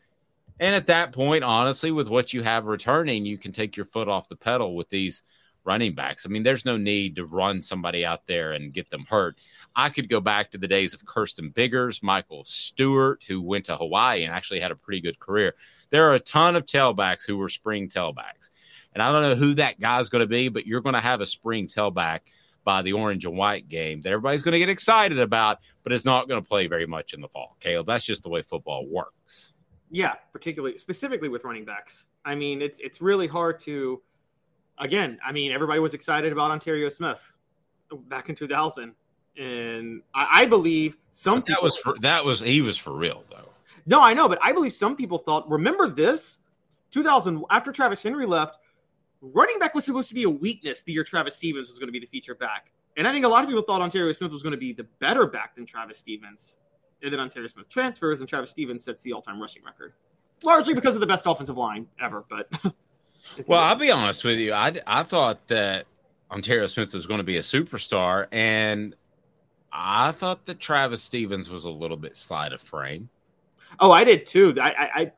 [0.60, 4.08] And at that point, honestly, with what you have returning, you can take your foot
[4.08, 5.22] off the pedal with these
[5.64, 6.26] running backs.
[6.26, 9.38] I mean, there's no need to run somebody out there and get them hurt.
[9.76, 13.76] I could go back to the days of Kirsten Biggers, Michael Stewart, who went to
[13.76, 15.54] Hawaii and actually had a pretty good career.
[15.90, 18.50] There are a ton of tailbacks who were spring tailbacks.
[18.94, 21.22] And I don't know who that guy's going to be, but you're going to have
[21.22, 22.22] a spring tailback
[22.64, 26.06] by the orange and white game that everybody's going to get excited about, but it's
[26.06, 27.56] not going to play very much in the fall.
[27.60, 29.54] Caleb, that's just the way football works.
[29.90, 32.06] Yeah, particularly specifically with running backs.
[32.26, 34.02] I mean, it's it's really hard to.
[34.80, 37.34] Again, I mean, everybody was excited about Onterrio Smith
[38.10, 38.94] back in 2000,
[39.38, 43.50] and I, I believe some That was for that was he was for real though.
[43.86, 45.50] No, I know, but I believe some people thought.
[45.50, 46.40] Remember this,
[46.92, 48.60] 2000 after Travis Henry left,
[49.22, 51.94] running back was supposed to be a weakness the year Travis Stephens was going to
[51.94, 54.44] be the feature back, and I think a lot of people thought Onterrio Smith was
[54.44, 56.58] going to be the better back than Travis Stephens.
[57.04, 59.94] And then Onterrio Smith transfers, and Travis Stephens sets the all-time rushing record,
[60.44, 62.26] largely because of the best offensive line ever.
[62.30, 62.50] But
[63.48, 64.54] Well, I'll be honest with you.
[64.54, 65.86] I, I thought that
[66.32, 68.96] Onterrio Smith was going to be a superstar, and
[69.72, 73.10] I thought that Travis Stephens was a little bit slight of frame.
[73.80, 74.56] oh, I did too.
[74.60, 75.12] I, I I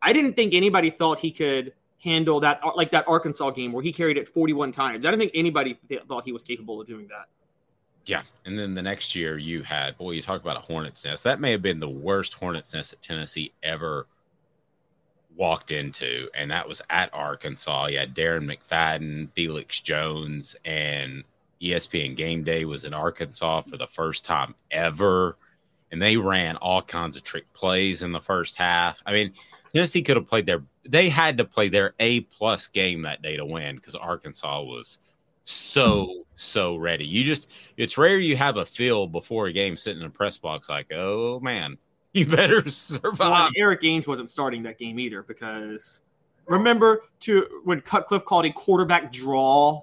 [0.00, 3.92] I didn't think anybody thought he could handle that like that Arkansas game where he
[3.92, 5.04] carried it 41 times.
[5.04, 7.26] I didn't think anybody th- thought he was capable of doing that.
[8.08, 8.22] Yeah.
[8.46, 11.24] And then the next year you had, boy, you talk about a hornet's nest.
[11.24, 14.06] That may have been the worst hornet's nest that Tennessee ever
[15.36, 16.28] walked into.
[16.34, 17.88] And that was at Arkansas.
[17.88, 21.22] You had Darren McFadden, Felix Jones, and
[21.60, 25.36] ESPN Game Day was in Arkansas for the first time ever.
[25.92, 29.02] And they ran all kinds of trick plays in the first half.
[29.04, 29.34] I mean,
[29.74, 33.36] Tennessee could have played their, they had to play their A plus game that day
[33.36, 34.98] to win because Arkansas was
[35.44, 37.04] so so ready.
[37.04, 40.38] You just it's rare you have a feel before a game sitting in a press
[40.38, 41.78] box like, oh man,
[42.12, 43.48] you better survive.
[43.48, 46.02] and Erik Ainge wasn't starting that game either because
[46.46, 49.82] remember to when Cutcliffe called a quarterback draw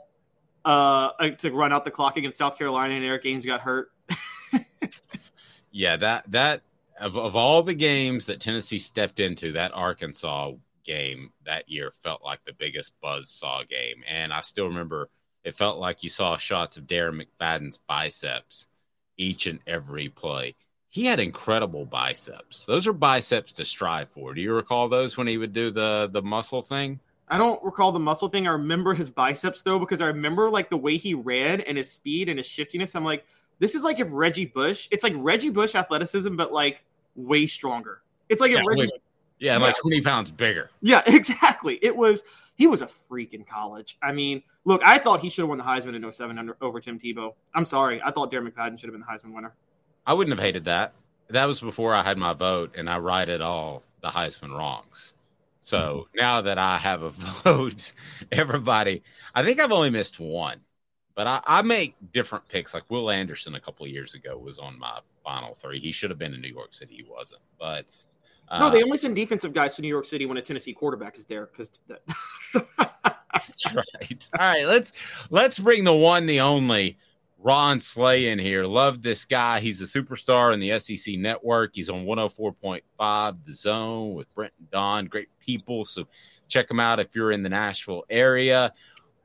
[0.64, 3.91] uh, to run out the clock against South Carolina and Erik Ainge got hurt.
[5.76, 6.62] Yeah, that that
[7.01, 10.53] of, of all the games that Tennessee stepped into, that Arkansas
[10.86, 14.01] game that year felt like the biggest buzz saw game.
[14.08, 15.10] And I still remember
[15.46, 18.68] it felt like you saw shots of Darren McFadden's biceps
[19.16, 20.56] each and every play.
[20.89, 22.66] He had incredible biceps.
[22.66, 24.34] Those are biceps to strive for.
[24.34, 27.00] Do you recall those when he would do the the muscle thing?
[27.28, 28.48] I don't recall the muscle thing.
[28.48, 31.91] I remember his biceps though because I remember like the way he ran and his
[31.91, 32.96] speed and his shiftiness.
[32.96, 33.26] I'm like,
[33.60, 34.88] this is like if Reggie Bush.
[34.91, 36.84] It's like Reggie Bush athleticism, but like
[37.16, 38.02] way stronger.
[38.30, 38.82] It's like if Yeah, Reggie.
[38.82, 39.02] wait.
[39.38, 40.70] Yeah, like 20 pounds bigger.
[40.82, 41.78] Yeah, exactly.
[41.82, 42.24] It was
[42.56, 43.97] he was a freak in college.
[44.01, 46.80] I mean, look, I thought he should have won the Heisman in 07 under, over
[46.80, 47.34] Tim Tebow.
[47.53, 48.01] I'm sorry.
[48.01, 49.53] I thought Darren McFadden should have been the Heisman winner.
[50.08, 50.93] I wouldn't have hated that.
[51.30, 55.14] That was before I had my vote and I righted all the Heisman wrongs.
[55.60, 57.10] So now that I have a
[57.43, 57.91] vote,
[58.32, 59.03] everybody,
[59.34, 60.62] I think I've only missed one,
[61.16, 62.74] but I, I make different picks.
[62.74, 65.80] Like Will Anderson a couple of years ago was on my final three.
[65.80, 66.95] He should have been in New York City.
[66.95, 67.86] He wasn't, but
[68.52, 71.18] no, uh, they only send defensive guys to New York City when a Tennessee quarterback
[71.18, 71.72] is there because
[72.78, 74.30] That's right.
[74.39, 74.93] All right, let's
[75.30, 76.98] let's bring the one, the only
[77.39, 78.66] Ron Slay in here.
[78.66, 79.60] Love this guy.
[79.60, 81.76] He's a superstar in the SEC network.
[81.76, 85.06] He's on 104.5 The Zone with Brent and Don.
[85.06, 85.86] Great people.
[85.86, 86.08] So
[86.48, 88.74] check him out if you're in the Nashville area.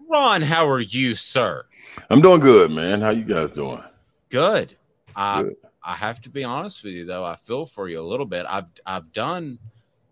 [0.09, 1.65] Ron, how are you, sir?
[2.11, 3.01] I'm doing good, man.
[3.01, 3.83] How you guys doing?
[4.29, 4.77] Good.
[5.17, 5.45] I
[5.85, 7.25] I have to be honest with you though.
[7.25, 8.47] I feel for you a little bit.
[8.49, 9.59] I've I've done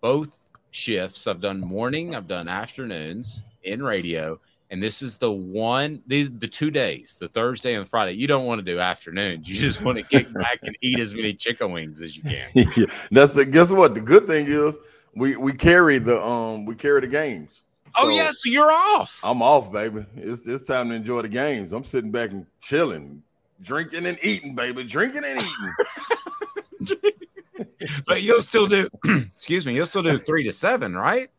[0.01, 0.39] both
[0.71, 1.27] shifts.
[1.27, 2.15] I've done morning.
[2.15, 4.41] I've done afternoons in radio,
[4.71, 6.03] and this is the one.
[6.07, 8.13] These the two days, the Thursday and Friday.
[8.13, 9.49] You don't want to do afternoons.
[9.49, 12.49] You just want to get back and eat as many chicken wings as you can.
[12.55, 13.95] yeah, that's the guess what?
[13.95, 14.79] The good thing is
[15.15, 17.63] we we carry the um we carry the games.
[17.97, 19.19] Oh yeah, so you're off.
[19.23, 20.05] I'm off, baby.
[20.17, 21.73] It's it's time to enjoy the games.
[21.73, 23.23] I'm sitting back and chilling,
[23.63, 25.41] drinking and eating, baby, drinking and
[26.89, 27.03] eating.
[28.07, 28.89] but you'll still do.
[29.05, 29.75] excuse me.
[29.75, 31.31] You'll still do three to seven, right?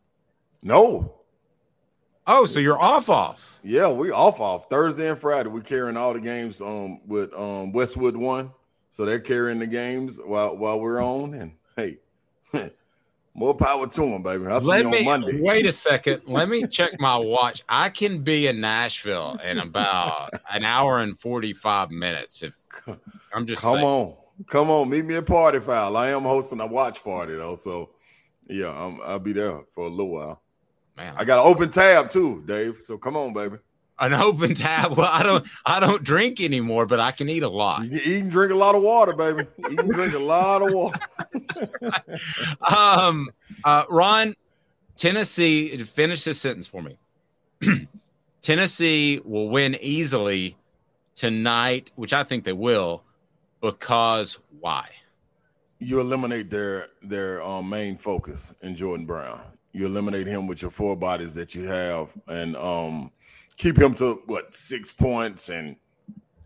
[0.64, 1.16] No.
[2.28, 3.58] Oh, so you're off off.
[3.64, 5.50] Yeah, we off off Thursday and Friday.
[5.50, 8.52] We carrying all the games um with um Westwood one,
[8.92, 11.34] so they're carrying the games while while we're on.
[11.34, 11.98] And hey,
[13.40, 14.46] more power to them, baby.
[14.48, 15.42] I'll see Let you on me Monday.
[15.42, 16.22] wait a second.
[16.28, 17.64] Let me check my watch.
[17.70, 22.44] I can be in Nashville in about an hour and forty five minutes.
[22.44, 22.54] If
[23.34, 23.86] I'm just Come saying.
[23.86, 24.16] on,
[24.48, 25.96] come on, meet me at Party Foul.
[25.96, 27.92] I am hosting a watch party though, so
[28.50, 30.42] yeah, I'm, I'll be there for a little while.
[30.98, 32.80] Man, I got an open tab too, Dave.
[32.82, 33.56] So come on, baby.
[34.00, 34.98] An open tab.
[34.98, 37.86] Well, I don't I don't drink anymore, but I can eat a lot.
[37.86, 39.46] You can drink a lot of water, baby.
[39.70, 41.00] You can drink a lot of water.
[42.70, 43.30] Um,
[43.64, 44.36] uh, Ron,
[44.96, 46.98] Tennessee, finish this sentence for me.
[48.42, 50.56] Tennessee will win easily
[51.16, 53.04] tonight, which I think they will,
[53.62, 54.90] because why?
[55.80, 59.42] you eliminate their their um, main focus in Jordan Brown.
[59.72, 63.12] You eliminate him with your four bodies that you have, and um,
[63.60, 65.76] keep him to what six points and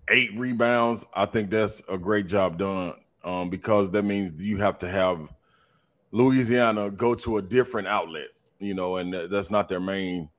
[0.10, 1.06] eight rebounds.
[1.14, 5.32] I think that's a great job done um, because that means you have to have
[6.12, 8.28] Louisiana go to a different outlet,
[8.60, 10.30] you know, and that's not their main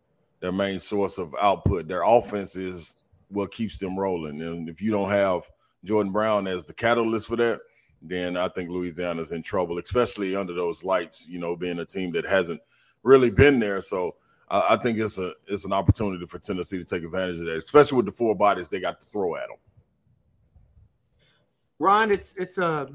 [0.41, 1.89] their main source of output.
[1.89, 2.99] Their offense is
[3.29, 5.49] what keeps them rolling, and if you don't have
[5.85, 7.61] Jordan Brown as the catalyst for that,
[8.03, 11.27] then I think Louisiana's in trouble, especially under those lights.
[11.27, 12.61] You know, being a team that hasn't
[13.03, 14.17] really been there, so
[14.49, 17.57] I, I think it's a it's an opportunity for Tennessee to take advantage of that,
[17.57, 19.57] especially with the four bodies they got to throw at them.
[21.79, 22.89] Ron, it's it's a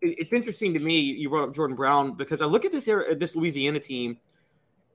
[0.00, 1.00] it- it's interesting to me.
[1.00, 2.84] You brought up Jordan Brown because I look at this
[3.16, 4.18] this Louisiana team.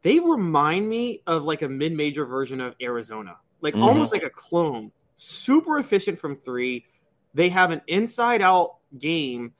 [0.03, 3.81] They remind me of like a mid-major version of Arizona, like Mhm.
[3.83, 4.91] almost like a clone.
[5.15, 6.85] Super efficient from three.
[7.33, 9.53] They have an inside-out game.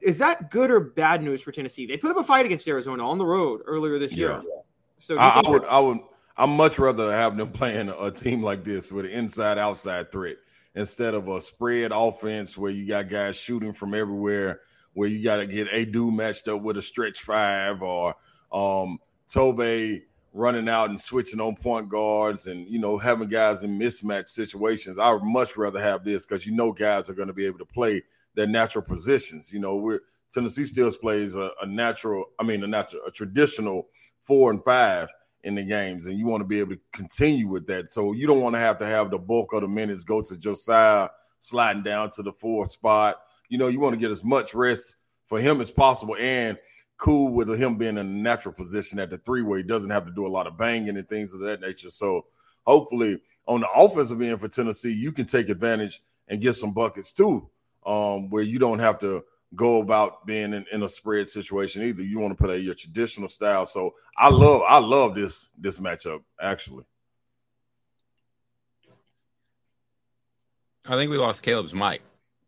[0.00, 1.86] Is that good or bad news for Tennessee?
[1.86, 4.42] They put up a fight against Arizona on the road earlier this year.
[5.02, 5.98] So I, I would, I would,
[6.36, 10.12] I much rather have them playing a, a team like this with an inside outside
[10.12, 10.36] threat
[10.76, 14.60] instead of a spread offense where you got guys shooting from everywhere,
[14.92, 18.14] where you got to get Aidoo matched up with a stretch five or
[18.52, 18.98] um
[19.28, 20.02] Tobe
[20.34, 25.00] running out and switching on point guards and you know having guys in mismatch situations.
[25.00, 27.58] I would much rather have this because you know guys are going to be able
[27.58, 28.04] to play
[28.34, 29.52] their natural positions.
[29.52, 30.00] You know, we're
[30.32, 33.88] Tennessee still plays a, a natural, I mean, a natural, a traditional
[34.22, 35.08] four and five
[35.44, 37.90] in the games, and you want to be able to continue with that.
[37.90, 40.36] So you don't want to have to have the bulk of the minutes go to
[40.36, 41.08] Josiah
[41.40, 43.20] sliding down to the fourth spot.
[43.48, 44.94] You know, you want to get as much rest
[45.26, 46.56] for him as possible and
[46.98, 50.06] cool with him being in a natural position at the three where he doesn't have
[50.06, 51.90] to do a lot of banging and things of that nature.
[51.90, 52.26] So
[52.64, 57.12] hopefully on the offensive end for Tennessee, you can take advantage and get some buckets
[57.12, 57.48] too,
[57.84, 62.02] um, where you don't have to go about being in, in a spread situation either.
[62.02, 63.66] You want to play your traditional style.
[63.66, 66.84] So I love I love this this matchup actually.
[70.86, 72.02] I think we lost Caleb's mic.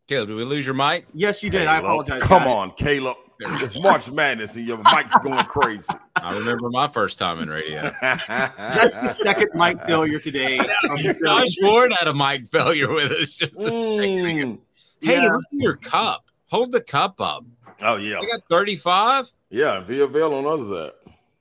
[0.08, 1.06] Caleb, did we lose your mic?
[1.14, 1.66] Yes, you did.
[1.66, 2.20] I apologize.
[2.22, 2.48] Come guys.
[2.48, 3.16] on, Caleb.
[3.40, 5.92] It's March Madness and your mic's going crazy.
[6.16, 7.92] I remember my first time in radio.
[8.00, 10.58] That's the second mic failure today.
[11.22, 14.58] Josh Ward had a mic failure with us just a second mm, ago.
[15.00, 15.32] Hey, Yeah.
[15.32, 16.23] look at your cup.
[16.54, 17.44] Hold the cup up.
[17.82, 18.20] Oh yeah.
[18.20, 19.28] I got 35.
[19.50, 20.92] Yeah, VFL on the other side.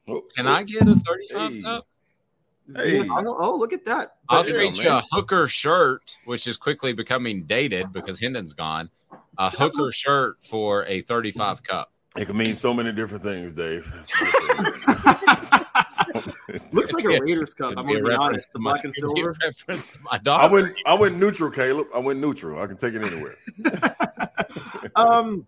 [0.07, 0.53] Oh, Can oh.
[0.53, 1.61] I get a 35 Hey.
[1.61, 1.87] cup?
[2.75, 3.07] Hey.
[3.07, 4.15] Oh, oh, look at that.
[4.27, 8.89] I'll Yeah, trade you a hooker shirt, which is quickly becoming dated because Hendon's gone.
[9.37, 11.91] A hooker shirt for a 35 cup.
[12.17, 13.93] It can mean so many different things, Dave.
[16.71, 17.73] Looks like a Raiders cup.
[17.77, 18.47] I'm gonna be reference honest.
[18.47, 19.35] to The my- black and could be a silver.
[19.45, 21.87] reference to my I went I went neutral, Caleb.
[21.93, 22.61] I went neutral.
[22.61, 23.35] I can take it anywhere.
[24.95, 25.45] um,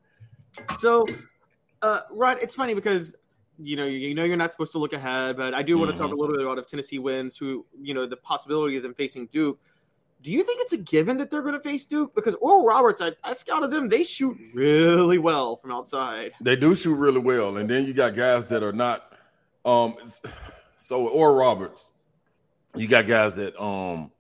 [0.77, 1.05] so,
[1.81, 3.15] uh, Rod, it's funny because
[3.59, 5.91] you know you, you know you're not supposed to look ahead, but I do want
[5.91, 8.83] to talk a little bit about if Tennessee wins, who you know the possibility of
[8.83, 9.59] them facing Duke.
[10.21, 12.15] Do you think it's a given that they're going to face Duke?
[12.15, 16.31] Because Oral Roberts, I, I scouted them; they shoot really well from outside.
[16.41, 19.11] They do shoot really well, and then you got guys that are not.
[19.65, 19.95] Um,
[20.77, 21.89] so or Roberts,
[22.75, 24.11] you got guys that um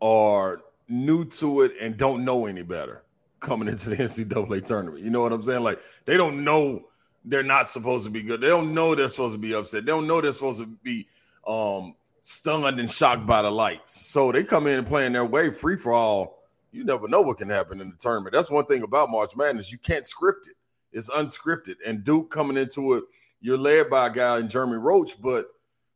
[0.00, 3.02] are new to it and don't know any better
[3.40, 5.02] coming into the NCAA tournament.
[5.02, 5.62] You know what I'm saying?
[5.62, 6.84] Like they don't know
[7.24, 8.40] they're not supposed to be good.
[8.40, 9.84] They don't know they're supposed to be upset.
[9.84, 11.08] They don't know they're supposed to be
[11.46, 14.06] um stunned and shocked by the lights.
[14.06, 16.44] So they come in and playing their way free for all.
[16.70, 18.32] You never know what can happen in the tournament.
[18.32, 19.70] That's one thing about March Madness.
[19.70, 20.56] You can't script it.
[20.92, 21.76] It's unscripted.
[21.84, 23.04] And Duke coming into it,
[23.42, 25.46] you're led by a guy in Jeremy Roach, but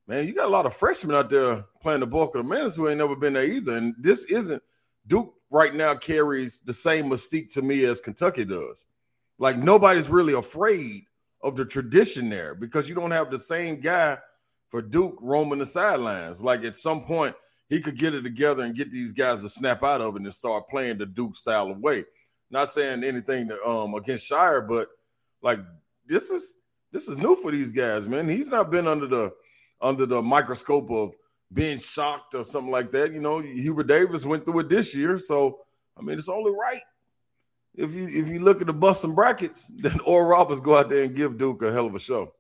[0.06, 2.76] man, you got a lot of freshmen out there playing the bulk of the minutes
[2.76, 3.76] who ain't never been there either.
[3.76, 4.62] And this isn't
[5.06, 8.86] Duke right now carries the same mystique to me as Kentucky does.
[9.38, 11.04] Like nobody's really afraid
[11.42, 14.18] of the tradition there because you don't have the same guy
[14.68, 16.42] for Duke roaming the sidelines.
[16.42, 17.36] Like at some point,
[17.68, 20.34] he could get it together and get these guys to snap out of it and
[20.34, 22.04] start playing the Duke style of way.
[22.50, 24.88] Not saying anything to, um against Scheyer, but
[25.42, 25.60] like
[26.06, 26.56] this is
[26.96, 28.26] this is new for these guys, man.
[28.26, 29.30] He's not been under the
[29.82, 31.12] under the microscope of
[31.52, 33.12] being shocked or something like that.
[33.12, 35.58] You know, Hubert Davis went through it this year, so
[35.98, 36.80] I mean it's only right.
[37.74, 41.02] If you if you look at the Boston brackets, then Oral Roberts go out there
[41.02, 42.32] and give Duke a hell of a show.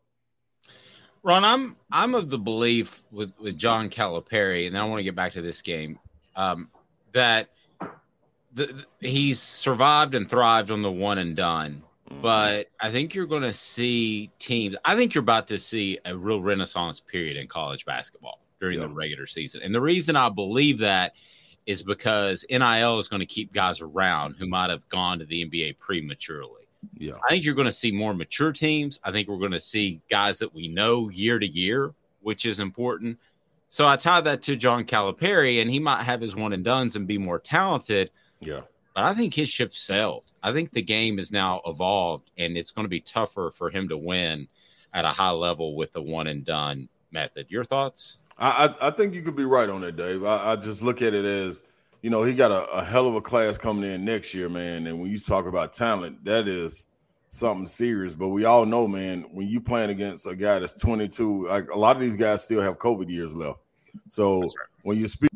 [1.22, 5.14] Ron, I'm I'm of the belief with with John Calipari, and I want to get
[5.14, 5.98] back to this game,
[6.34, 6.70] um,
[7.12, 7.50] that
[8.54, 8.66] the,
[9.00, 11.82] the- he's survived and thrived on the one and done.
[12.10, 12.22] Mm-hmm.
[12.22, 14.76] But I think you're going to see teams.
[14.84, 18.88] I think you're about to see a real renaissance period in college basketball during the
[18.88, 21.12] regular season, and the reason I believe that
[21.66, 25.44] is because NIL is going to keep guys around who might have gone to the
[25.44, 26.62] NBA prematurely.
[26.96, 27.14] Yeah.
[27.24, 29.00] I think you're going to see more mature teams.
[29.02, 32.60] I think we're going to see guys that we know year to year, which is
[32.60, 33.18] important.
[33.68, 36.94] So I tie that to John Calipari, and he might have his one and duns
[36.94, 38.10] and be more talented.
[38.40, 38.60] Yeah.
[38.96, 40.24] But I think his ship sailed.
[40.42, 43.90] I think the game is now evolved, and it's going to be tougher for him
[43.90, 44.48] to win
[44.94, 47.44] at a high level with the one and done method.
[47.50, 48.16] Your thoughts?
[48.38, 50.24] I, I think you could be right on that, Dave.
[50.24, 51.62] I, I just look at it as,
[52.00, 54.86] you know, he got a, a hell of a class coming in next year, man.
[54.86, 56.86] And when you talk about talent, that is
[57.28, 58.14] something serious.
[58.14, 61.78] But we all know, man, when you playing against a guy that's 22, like a
[61.78, 63.58] lot of these guys still have COVID years left.
[64.08, 64.48] So
[64.84, 65.30] when you speak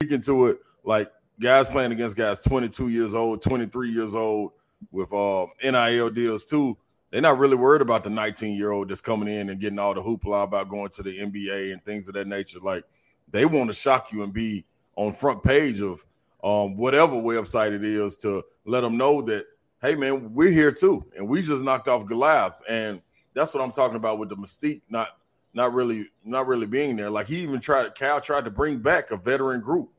[0.00, 1.12] speaking to it, like
[1.42, 4.52] guys playing against guys 22 years old, 23 years old,
[4.90, 6.76] with uh, NIL deals too.
[7.10, 9.92] They're not really worried about the 19 year old that's coming in and getting all
[9.92, 12.60] the hoopla about going to the NBA and things of that nature.
[12.60, 12.84] Like
[13.30, 14.64] they want to shock you and be
[14.96, 16.04] on front page of
[16.42, 19.46] um, whatever website it is to let them know that
[19.82, 23.02] hey man, we're here too, and we just knocked off Goliath, and
[23.34, 25.08] that's what I'm talking about with the mystique not
[25.54, 27.10] not really not really being there.
[27.10, 29.90] Like he even tried Cal tried to bring back a veteran group,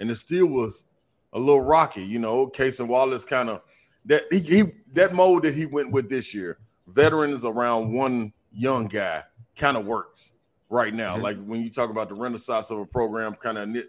[0.00, 0.86] and it still was
[1.32, 2.02] a little rocky.
[2.02, 3.62] You know, Cason Wallace kind of
[4.06, 4.64] that he, he
[4.94, 6.58] that mode that he went with this year.
[6.88, 9.22] Veterans around one young guy
[9.56, 10.32] kind of works
[10.70, 11.16] right now.
[11.16, 11.22] Mhm.
[11.22, 13.84] Like when you talk about the renaissance of a program, kind of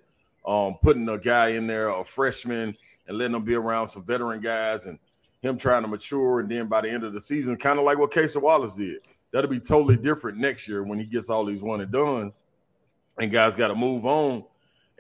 [0.46, 2.76] um, putting a guy in there, a freshman,
[3.08, 5.00] and letting him be around some veteran guys, and
[5.42, 7.98] him trying to mature, and then by the end of the season, kind of like
[7.98, 8.98] what Cason Wallace did.
[9.32, 12.44] That'll be totally different next year when he gets all these one and dones,
[13.18, 14.44] and guys got to move on.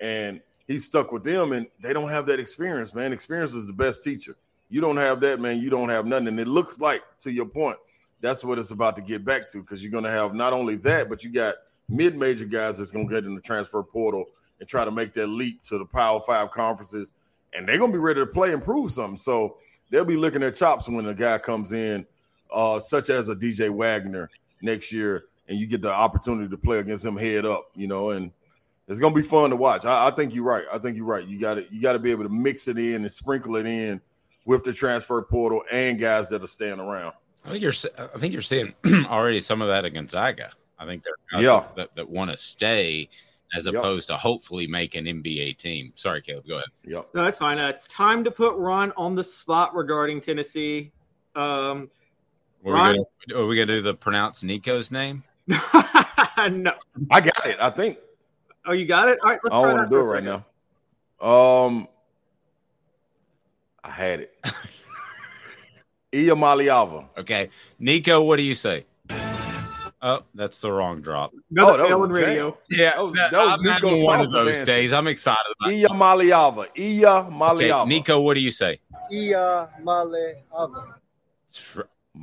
[0.02, 3.14] And he's stuck with them, and they don't have that experience, man.
[3.14, 4.36] Experience is the best teacher.
[4.69, 5.60] You don't have that, man.
[5.60, 6.28] You don't have nothing.
[6.28, 7.78] And it looks like, to your point,
[8.19, 10.76] that's what it's about to get back to because you're going to have not only
[10.78, 11.56] that, but you got
[11.90, 14.26] mid-major guys that's going to get in the transfer portal
[14.60, 17.11] and try to make that leap to the Power Five conferences,
[17.53, 19.18] and they're going to be ready to play and prove something.
[19.18, 19.57] So
[19.90, 22.06] they'll be looking at chops when a guy comes in,
[22.53, 24.30] uh, such as a DJ Wagner
[24.61, 28.11] next year, and you get the opportunity to play against him head up, you know,
[28.11, 28.32] and
[28.91, 29.85] it's gonna be fun to watch.
[29.85, 30.65] I, I think you're right.
[30.72, 31.26] I think you're right.
[31.26, 33.65] You got to you got to be able to mix it in and sprinkle it
[33.65, 33.99] in
[34.45, 37.13] with the transfer portal and guys that are staying around.
[37.45, 37.73] I think you're.
[37.97, 38.73] I think you're seeing
[39.07, 40.51] already some of that at Gonzaga.
[40.77, 41.63] I think there are guys Yeah.
[41.76, 43.07] that, that want to stay
[43.55, 45.91] as opposed to hopefully make an NBA team.
[45.95, 46.47] Sorry, Caleb.
[46.47, 46.69] Go ahead.
[46.85, 47.09] Yep.
[47.13, 47.59] No, that's fine.
[47.59, 50.91] Uh, it's time to put Ron on the spot regarding Tennessee.
[51.35, 51.89] Um,
[52.65, 55.23] Are Ron- we, gonna, are we gonna do the pronounce Nico's name?
[55.47, 55.59] no,
[57.09, 57.57] I got it.
[57.59, 57.97] I think.
[58.65, 59.19] Oh, you got it.
[59.23, 60.43] All right, let's I try don't want that to do it right second.
[61.21, 61.27] now.
[61.27, 61.88] Um,
[63.83, 64.35] I had it.
[66.13, 67.07] Iamaleava.
[67.19, 68.21] Okay, Nico.
[68.21, 68.85] What do you say?
[70.03, 71.31] Oh, that's the wrong drop.
[71.51, 72.27] Another Oh, that was fail in a jam.
[72.29, 72.57] radio.
[72.71, 74.65] Yeah, That was- that- that was I'm Nico having one of those dancing.
[74.65, 74.93] days.
[74.93, 75.71] I'm excited about.
[75.71, 76.67] Iamaleava.
[76.75, 77.88] Iya Okay, Maliava.
[77.88, 78.19] Nico.
[78.21, 78.79] What do you say?
[79.11, 80.95] Ia Male Ava.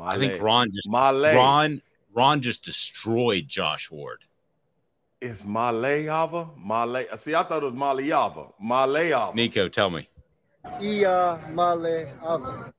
[0.01, 1.35] I think Ron just Male.
[1.36, 1.82] Ron
[2.12, 4.24] Ron just destroyed Josh Ward.
[5.20, 6.51] It's Maleava.
[6.57, 7.07] Male.
[7.11, 8.53] Uh, see, I thought it was Maliava.
[8.62, 9.35] Maleava.
[9.35, 10.09] Nico, tell me.
[10.81, 12.73] Ia Male Ava.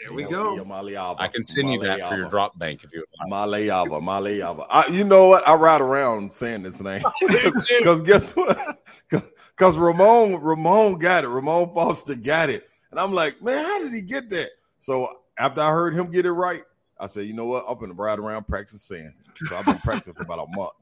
[0.00, 0.56] There we go.
[0.56, 1.16] Iamaleava.
[1.18, 3.48] I can send you that for your drop bank if you would like.
[3.48, 4.66] Maleava, Maleava.
[4.68, 5.46] I, you know what?
[5.48, 8.82] I ride around saying this name because guess what?
[9.56, 11.28] Because Ramon, Ramon got it.
[11.28, 14.50] Ramon Foster got it, and I'm like, man, how did he get that?
[14.80, 16.64] So after I heard him get it right,
[16.98, 17.64] I said, you know what?
[17.68, 19.46] I'm gonna ride around practicing saying it.
[19.46, 20.72] So I've been practicing for about a month.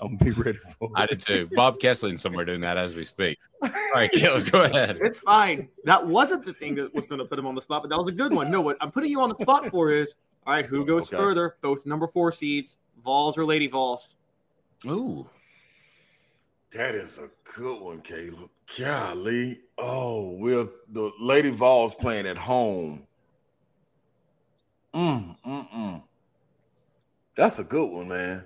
[0.00, 0.92] I'm gonna be ready for it.
[0.94, 1.48] I did too.
[1.54, 3.38] Bob Kesling's somewhere doing that as we speak.
[3.62, 4.98] All right, Caleb, go ahead.
[5.00, 5.68] It's fine.
[5.84, 7.98] That wasn't the thing that was going to put him on the spot, but that
[7.98, 8.50] was a good one.
[8.50, 10.14] No, what I'm putting you on the spot for is
[10.46, 10.64] all right.
[10.66, 11.16] Who goes Okay.
[11.22, 11.56] further?
[11.60, 14.16] Both number four seeds, Vols or Lady Vols.
[14.86, 15.28] Ooh,
[16.72, 18.48] That is a good one, Caleb.
[18.78, 19.60] Golly.
[19.78, 23.06] Oh, with the Lady Vols playing at home.
[24.94, 26.02] Mm, mm, mm.
[27.36, 28.44] That's a good one, man.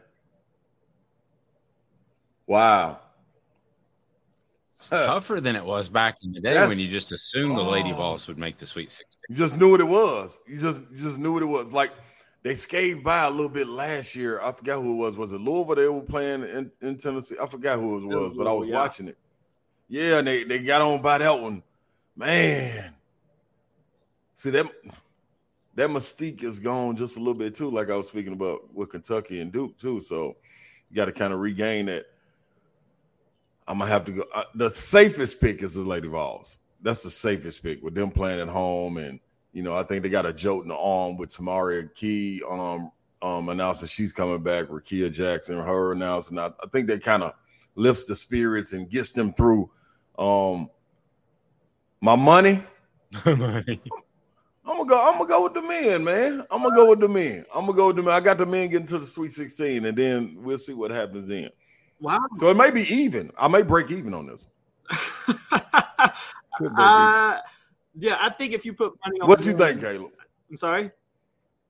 [2.47, 3.01] Wow.
[4.77, 7.63] it's tougher than it was back in the day That's- when you just assumed the
[7.63, 7.97] Lady Oh.
[7.97, 9.21] Vols would make the Sweet Sixteen.
[9.29, 10.41] You just knew what it was.
[10.47, 11.73] You just you just knew what it was.
[11.73, 11.93] Like
[12.43, 14.41] they scathed by a little bit last year.
[14.41, 15.17] I forgot who it was.
[15.17, 17.37] Was it Louisville they were playing in, in Tennessee?
[17.43, 18.75] I forgot who it was, was but I was yeah.
[18.75, 19.19] watching it.
[19.89, 21.63] Yeah, and they, they got on by that one.
[22.15, 22.95] Man.
[24.35, 24.67] See that
[25.75, 28.91] that mystique is gone just a little bit too, like I was speaking about with
[28.91, 30.01] Kentucky and Duke too.
[30.01, 30.37] So
[30.91, 32.07] you got to kind of regain that.
[33.69, 34.25] I'm gonna have to go.
[34.35, 36.59] Uh, the safest pick is the Lady Vols.
[36.83, 39.19] That's the safest pick with them playing at home, and
[39.53, 42.93] you know I think they got a jolt in the arm with Tamari Key um
[43.23, 44.69] um announcing she's coming back.
[44.69, 46.39] Rickea Jackson, her announcing.
[46.39, 47.33] I, I think that kind of
[47.75, 49.71] lifts the spirits and gets them through.
[50.19, 50.71] Um,
[52.01, 52.63] my money.
[53.27, 53.81] money.
[54.65, 55.09] I'm gonna go.
[55.09, 56.47] I'm gonna go with the men, man.
[56.51, 57.45] I'm gonna go with the men.
[57.55, 58.15] I'm gonna go with the men.
[58.15, 61.29] I got the men getting to the Sweet 16, and then we'll see what happens
[61.29, 61.51] then.
[62.01, 62.19] Wow.
[62.37, 63.31] So it may be even.
[63.39, 64.47] I may break even on this.
[65.27, 65.37] Could
[66.59, 66.75] break even.
[66.79, 67.41] Uh,
[67.99, 70.13] yeah, I think if you put money on what you think, Caleb?
[70.51, 70.91] I'm sorry.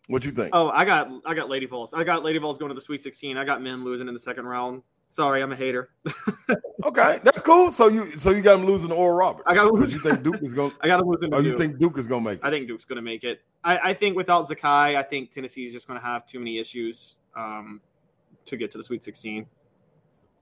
[0.09, 0.51] What you think?
[0.53, 1.95] Oh, I got I got Lady Vols.
[1.95, 3.37] I got Lady Vols going to the Sweet 16.
[3.37, 4.83] I got men losing in the second round.
[5.09, 5.91] Sorry, I'm a hater.
[6.85, 7.73] Okay, that's cool.
[7.73, 9.45] So you so you got him losing to Oral Roberts.
[9.47, 10.73] I got But you think Duke is going?
[10.81, 11.31] I got him losing.
[11.33, 12.47] to Oh, you think Duke is going to make it?
[12.47, 13.41] I think Duke's going to make it.
[13.65, 16.59] I, I think without Zakai, I think Tennessee is just going to have too many
[16.59, 17.81] issues um,
[18.45, 19.47] to get to the Sweet 16.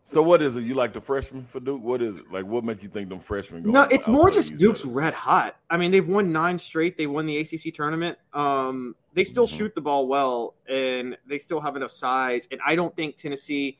[0.07, 0.65] So what is it?
[0.65, 1.83] You like the freshmen for Duke?
[1.83, 2.31] What is it?
[2.31, 3.71] Like what make you think them freshmen go?
[3.71, 5.57] No, it's more just Duke's red hot.
[5.71, 6.99] I mean, they've won nine straight.
[6.99, 8.19] They won the ACC tournament.
[8.35, 9.57] Um, they still Mm-hmm.
[9.57, 12.47] shoot the ball well, and they still have enough size.
[12.51, 13.79] And I don't think Tennessee.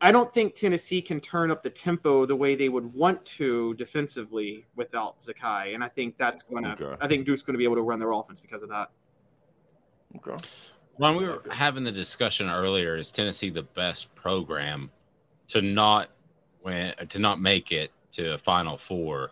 [0.00, 3.74] I don't think Tennessee can turn up the tempo the way they would want to
[3.74, 6.70] defensively without Zakai, and I think that's going to.
[6.72, 6.96] Okay.
[7.00, 8.90] I think Duke's going to be able to run their offense because of that.
[10.16, 10.36] Okay.
[10.98, 12.96] Ron, we were having the discussion earlier.
[12.96, 14.90] Is Tennessee the best program
[15.48, 16.10] to not
[16.62, 19.30] win, to not make it to a Final Four?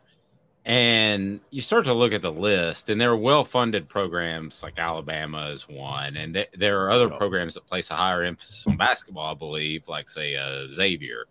[0.64, 5.48] And you start to look at the list, and there are well-funded programs like Alabama
[5.48, 9.32] is one, and th- there are other programs that place a higher emphasis on basketball,
[9.32, 11.24] I believe, like say uh, Xavier.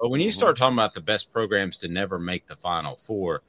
[0.00, 3.42] But when you start talking about the best programs to never make the Final Four,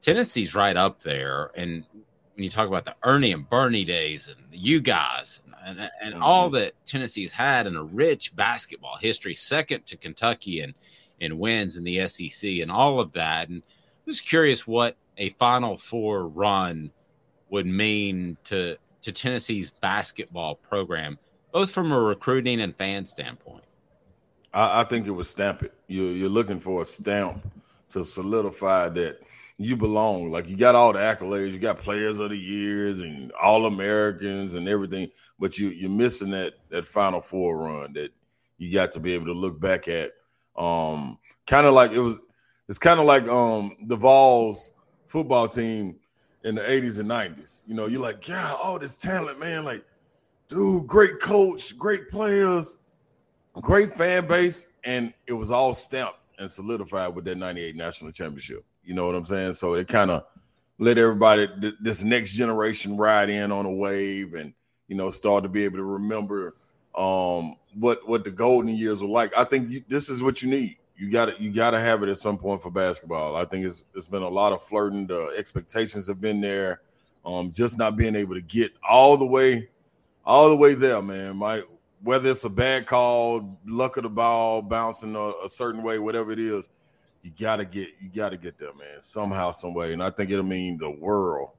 [0.00, 1.50] Tennessee's right up there.
[1.56, 1.84] And
[2.34, 6.22] when you talk about the Ernie and Bernie days and you guys and, and mm-hmm.
[6.22, 10.74] all that Tennessee's had in a rich basketball history, second to Kentucky and
[11.18, 13.48] in wins in the SEC and all of that.
[13.48, 13.62] And
[14.06, 16.90] I'm just curious what a Final Four run
[17.50, 21.18] would mean to to Tennessee's basketball program,
[21.52, 23.64] both from a recruiting and fan standpoint.
[24.52, 25.74] I, I think it would stamp it.
[25.88, 27.44] You're you're looking for a stamp
[27.90, 29.20] to solidify that
[29.58, 30.30] you belong.
[30.30, 34.54] Like you got all the accolades, you got players of the years and all Americans
[34.54, 38.12] and everything, but you you're missing that that Final Four run that
[38.58, 40.12] you got to be able to look back at.
[40.56, 42.16] Um, kind of like it was.
[42.68, 44.72] It's kind of like um the Vols
[45.06, 45.96] football team
[46.44, 47.62] in the 80s and 90s.
[47.66, 49.64] You know, you're like, yeah, all this talent, man.
[49.64, 49.84] Like,
[50.48, 52.78] dude, great coach, great players,
[53.54, 58.64] great fan base, and it was all stamped and solidified with that 98 national championship.
[58.86, 59.54] You know what I'm saying?
[59.54, 60.24] So it kind of
[60.78, 64.54] let everybody th- this next generation ride in on a wave and
[64.88, 66.54] you know start to be able to remember
[66.94, 69.36] um what what the golden years were like.
[69.36, 70.76] I think you, this is what you need.
[70.96, 73.36] You got to you got to have it at some point for basketball.
[73.36, 75.06] I think it's it's been a lot of flirting.
[75.06, 76.80] The expectations have been there.
[77.24, 79.68] Um, just not being able to get all the way,
[80.24, 81.36] all the way there, man.
[81.36, 81.64] My
[82.02, 86.30] whether it's a bad call, luck of the ball, bouncing a, a certain way, whatever
[86.30, 86.68] it is,
[87.26, 89.02] you gotta get you gotta get there, man.
[89.02, 89.92] Somehow, some way.
[89.92, 91.50] And I think it'll mean the world.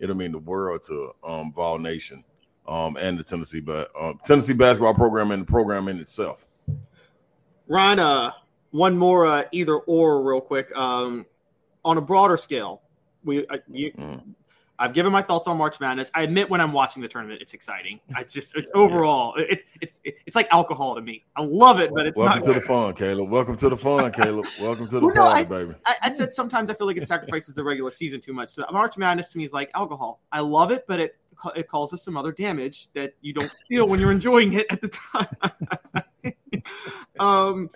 [0.00, 2.24] It'll mean the world to um Vol Nation
[2.66, 6.44] um and the Tennessee but um, Tennessee basketball program and the program in itself.
[7.68, 8.32] Ron, uh,
[8.72, 10.74] one more uh, either or real quick.
[10.76, 11.24] Um,
[11.84, 12.82] on a broader scale,
[13.24, 13.92] we uh, you,
[14.82, 16.10] I've given my thoughts on March Madness.
[16.12, 18.00] I admit when I'm watching the tournament, it's exciting.
[18.22, 21.24] It's just it's overall it, it's it, it's like alcohol to me.
[21.36, 22.46] I love it, but it's Welcome not.
[22.46, 23.30] to the fun, Caleb.
[23.30, 24.46] Welcome to the fun, Caleb.
[24.60, 25.74] Welcome to the Well, no, I, baby.
[25.86, 28.50] I, I said sometimes I feel like it sacrifices the regular season too much.
[28.50, 30.20] So March Madness to me is like alcohol.
[30.32, 31.16] I love it, but it
[31.56, 34.88] it causes some other damage that you don't feel when you're enjoying it at the
[34.88, 36.62] time.
[37.20, 37.70] um,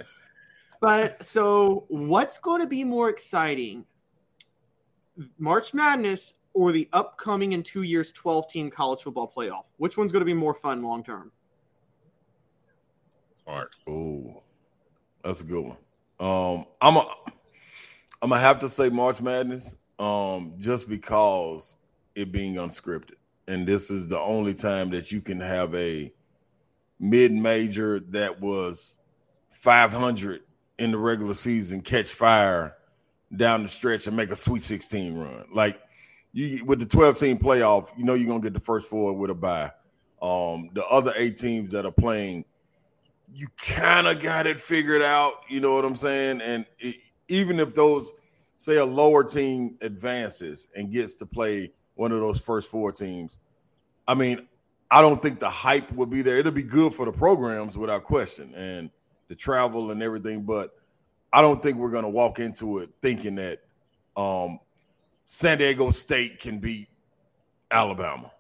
[0.81, 3.85] but so what's going to be more exciting,
[5.39, 9.65] March Madness or the upcoming in two years 12 team college football playoff?
[9.77, 11.31] Which one's going to be more fun long term?
[13.45, 13.77] Smart.
[13.87, 14.43] Oh,
[15.23, 15.77] that's a good one.
[16.19, 17.07] Um, I'm a,
[18.23, 21.77] I'm gonna have to say March Madness, um, just because
[22.15, 23.17] it being unscripted,
[23.47, 26.11] and this is the only time that you can have a
[26.99, 28.97] mid-major that was
[29.51, 30.41] 500
[30.79, 32.77] in the regular season catch fire
[33.37, 35.45] down the stretch and make a Sweet 16 run.
[35.53, 35.79] Like
[36.37, 39.31] you with the 12 team playoff, you know you're gonna get the first four with
[39.31, 39.71] a bye.
[40.21, 42.45] Um, the other eight teams that are playing
[43.33, 45.35] you kind of got it figured out.
[45.49, 46.41] You know what I'm saying?
[46.41, 46.97] And it,
[47.29, 48.13] even if those,
[48.57, 53.39] say, a lower team advances and gets to play one of those first four teams,
[54.07, 54.47] I mean,
[54.91, 56.39] I don't think the hype will be there.
[56.39, 58.91] It'll be good for the programs without question and
[59.29, 60.75] the travel and everything, but
[61.33, 63.63] I don't think we're to walk into it thinking that
[64.17, 64.61] um,
[65.27, 66.89] San Diego State can beat
[67.73, 68.33] Alabama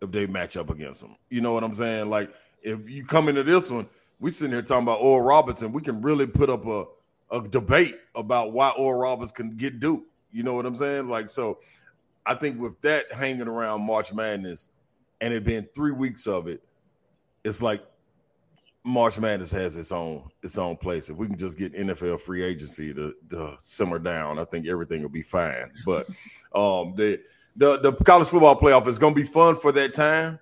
[0.00, 1.16] if they match up against them.
[1.28, 2.08] You know what I'm saying?
[2.08, 2.32] Like
[2.62, 3.86] if you come into this one,
[4.20, 5.72] we sitting here talking about Oral Robinson.
[5.72, 6.84] We can really put up a,
[7.32, 10.04] a debate about why Oral Roberts can get Duke.
[10.30, 11.08] You know what I'm saying?
[11.08, 11.58] Like so,
[12.24, 14.70] I think with that hanging around March Madness
[15.20, 16.62] and it being three weeks of it,
[17.42, 17.84] it's like
[18.84, 21.10] March Madness has its own its own place.
[21.10, 25.02] If we can just get NFL free agency to, to simmer down, I think everything
[25.02, 25.70] will be fine.
[25.84, 26.06] But
[26.54, 27.20] um, the
[27.56, 30.38] the the college football playoff is going to be fun for that time.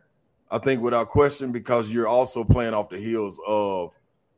[0.51, 3.93] I think without question because you're also playing off the heels of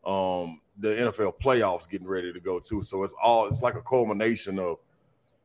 [0.05, 2.83] um, the NFL playoffs getting ready to go too.
[2.83, 4.79] So it's all it's like a culmination of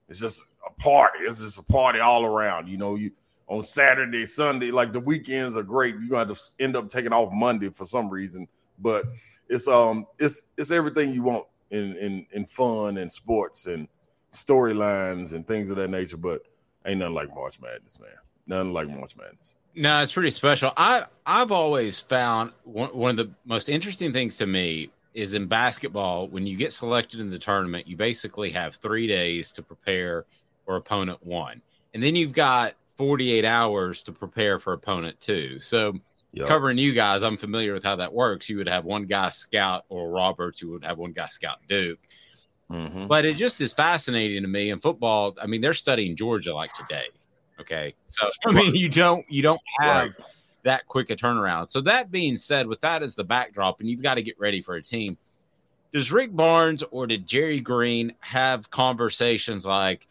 [0.08, 1.20] it's just a party.
[1.24, 2.68] It's just a party all around.
[2.70, 3.12] You know, you
[3.48, 5.96] on Saturday, Sunday, like the weekends are great.
[5.96, 8.48] You're gonna have to end up taking off Monday for some reason
[8.80, 9.06] But
[9.50, 13.88] it's um it's it's everything you want in in in fun and sports and
[14.34, 16.18] storylines and things of that nature.
[16.18, 16.42] But
[16.86, 18.10] ain't nothing like March Madness, man.
[18.48, 19.56] Nothing like March Madness.
[19.76, 20.72] No, it's pretty special.
[20.78, 25.46] I I've always found one, one of the most interesting things to me is in
[25.46, 30.26] basketball when you get selected in the tournament, you basically have three days to prepare
[30.66, 31.62] for opponent one,
[31.94, 35.60] and then you've got 48 hours to prepare for opponent two.
[35.60, 35.94] So
[36.34, 36.48] Yep.
[36.48, 38.50] covering you guys, I'm familiar with how that works.
[38.50, 42.00] You would have one guy scout or Roberts, you would have one guy scout Duke.
[42.70, 43.08] Mhm.
[43.08, 45.36] But it just is fascinating to me in football.
[45.42, 47.06] I mean, they're studying Georgia like today.
[47.60, 47.96] Okay.
[48.06, 50.10] So I mean you don't you don't have
[50.64, 51.70] that quick a turnaround.
[51.70, 54.62] So that being said, with that as the backdrop, and you've got to get ready
[54.62, 55.18] for a team,
[55.94, 60.08] does Rick Barnes or did Jerry Green have conversations like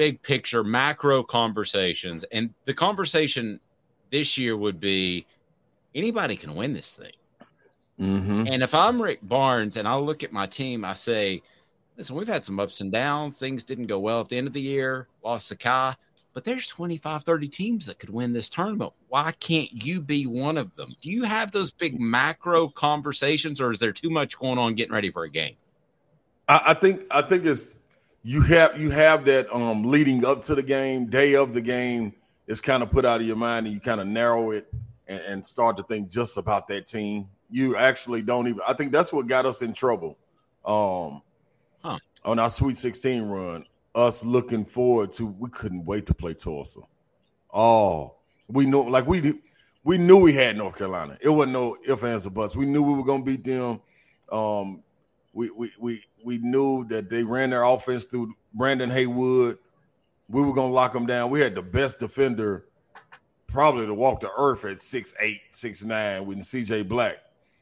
[0.00, 2.24] big picture, macro conversations?
[2.32, 3.60] And the conversation
[4.10, 5.26] this year would be
[5.94, 7.12] anybody can win this thing.
[8.00, 8.46] Mm-hmm.
[8.46, 11.42] And if I'm Rick Barnes and I look at my team, I say,
[11.98, 13.36] listen, we've had some ups and downs.
[13.36, 15.94] Things didn't go well at the end of the year, lost Zakai,
[16.32, 18.94] but there's 25, 30 teams that could win this tournament.
[19.08, 20.94] Why can't you be one of them?
[21.02, 24.94] Do you have those big macro conversations or is there too much going on getting
[24.94, 25.56] ready for a game?
[26.48, 27.74] I, I think I think it's
[28.22, 32.14] you have you have that um leading up to the game, day of the game,
[32.46, 34.72] it's kind of put out of your mind and you kind of narrow it
[35.06, 37.28] and, and start to think just about that team.
[37.50, 40.16] You actually don't even I think that's what got us in trouble.
[40.64, 41.22] Um
[42.24, 43.64] on our Sweet 16 run,
[43.94, 46.80] us looking forward to we couldn't wait to play Tulsa.
[47.52, 48.14] Oh,
[48.48, 49.40] we knew like we
[49.84, 51.16] we knew we had North Carolina.
[51.20, 52.54] It wasn't no ifs, ands, or buts.
[52.54, 53.80] We knew we were gonna beat them.
[54.30, 54.82] Um,
[55.32, 59.58] we we we we knew that they ran their offense through Brendan Haywood.
[60.28, 61.30] We were gonna lock them down.
[61.30, 62.66] We had the best defender,
[63.46, 67.18] probably to walk the earth at six eight, six nine with CJ Black.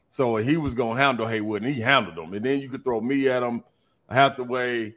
[0.07, 2.33] So he was gonna handle Haywood, and he handled them.
[2.33, 3.63] And then you could throw me at him,
[4.09, 4.95] Hathaway,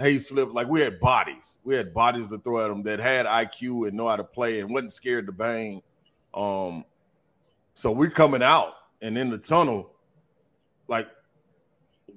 [0.00, 0.52] Hayslip.
[0.54, 1.58] Like we had bodies.
[1.64, 4.60] We had bodies to throw at them that had IQ and know how to play
[4.60, 5.82] and wasn't scared to bang.
[6.32, 6.84] Um,
[7.74, 9.90] so we're coming out and in the tunnel,
[10.88, 11.08] like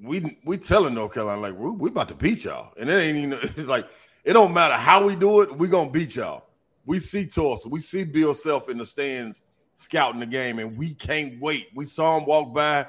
[0.02, 3.18] we we telling North Carolina like we, we about to beat y'all, and it ain't
[3.18, 3.88] even like
[4.24, 6.46] it don't matter how we do it, we gonna beat y'all.
[6.86, 9.42] We see Tulsa, we see Bill Self in the stands
[9.78, 11.68] scouting the game, and we can't wait.
[11.76, 12.88] We saw him walk by.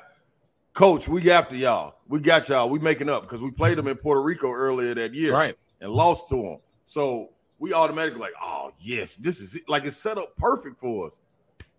[0.73, 1.97] Coach, we after y'all.
[2.07, 2.69] We got y'all.
[2.69, 5.57] We making up because we played them in Puerto Rico earlier that year, Right.
[5.81, 6.57] And lost to them.
[6.85, 9.69] So we automatically like, oh yes, this is it.
[9.69, 11.19] like it's set up perfect for us.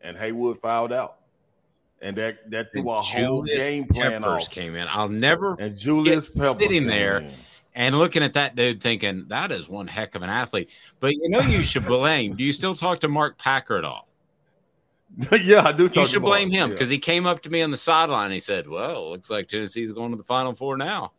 [0.01, 1.18] And Haywood fouled out,
[2.01, 4.49] and that that threw a whole Julius game plan Peppers off.
[4.51, 4.87] came in.
[4.89, 7.33] I'll never And Julius get Peppers sitting there in.
[7.75, 10.69] and looking at that dude thinking that is one heck of an athlete.
[10.99, 12.35] But you know you should blame.
[12.35, 14.07] Do you still talk to Mark Packer at all?
[15.43, 15.87] yeah, I do.
[15.89, 16.73] Talk You should blame him yeah.
[16.75, 18.31] because he came up to me on the sideline.
[18.31, 21.13] He said, "Well, looks like Tennessee's going to the Final Four now."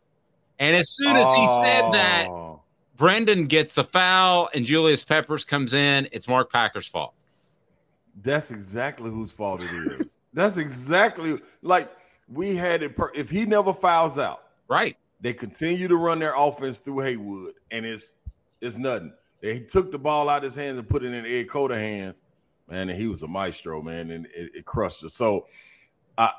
[0.59, 2.61] And as soon as he said that, Oh.
[2.95, 6.07] Brendan gets the foul and Julius Peppers comes in.
[6.11, 7.13] It's Mark Packer's fault.
[8.23, 10.17] That's exactly whose fault it is.
[10.33, 11.91] That's exactly like
[12.31, 12.95] we had it.
[12.95, 14.97] Per- if he never fouls out, right?
[15.19, 18.09] They continue to run their offense through Haywood, and it's
[18.61, 19.13] it's nothing.
[19.41, 22.15] They took the ball out of his hands and put it in Ed Cota hands,
[22.69, 25.13] man, and he was a maestro, man, and it, it crushed us.
[25.13, 25.47] So,
[26.17, 26.31] I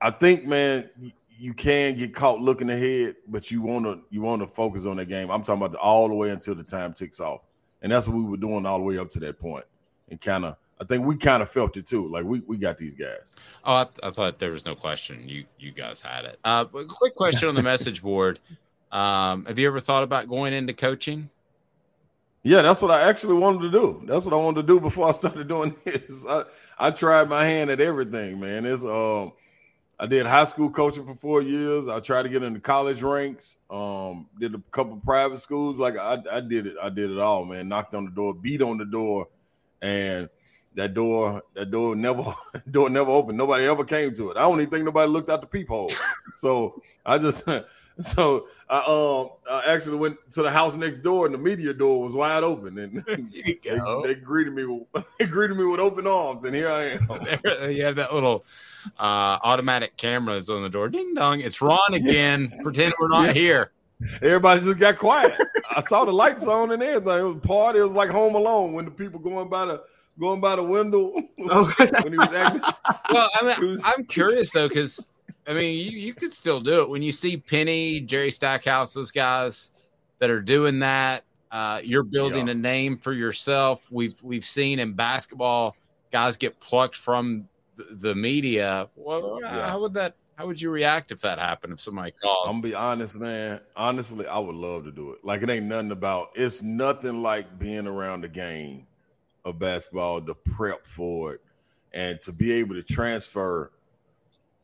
[0.00, 0.90] I think, man,
[1.38, 4.96] you, can get caught looking ahead, but you want to you want to focus on
[4.96, 5.30] the game.
[5.30, 7.40] I'm talking about all the way until the time ticks off,
[7.82, 9.64] and that's what we were doing all the way up to that point,
[10.10, 10.56] and kind of.
[10.80, 12.08] I think we kind of felt it too.
[12.08, 13.36] Like we, we got these guys.
[13.64, 15.28] Oh, I, I thought there was no question.
[15.28, 16.38] You you guys had it.
[16.44, 18.40] Uh, but quick question on the message board.
[18.92, 21.30] Um, have you ever thought about going into coaching?
[22.42, 24.02] Yeah, that's what I actually wanted to do.
[24.04, 26.26] That's what I wanted to do before I started doing this.
[26.28, 26.44] I,
[26.78, 28.66] I tried my hand at everything, man.
[28.66, 29.32] It's um
[29.98, 31.86] I did high school coaching for four years.
[31.86, 33.58] I tried to get into college ranks.
[33.70, 35.78] Um, did a couple private schools.
[35.78, 36.74] Like I, I did it.
[36.82, 37.68] I did it all, man.
[37.68, 39.28] Knocked on the door, beat on the door,
[39.82, 40.28] and
[40.74, 42.24] that door, that door never,
[42.70, 43.38] door never opened.
[43.38, 44.36] Nobody ever came to it.
[44.36, 45.90] I don't even think nobody looked out the peephole.
[46.36, 47.44] so I just,
[48.00, 52.02] so I um, I actually went to the house next door, and the media door
[52.02, 53.58] was wide open, and they,
[54.02, 57.70] they greeted me, with, they greeted me with open arms, and here I am.
[57.70, 58.44] you have that little
[58.98, 60.88] uh, automatic cameras on the door.
[60.88, 62.50] Ding dong, it's Ron again.
[62.62, 63.32] Pretend we're not Yeah.
[63.32, 63.70] here.
[64.16, 65.40] Everybody just got quiet.
[65.70, 67.18] I saw the lights on and everything.
[67.18, 67.78] It was a party.
[67.78, 69.82] It was like Home Alone when the people going by the
[70.18, 72.62] going by the window when he was acting.
[73.10, 75.06] Well, I mean, I'm curious though, because
[75.46, 79.10] I mean, you, you could still do it when you see Penny, Jerry Stackhouse, those
[79.10, 79.70] guys
[80.18, 81.24] that are doing that.
[81.50, 83.86] Uh, you're building a name for yourself.
[83.90, 85.76] We've we've seen in basketball
[86.10, 88.88] guys get plucked from the, the media.
[88.96, 89.68] Well, Yeah.
[89.68, 90.16] how would that?
[90.36, 91.74] How would you react if that happened?
[91.74, 92.48] If somebody called?
[92.48, 93.60] I'm gonna be honest, man.
[93.76, 95.24] Honestly, I would love to do it.
[95.24, 98.86] Like it ain't nothing about it's nothing like being around the game
[99.44, 101.40] of basketball, to prep for it,
[101.92, 103.70] and to be able to transfer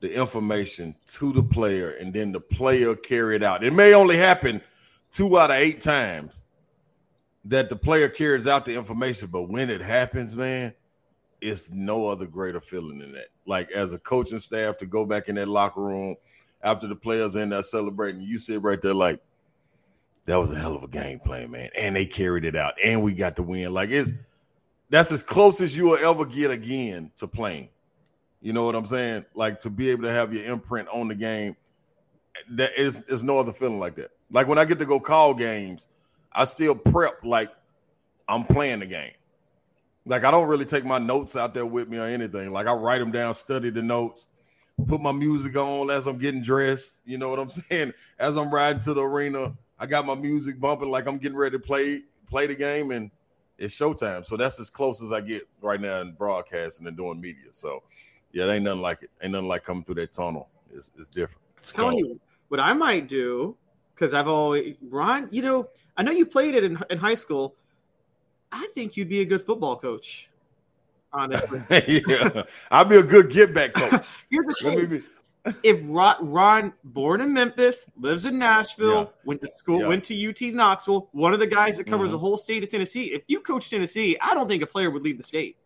[0.00, 3.62] the information to the player and then the player carry it out.
[3.62, 4.60] It may only happen
[5.10, 6.44] two out of eight times
[7.44, 10.72] that the player carries out the information, but when it happens, man,
[11.40, 13.28] it's no other greater feeling than that.
[13.46, 16.16] Like as a coaching staff to go back in that locker room
[16.62, 19.20] after the players in there celebrating, you sit right there like
[20.26, 21.70] that was a hell of a game plan, man.
[21.76, 23.72] And they carried it out, and we got to win.
[23.72, 24.12] Like it's
[24.90, 27.68] that's as close as you will ever get again to playing.
[28.42, 29.24] You know what I'm saying?
[29.34, 31.56] Like to be able to have your imprint on the game.
[32.50, 34.10] That is is no other feeling like that.
[34.30, 35.88] Like when I get to go call games,
[36.32, 37.50] I still prep like
[38.28, 39.12] I'm playing the game.
[40.06, 42.52] Like I don't really take my notes out there with me or anything.
[42.52, 44.28] Like I write them down, study the notes,
[44.86, 47.00] put my music on as I'm getting dressed.
[47.04, 47.92] You know what I'm saying?
[48.18, 51.58] As I'm riding to the arena, I got my music bumping like I'm getting ready
[51.58, 53.10] to play play the game, and
[53.60, 54.26] it's showtime.
[54.26, 57.48] So that's as close as I get right now in broadcasting and doing media.
[57.52, 57.82] So
[58.32, 59.10] yeah, it ain't nothing like it.
[59.22, 60.48] Ain't nothing like coming through that tunnel.
[60.74, 61.42] It's, it's different.
[61.58, 62.18] It's telling you
[62.48, 63.54] what I might do
[63.94, 65.28] because I've always Ron.
[65.30, 67.54] You know, I know you played it in, in high school.
[68.50, 70.30] I think you'd be a good football coach.
[71.12, 71.60] Honestly,
[72.08, 74.06] yeah, I'd be a good get back coach.
[74.30, 75.02] Here's the thing:
[75.62, 79.88] if Ron, Ron, born in Memphis, lives in Nashville, went to school, Yeah.
[79.88, 82.12] went to UT Knoxville, one of the guys that covers Mhm.
[82.12, 83.12] the whole state of Tennessee.
[83.12, 85.56] If you coach Tennessee, I don't think a player would leave the state.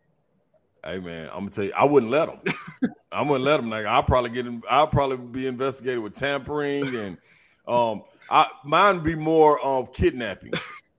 [0.84, 2.40] Hey man, I'm gonna tell you, I wouldn't let them.
[3.12, 3.70] I wouldn't let them.
[3.70, 4.46] Like I'll probably get.
[4.46, 7.18] In, I'll probably be investigated with tampering and
[7.66, 8.02] um.
[8.30, 10.52] I mine be more of kidnapping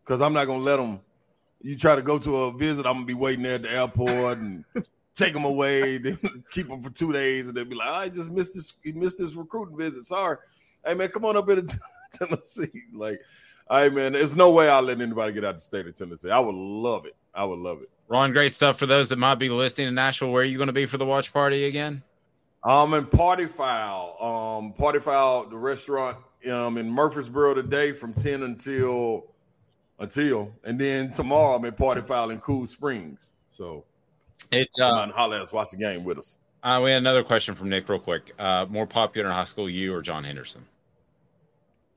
[0.04, 1.02] because I'm not gonna let them.
[1.62, 4.38] You try to go to a visit, I'm gonna be waiting there at the airport
[4.40, 4.66] and
[5.16, 6.18] take them away, then
[6.52, 8.74] keep them for two days, and they'll be like, "I just missed this.
[8.84, 10.04] You missed this recruiting visit.
[10.04, 10.38] Sorry.
[10.86, 11.66] Hey man, come on up to
[12.12, 12.84] Tennessee.
[12.94, 13.20] Like,
[13.70, 16.30] hey man, there's no way I'll let anybody get out of the state of Tennessee.
[16.30, 17.16] I would love it.
[17.34, 17.90] I would love it.
[18.08, 20.32] Ron, great stuff for those that might be listening in Nashville.
[20.32, 22.04] Where are you going to be for the watch party again?
[22.64, 26.18] I'm um, in Party Foul, um, Party Foul, the restaurant,
[26.50, 29.28] um, in Murfreesboro today from ten until
[30.00, 33.34] until, and then tomorrow I'm at Party Foul in Cool Springs.
[33.48, 33.86] So
[34.52, 36.38] it's come out and holler at us, watch the game with us.
[36.64, 38.34] Uh, we had another question from Nick, real quick.
[38.40, 40.66] Uh, more popular in high school, you or John Henderson?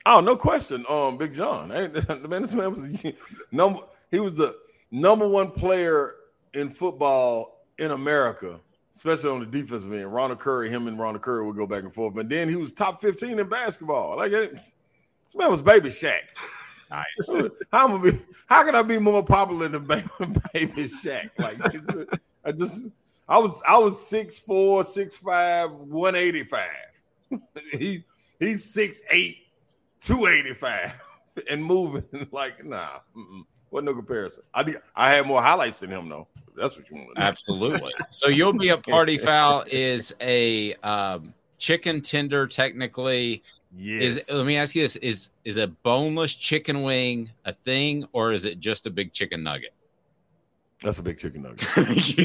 [0.04, 0.84] Oh, no question.
[0.88, 1.88] Um, Big John, hey,
[2.28, 3.14] man, this man was the
[3.52, 3.80] number.
[4.10, 4.56] He was the
[4.90, 6.16] number one player
[6.54, 8.58] in football in America,
[8.94, 10.12] especially on the defensive end.
[10.12, 12.14] Ronald Curry, him and Ronald Curry would go back and forth.
[12.14, 14.16] But then he was top fifteen in basketball.
[14.16, 16.20] Like it, this man was Baby Shaq.
[16.90, 17.04] Nice.
[17.72, 18.18] how am I be?
[18.46, 20.08] How can I be more popular than Baby,
[20.52, 21.30] baby Shaq?
[21.38, 22.86] Like it's, I just,
[23.28, 26.70] I was, I was six four, six five, one eighty five.
[27.72, 28.04] he
[28.40, 29.36] he's six eight,
[30.00, 30.94] two eighty five,
[31.50, 33.00] and moving like nah.
[33.16, 33.42] Mm-mm.
[33.70, 34.44] What no comparison?
[34.54, 36.26] I I had more highlights than him though.
[36.56, 37.18] That's what you want.
[37.18, 37.92] Absolutely.
[38.10, 43.42] so you'll be a Party Foul is a um, chicken tender technically.
[43.74, 44.28] Yes.
[44.28, 48.32] Is, let me ask you this: is is a boneless chicken wing a thing, or
[48.32, 49.74] is it just a big chicken nugget?
[50.82, 51.42] That's a big chicken
[51.76, 52.16] nugget.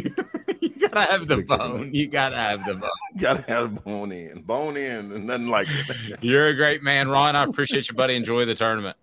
[0.62, 1.90] you gotta have the bone.
[1.94, 2.90] You gotta have the bone.
[3.18, 6.20] gotta have bone in, bone in, and nothing like it.
[6.22, 7.36] You're a great man, Ron.
[7.36, 8.16] I appreciate you, buddy.
[8.16, 8.96] Enjoy the tournament.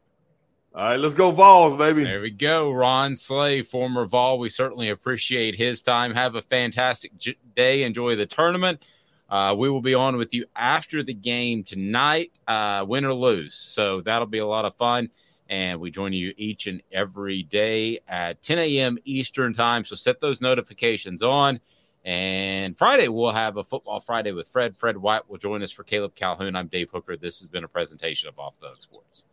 [0.72, 2.04] All right, let's go Vols, baby.
[2.04, 2.70] There we go.
[2.70, 4.38] Ron Slay, former Vol.
[4.38, 6.14] We certainly appreciate his time.
[6.14, 7.82] Have a fantastic j- day.
[7.82, 8.84] Enjoy the tournament.
[9.28, 13.54] Uh, we will be on with you after the game tonight, uh, win or lose.
[13.54, 15.10] So that'll be a lot of fun.
[15.50, 18.98] And we join you each and every day at 10 a.m.
[19.04, 19.84] Eastern time.
[19.84, 21.58] So set those notifications on.
[22.04, 24.76] And Friday, we'll have a football Friday with Fred.
[24.78, 26.54] Fred White will join us for Caleb Calhoun.
[26.54, 27.16] I'm Dave Hooker.
[27.16, 29.24] This has been a presentation of Off the Hook Sports.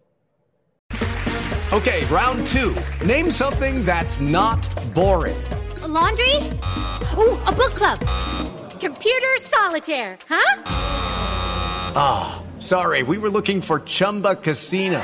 [1.71, 2.75] Okay, round two.
[3.05, 5.37] Name something that's not boring.
[5.83, 6.35] A laundry?
[7.17, 7.99] Ooh, a book club.
[8.79, 10.63] Computer solitaire, huh?
[11.95, 15.03] Ah, sorry, we were looking for Chumba Casino.